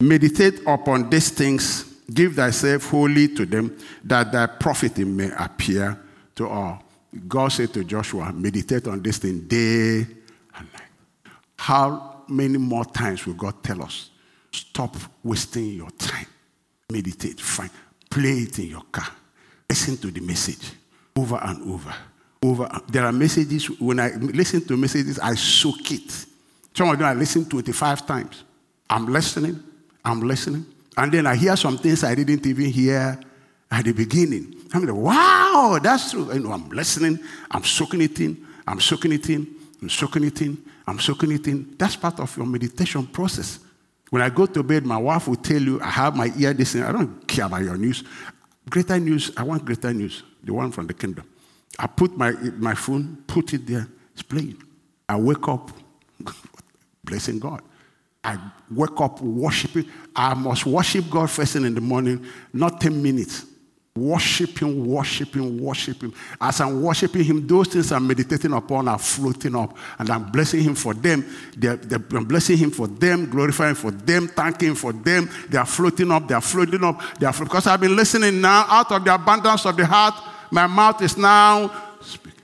Meditate 0.00 0.60
upon 0.66 1.08
these 1.08 1.30
things, 1.30 1.84
give 2.12 2.34
thyself 2.34 2.90
wholly 2.90 3.28
to 3.28 3.46
them, 3.46 3.76
that 4.04 4.30
thy 4.30 4.46
profiting 4.46 5.16
may 5.16 5.30
appear 5.38 5.98
to 6.34 6.48
all. 6.48 6.82
God 7.28 7.48
said 7.48 7.72
to 7.74 7.84
Joshua, 7.84 8.32
Meditate 8.32 8.88
on 8.88 9.02
this 9.02 9.18
thing 9.18 9.40
day. 9.40 10.06
How 11.62 12.24
many 12.26 12.58
more 12.58 12.84
times 12.84 13.24
will 13.24 13.34
God 13.34 13.62
tell 13.62 13.84
us, 13.84 14.10
Stop 14.50 14.96
wasting 15.22 15.74
your 15.74 15.90
time? 15.92 16.26
Meditate, 16.90 17.40
fine. 17.40 17.70
Play 18.10 18.30
it 18.30 18.58
in 18.58 18.66
your 18.66 18.82
car. 18.90 19.06
Listen 19.70 19.96
to 19.98 20.10
the 20.10 20.20
message 20.20 20.72
over 21.16 21.38
and 21.40 21.72
over. 21.72 21.94
Over. 22.42 22.68
There 22.88 23.06
are 23.06 23.12
messages, 23.12 23.70
when 23.80 24.00
I 24.00 24.08
listen 24.16 24.66
to 24.66 24.76
messages, 24.76 25.20
I 25.20 25.36
soak 25.36 25.88
it. 25.92 26.26
Some 26.74 26.90
of 26.90 26.98
them 26.98 27.06
I 27.06 27.14
listen 27.14 27.44
25 27.44 28.06
times. 28.08 28.42
I'm 28.90 29.06
listening, 29.06 29.62
I'm 30.04 30.20
listening. 30.20 30.66
And 30.96 31.12
then 31.12 31.28
I 31.28 31.36
hear 31.36 31.56
some 31.56 31.78
things 31.78 32.02
I 32.02 32.16
didn't 32.16 32.44
even 32.44 32.72
hear 32.72 33.20
at 33.70 33.84
the 33.84 33.92
beginning. 33.92 34.56
I'm 34.74 34.84
like, 34.84 34.96
wow, 34.96 35.78
that's 35.80 36.10
true. 36.10 36.34
You 36.34 36.40
know, 36.40 36.52
I'm 36.52 36.68
listening, 36.70 37.20
I'm 37.52 37.62
soaking 37.62 38.00
it 38.00 38.18
in, 38.18 38.44
I'm 38.66 38.80
soaking 38.80 39.12
it 39.12 39.30
in, 39.30 39.46
I'm 39.80 39.88
soaking 39.88 40.24
it 40.24 40.42
in, 40.42 40.58
I'm 40.86 40.98
soaking 40.98 41.32
it 41.32 41.46
in. 41.46 41.74
That's 41.78 41.96
part 41.96 42.18
of 42.20 42.36
your 42.36 42.46
meditation 42.46 43.06
process. 43.06 43.60
When 44.10 44.22
I 44.22 44.28
go 44.28 44.46
to 44.46 44.62
bed, 44.62 44.84
my 44.84 44.98
wife 44.98 45.28
will 45.28 45.36
tell 45.36 45.60
you, 45.60 45.80
I 45.80 45.90
have 45.90 46.16
my 46.16 46.30
ear 46.36 46.52
listening. 46.52 46.84
I 46.84 46.92
don't 46.92 47.26
care 47.26 47.46
about 47.46 47.62
your 47.62 47.76
news. 47.76 48.04
Greater 48.68 48.98
news, 48.98 49.30
I 49.36 49.42
want 49.42 49.64
greater 49.64 49.92
news, 49.92 50.22
the 50.42 50.52
one 50.52 50.70
from 50.70 50.86
the 50.86 50.94
kingdom. 50.94 51.24
I 51.78 51.86
put 51.86 52.16
my, 52.16 52.32
my 52.32 52.74
phone, 52.74 53.24
put 53.26 53.54
it 53.54 53.66
there, 53.66 53.88
it's 54.12 54.22
playing. 54.22 54.62
I 55.08 55.16
wake 55.16 55.48
up 55.48 55.70
blessing 57.04 57.38
God. 57.38 57.62
I 58.24 58.38
wake 58.70 59.00
up 59.00 59.20
worshiping. 59.20 59.90
I 60.14 60.34
must 60.34 60.64
worship 60.64 61.10
God 61.10 61.28
first 61.28 61.54
thing 61.54 61.64
in 61.64 61.74
the 61.74 61.80
morning, 61.80 62.24
not 62.52 62.80
10 62.80 63.02
minutes 63.02 63.46
worshiping, 63.94 64.86
worshiping, 64.86 65.62
worshiping. 65.62 66.14
As 66.40 66.60
I'm 66.60 66.82
worshiping 66.82 67.24
Him, 67.24 67.46
those 67.46 67.68
things 67.68 67.92
I'm 67.92 68.06
meditating 68.06 68.52
upon 68.52 68.88
are 68.88 68.98
floating 68.98 69.54
up, 69.54 69.76
and 69.98 70.08
I'm 70.08 70.30
blessing 70.30 70.62
Him 70.62 70.74
for 70.74 70.94
them. 70.94 71.24
They're, 71.56 71.76
they're, 71.76 72.02
I'm 72.16 72.24
blessing 72.24 72.56
Him 72.56 72.70
for 72.70 72.86
them, 72.86 73.28
glorifying 73.28 73.74
for 73.74 73.90
them, 73.90 74.28
thanking 74.28 74.74
for 74.74 74.92
them. 74.92 75.28
They 75.48 75.58
are 75.58 75.66
floating 75.66 76.10
up, 76.10 76.26
they 76.26 76.34
are 76.34 76.40
floating 76.40 76.82
up. 76.84 77.00
They 77.18 77.26
are 77.26 77.32
because 77.32 77.66
I've 77.66 77.80
been 77.80 77.96
listening 77.96 78.40
now 78.40 78.64
out 78.68 78.90
of 78.92 79.04
the 79.04 79.14
abundance 79.14 79.66
of 79.66 79.76
the 79.76 79.84
heart. 79.84 80.14
My 80.50 80.66
mouth 80.66 81.02
is 81.02 81.16
now 81.16 81.70
speaking, 82.00 82.40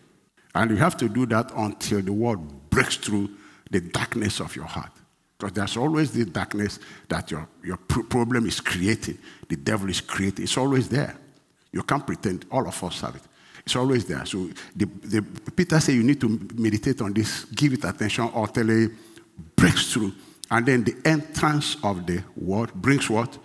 and 0.55 0.71
you 0.71 0.77
have 0.77 0.97
to 0.99 1.09
do 1.09 1.25
that 1.27 1.51
until 1.57 2.03
the 2.03 2.13
word 2.13 2.41
breaks 2.69 2.97
through 2.97 3.31
the 3.71 3.81
darkness 3.81 4.41
of 4.41 4.55
your 4.55 4.67
heart. 4.67 4.91
Because 5.39 5.53
there's 5.53 5.77
always 5.77 6.11
the 6.11 6.25
darkness 6.25 6.81
that 7.09 7.31
your, 7.31 7.49
your 7.63 7.77
problem 7.77 8.45
is 8.47 8.61
creating, 8.61 9.19
the 9.49 9.57
devil 9.57 9.89
is 9.89 10.01
creating. 10.01 10.43
It's 10.43 10.57
always 10.59 10.89
there. 10.89 11.17
You 11.73 11.83
can't 11.83 12.07
pretend. 12.07 12.47
All 12.51 12.67
of 12.67 12.83
us 12.85 13.01
have 13.01 13.17
it. 13.17 13.23
It's 13.65 13.77
always 13.77 14.07
there. 14.07 14.25
So 14.25 14.49
the, 14.75 14.87
the, 14.87 15.23
Peter 15.55 15.79
said 15.79 15.95
you 15.95 16.03
need 16.03 16.21
to 16.21 16.29
meditate 16.55 17.03
on 17.03 17.13
this, 17.13 17.45
give 17.45 17.75
it 17.75 17.85
attention 17.85 18.31
until 18.35 18.71
it 18.71 18.91
breaks 19.55 19.93
through. 19.93 20.13
And 20.51 20.65
then 20.65 20.85
the 20.85 20.97
entrance 21.05 21.77
of 21.83 22.07
the 22.07 22.23
word 22.37 22.73
brings 22.73 23.11
what? 23.11 23.37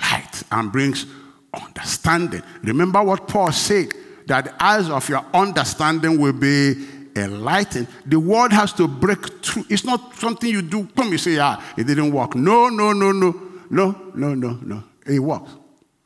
Light 0.00 0.42
and 0.50 0.72
brings 0.72 1.04
understanding. 1.52 2.42
Remember 2.62 3.02
what 3.02 3.28
Paul 3.28 3.52
said 3.52 3.88
that 4.26 4.44
the 4.46 4.64
eyes 4.64 4.88
of 4.88 5.08
your 5.08 5.24
understanding 5.34 6.18
will 6.18 6.32
be 6.32 6.86
enlightened. 7.14 7.88
The 8.06 8.18
word 8.18 8.52
has 8.52 8.72
to 8.74 8.88
break 8.88 9.44
through. 9.44 9.64
It's 9.68 9.84
not 9.84 10.14
something 10.16 10.48
you 10.48 10.62
do. 10.62 10.86
Come, 10.96 11.12
you 11.12 11.18
say, 11.18 11.38
ah, 11.38 11.62
it 11.76 11.86
didn't 11.86 12.12
work. 12.12 12.34
No, 12.34 12.68
no, 12.68 12.92
no, 12.92 13.12
no, 13.12 13.34
no, 13.70 14.12
no, 14.14 14.34
no, 14.34 14.58
no. 14.62 14.84
It 15.06 15.18
works. 15.18 15.52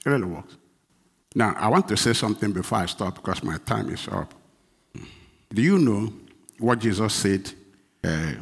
It 0.04 0.10
really 0.10 0.24
works. 0.24 0.56
Now, 1.34 1.54
I 1.56 1.68
want 1.68 1.86
to 1.88 1.96
say 1.96 2.12
something 2.12 2.52
before 2.52 2.78
I 2.78 2.86
stop 2.86 3.14
because 3.14 3.42
my 3.44 3.56
time 3.58 3.88
is 3.90 4.08
up. 4.08 4.34
Do 5.52 5.62
you 5.62 5.78
know 5.78 6.12
what 6.58 6.80
Jesus 6.80 7.12
said 7.12 7.52
uh, 8.02 8.32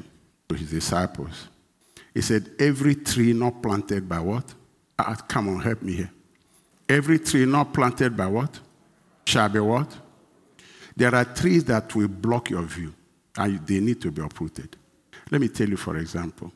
to 0.48 0.54
his 0.54 0.70
disciples? 0.70 1.48
He 2.14 2.22
said, 2.22 2.50
Every 2.58 2.94
tree 2.94 3.32
not 3.32 3.62
planted 3.62 4.08
by 4.08 4.20
what? 4.20 4.54
Uh, 4.98 5.14
come 5.14 5.50
on, 5.50 5.60
help 5.60 5.82
me 5.82 5.92
here. 5.94 6.10
Every 6.88 7.18
tree 7.18 7.44
not 7.44 7.74
planted 7.74 8.16
by 8.16 8.26
what? 8.26 8.58
Shall 9.26 9.48
be 9.50 9.60
what? 9.60 9.94
There 10.96 11.14
are 11.14 11.24
trees 11.26 11.64
that 11.64 11.94
will 11.94 12.08
block 12.08 12.50
your 12.50 12.62
view 12.62 12.94
and 13.36 13.66
they 13.66 13.80
need 13.80 14.00
to 14.00 14.10
be 14.10 14.22
uprooted. 14.22 14.76
Let 15.30 15.40
me 15.42 15.48
tell 15.48 15.68
you, 15.68 15.76
for 15.76 15.96
example, 15.98 16.50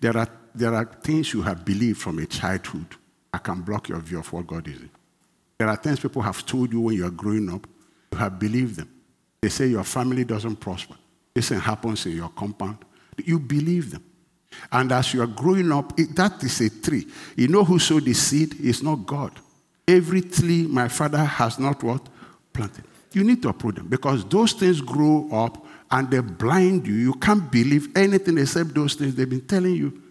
there 0.00 0.16
are, 0.16 0.28
there 0.54 0.74
are 0.74 0.84
things 0.84 1.32
you 1.32 1.42
have 1.42 1.64
believed 1.64 2.00
from 2.00 2.18
a 2.18 2.26
childhood 2.26 2.96
that 3.32 3.44
can 3.44 3.60
block 3.60 3.88
your 3.88 4.00
view 4.00 4.18
of 4.18 4.32
what 4.32 4.46
God 4.48 4.66
is. 4.66 4.80
There 5.60 5.68
are 5.68 5.76
things 5.76 6.00
people 6.00 6.22
have 6.22 6.46
told 6.46 6.72
you 6.72 6.80
when 6.80 6.96
you 6.96 7.04
are 7.04 7.10
growing 7.10 7.50
up, 7.50 7.66
you 8.12 8.16
have 8.16 8.38
believed 8.38 8.76
them. 8.76 8.88
They 9.42 9.50
say 9.50 9.66
your 9.66 9.84
family 9.84 10.24
doesn't 10.24 10.56
prosper. 10.56 10.94
This 11.34 11.50
thing 11.50 11.60
happens 11.60 12.06
in 12.06 12.12
your 12.12 12.30
compound. 12.30 12.78
You 13.22 13.38
believe 13.38 13.90
them. 13.90 14.02
And 14.72 14.90
as 14.90 15.12
you 15.12 15.20
are 15.20 15.26
growing 15.26 15.70
up, 15.70 16.00
it, 16.00 16.16
that 16.16 16.42
is 16.42 16.62
a 16.62 16.70
tree. 16.70 17.06
You 17.36 17.48
know 17.48 17.62
who 17.62 17.78
sowed 17.78 18.06
the 18.06 18.14
seed? 18.14 18.54
It's 18.58 18.82
not 18.82 19.04
God. 19.04 19.32
Every 19.86 20.22
tree 20.22 20.66
my 20.66 20.88
father 20.88 21.22
has 21.22 21.58
not 21.58 21.82
what? 21.82 22.08
Planted. 22.54 22.84
You 23.12 23.22
need 23.22 23.42
to 23.42 23.50
uproot 23.50 23.74
them 23.74 23.88
because 23.88 24.24
those 24.24 24.54
things 24.54 24.80
grow 24.80 25.28
up 25.30 25.62
and 25.90 26.10
they 26.10 26.20
blind 26.20 26.86
you. 26.86 26.94
You 26.94 27.12
can't 27.12 27.52
believe 27.52 27.94
anything 27.94 28.38
except 28.38 28.74
those 28.74 28.94
things 28.94 29.14
they've 29.14 29.28
been 29.28 29.46
telling 29.46 29.74
you 29.74 30.02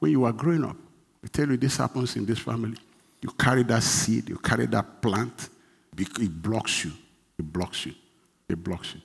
when 0.00 0.10
you 0.10 0.20
were 0.22 0.32
growing 0.32 0.64
up. 0.64 0.76
They 1.22 1.28
tell 1.28 1.48
you 1.48 1.56
this 1.56 1.76
happens 1.76 2.16
in 2.16 2.26
this 2.26 2.40
family. 2.40 2.78
You 3.22 3.30
carry 3.30 3.62
that 3.64 3.82
seed, 3.82 4.28
you 4.28 4.36
carry 4.38 4.66
that 4.66 5.00
plant, 5.00 5.48
it 5.98 6.42
blocks 6.42 6.84
you. 6.84 6.92
It 7.38 7.52
blocks 7.52 7.86
you. 7.86 7.94
It 8.48 8.62
blocks 8.62 8.94
you. 8.94 9.00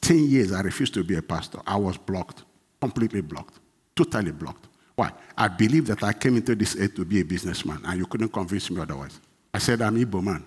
Ten 0.00 0.28
years 0.28 0.52
I 0.52 0.60
refused 0.60 0.94
to 0.94 1.04
be 1.04 1.16
a 1.16 1.22
pastor. 1.22 1.60
I 1.66 1.76
was 1.76 1.96
blocked, 1.96 2.44
completely 2.80 3.20
blocked, 3.20 3.58
totally 3.96 4.32
blocked. 4.32 4.68
Why? 4.94 5.10
I 5.36 5.48
believed 5.48 5.88
that 5.88 6.02
I 6.02 6.12
came 6.12 6.36
into 6.36 6.54
this 6.54 6.76
earth 6.78 6.94
to 6.96 7.04
be 7.04 7.20
a 7.20 7.24
businessman, 7.24 7.80
and 7.84 7.98
you 7.98 8.06
couldn't 8.06 8.28
convince 8.32 8.70
me 8.70 8.80
otherwise. 8.80 9.18
I 9.52 9.58
said, 9.58 9.82
I'm 9.82 9.96
Igbo 9.96 10.22
man. 10.22 10.44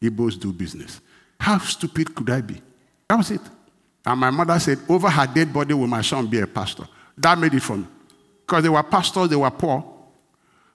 Igbos 0.00 0.38
do 0.40 0.52
business. 0.52 1.00
How 1.38 1.58
stupid 1.58 2.14
could 2.14 2.30
I 2.30 2.40
be? 2.40 2.60
That 3.08 3.16
was 3.16 3.30
it. 3.30 3.40
And 4.04 4.20
my 4.20 4.30
mother 4.30 4.58
said, 4.58 4.78
Over 4.88 5.10
her 5.10 5.26
dead 5.26 5.52
body 5.52 5.74
will 5.74 5.86
my 5.86 6.02
son 6.02 6.26
be 6.26 6.40
a 6.40 6.46
pastor. 6.46 6.86
That 7.18 7.38
made 7.38 7.54
it 7.54 7.62
for 7.62 7.76
me. 7.76 7.86
Because 8.46 8.62
they 8.62 8.68
were 8.68 8.82
pastors, 8.82 9.28
they 9.28 9.36
were 9.36 9.50
poor. 9.50 9.89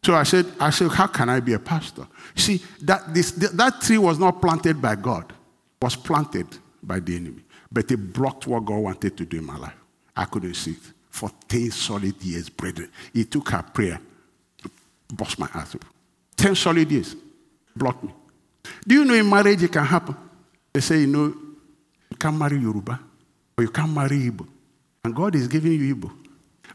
So 0.06 0.14
I 0.14 0.22
said, 0.22 0.46
I 0.60 0.70
said, 0.70 0.92
how 0.92 1.08
can 1.08 1.30
I 1.30 1.40
be 1.40 1.54
a 1.54 1.58
pastor? 1.60 2.06
See, 2.36 2.62
that, 2.84 3.12
this, 3.12 3.32
that 3.32 3.82
tree 3.82 3.98
was 3.98 4.20
not 4.20 4.40
planted 4.40 4.80
by 4.80 4.94
God, 4.94 5.32
it 5.32 5.84
was 5.84 5.96
planted 5.96 6.46
by 6.84 7.00
the 7.00 7.16
enemy. 7.16 7.42
But 7.72 7.90
it 7.90 8.14
blocked 8.14 8.46
what 8.46 8.66
God 8.66 8.78
wanted 8.78 9.18
to 9.18 9.26
do 9.26 9.40
in 9.40 9.46
my 9.46 9.58
life. 9.58 9.74
I 10.16 10.26
couldn't 10.26 10.54
see 10.54 10.74
it. 10.74 10.94
For 11.10 11.32
10 11.48 11.72
solid 11.72 12.22
years, 12.22 12.50
brethren. 12.50 12.92
It 13.16 13.32
took 13.32 13.50
her 13.50 13.64
prayer 13.64 14.00
to 14.62 14.70
bust 15.12 15.40
my 15.40 15.50
ass. 15.56 15.76
10 16.38 16.54
solid 16.54 16.92
years. 16.92 17.16
Blocked 17.76 18.04
me. 18.04 18.14
Do 18.88 18.94
you 18.94 19.06
know 19.06 19.16
in 19.16 19.28
marriage 19.28 19.64
it 19.64 19.72
can 19.72 19.86
happen? 19.86 20.16
They 20.72 20.82
say, 20.82 21.00
you 21.00 21.08
know, 21.08 21.34
you 22.12 22.18
can't 22.20 22.38
marry 22.38 22.60
Yoruba 22.60 23.00
or 23.58 23.64
you 23.64 23.72
can't 23.72 23.92
marry 23.92 24.20
Igbo. 24.30 24.48
And 25.04 25.16
God 25.16 25.34
is 25.34 25.48
giving 25.48 25.72
you 25.72 25.96
Igbo. 25.96 26.12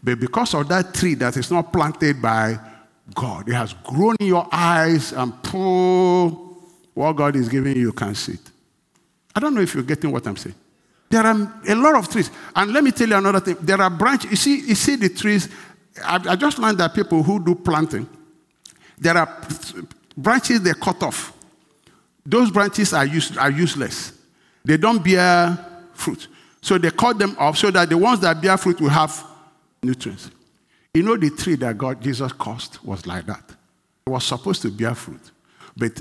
But 0.02 0.18
because 0.18 0.52
of 0.54 0.66
that 0.66 0.92
tree 0.94 1.14
that 1.14 1.36
is 1.36 1.48
not 1.52 1.72
planted 1.72 2.20
by 2.20 2.58
God. 3.14 3.48
It 3.48 3.54
has 3.54 3.72
grown 3.84 4.16
in 4.20 4.26
your 4.26 4.48
eyes 4.52 5.12
and 5.12 5.42
pull 5.42 6.58
what 6.94 7.12
God 7.14 7.36
is 7.36 7.48
giving 7.48 7.76
you, 7.76 7.82
you 7.82 7.92
can 7.92 8.14
see 8.14 8.32
it. 8.32 8.50
I 9.34 9.40
don't 9.40 9.54
know 9.54 9.60
if 9.60 9.74
you're 9.74 9.84
getting 9.84 10.10
what 10.10 10.26
I'm 10.26 10.36
saying. 10.36 10.56
There 11.08 11.22
are 11.22 11.62
a 11.66 11.74
lot 11.74 11.96
of 11.96 12.08
trees. 12.08 12.30
And 12.54 12.72
let 12.72 12.84
me 12.84 12.92
tell 12.92 13.08
you 13.08 13.16
another 13.16 13.40
thing. 13.40 13.56
There 13.60 13.80
are 13.80 13.90
branches. 13.90 14.30
You 14.30 14.36
see, 14.36 14.60
you 14.60 14.74
see 14.74 14.96
the 14.96 15.08
trees. 15.08 15.48
I, 16.04 16.20
I 16.28 16.36
just 16.36 16.58
learned 16.58 16.78
that 16.78 16.94
people 16.94 17.22
who 17.22 17.44
do 17.44 17.54
planting, 17.54 18.08
there 18.98 19.16
are 19.16 19.40
branches 20.16 20.62
they 20.62 20.72
cut 20.74 21.02
off. 21.02 21.32
Those 22.24 22.50
branches 22.50 22.92
are, 22.92 23.06
use, 23.06 23.36
are 23.36 23.50
useless. 23.50 24.12
They 24.64 24.76
don't 24.76 25.02
bear 25.02 25.58
fruit. 25.94 26.28
So 26.60 26.78
they 26.78 26.90
cut 26.90 27.18
them 27.18 27.34
off 27.38 27.58
so 27.58 27.70
that 27.70 27.88
the 27.88 27.96
ones 27.96 28.20
that 28.20 28.40
bear 28.40 28.56
fruit 28.56 28.80
will 28.80 28.90
have 28.90 29.24
nutrients. 29.82 30.30
You 30.94 31.02
know, 31.04 31.16
the 31.16 31.30
tree 31.30 31.54
that 31.56 31.78
God, 31.78 32.02
Jesus 32.02 32.32
caused 32.32 32.78
was 32.82 33.06
like 33.06 33.26
that. 33.26 33.44
It 34.06 34.10
was 34.10 34.24
supposed 34.24 34.62
to 34.62 34.70
bear 34.70 34.94
fruit. 34.94 35.30
But 35.76 36.00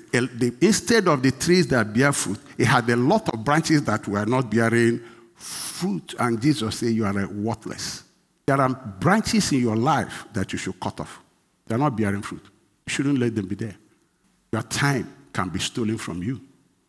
instead 0.61 1.07
of 1.07 1.21
the 1.21 1.31
trees 1.31 1.67
that 1.67 1.93
bear 1.93 2.11
fruit, 2.11 2.39
it 2.57 2.65
had 2.65 2.89
a 2.89 2.95
lot 2.95 3.29
of 3.29 3.43
branches 3.43 3.83
that 3.83 4.07
were 4.07 4.25
not 4.25 4.49
bearing 4.49 5.01
fruit. 5.35 6.15
And 6.17 6.41
Jesus 6.41 6.79
said, 6.79 6.89
You 6.89 7.05
are 7.05 7.27
worthless. 7.27 8.03
There 8.47 8.59
are 8.59 8.69
branches 8.69 9.51
in 9.51 9.59
your 9.59 9.75
life 9.75 10.25
that 10.33 10.51
you 10.51 10.57
should 10.57 10.79
cut 10.79 10.99
off. 10.99 11.19
They're 11.67 11.77
not 11.77 11.95
bearing 11.95 12.23
fruit. 12.23 12.43
You 12.43 12.91
shouldn't 12.91 13.19
let 13.19 13.35
them 13.35 13.47
be 13.47 13.55
there. 13.55 13.75
Your 14.51 14.63
time 14.63 15.13
can 15.31 15.49
be 15.49 15.59
stolen 15.59 15.99
from 15.99 16.23
you. 16.23 16.41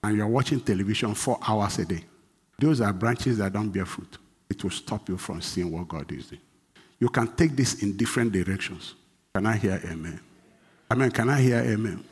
And 0.03 0.16
you're 0.16 0.26
watching 0.26 0.61
television 0.61 1.14
four 1.14 1.38
hours 1.46 1.78
a 1.78 1.84
day. 1.84 2.03
Those 2.59 2.80
are 2.80 2.92
branches 2.94 3.36
that 3.38 3.53
don't 3.53 3.68
bear 3.68 3.84
fruit. 3.84 4.16
It 4.48 4.62
will 4.64 4.70
stop 4.70 5.07
you 5.11 5.18
from 5.18 5.42
seeing 5.42 5.70
what 5.70 5.86
God 5.86 6.11
is 6.11 6.28
doing. 6.28 6.40
You 7.01 7.09
can 7.09 7.28
take 7.34 7.57
this 7.57 7.82
in 7.82 7.96
different 7.96 8.30
directions. 8.30 8.94
Can 9.34 9.46
I 9.46 9.57
hear 9.57 9.80
amen? 9.84 10.20
Amen. 10.90 11.11
Can 11.11 11.30
I 11.30 11.40
hear 11.40 11.59
amen? 11.61 11.74
amen? 11.74 12.05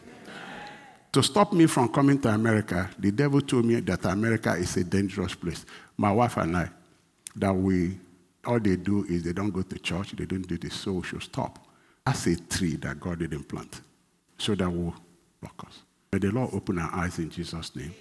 To 1.12 1.22
stop 1.22 1.52
me 1.52 1.66
from 1.66 1.88
coming 1.88 2.20
to 2.20 2.28
America, 2.28 2.88
the 2.98 3.10
devil 3.10 3.40
told 3.40 3.66
me 3.66 3.80
that 3.80 4.04
America 4.06 4.54
is 4.54 4.76
a 4.76 4.84
dangerous 4.84 5.34
place. 5.34 5.66
My 5.96 6.12
wife 6.12 6.36
and 6.38 6.56
I, 6.56 6.70
that 7.36 7.54
we, 7.54 7.98
all 8.46 8.60
they 8.60 8.76
do 8.76 9.04
is 9.04 9.22
they 9.22 9.32
don't 9.32 9.50
go 9.50 9.62
to 9.62 9.78
church, 9.78 10.12
they 10.12 10.24
don't 10.24 10.46
do 10.46 10.56
this, 10.56 10.74
so 10.74 10.92
we 10.92 11.02
should 11.02 11.22
stop. 11.22 11.58
That's 12.06 12.26
a 12.26 12.36
tree 12.36 12.76
that 12.76 13.00
God 13.00 13.18
didn't 13.18 13.44
plant, 13.44 13.80
so 14.38 14.54
that 14.54 14.70
will 14.70 14.94
block 15.40 15.64
us. 15.66 15.80
May 16.12 16.18
the 16.18 16.30
Lord 16.30 16.50
open 16.52 16.78
our 16.78 16.94
eyes 16.94 17.18
in 17.18 17.28
Jesus' 17.30 17.74
name. 17.76 17.94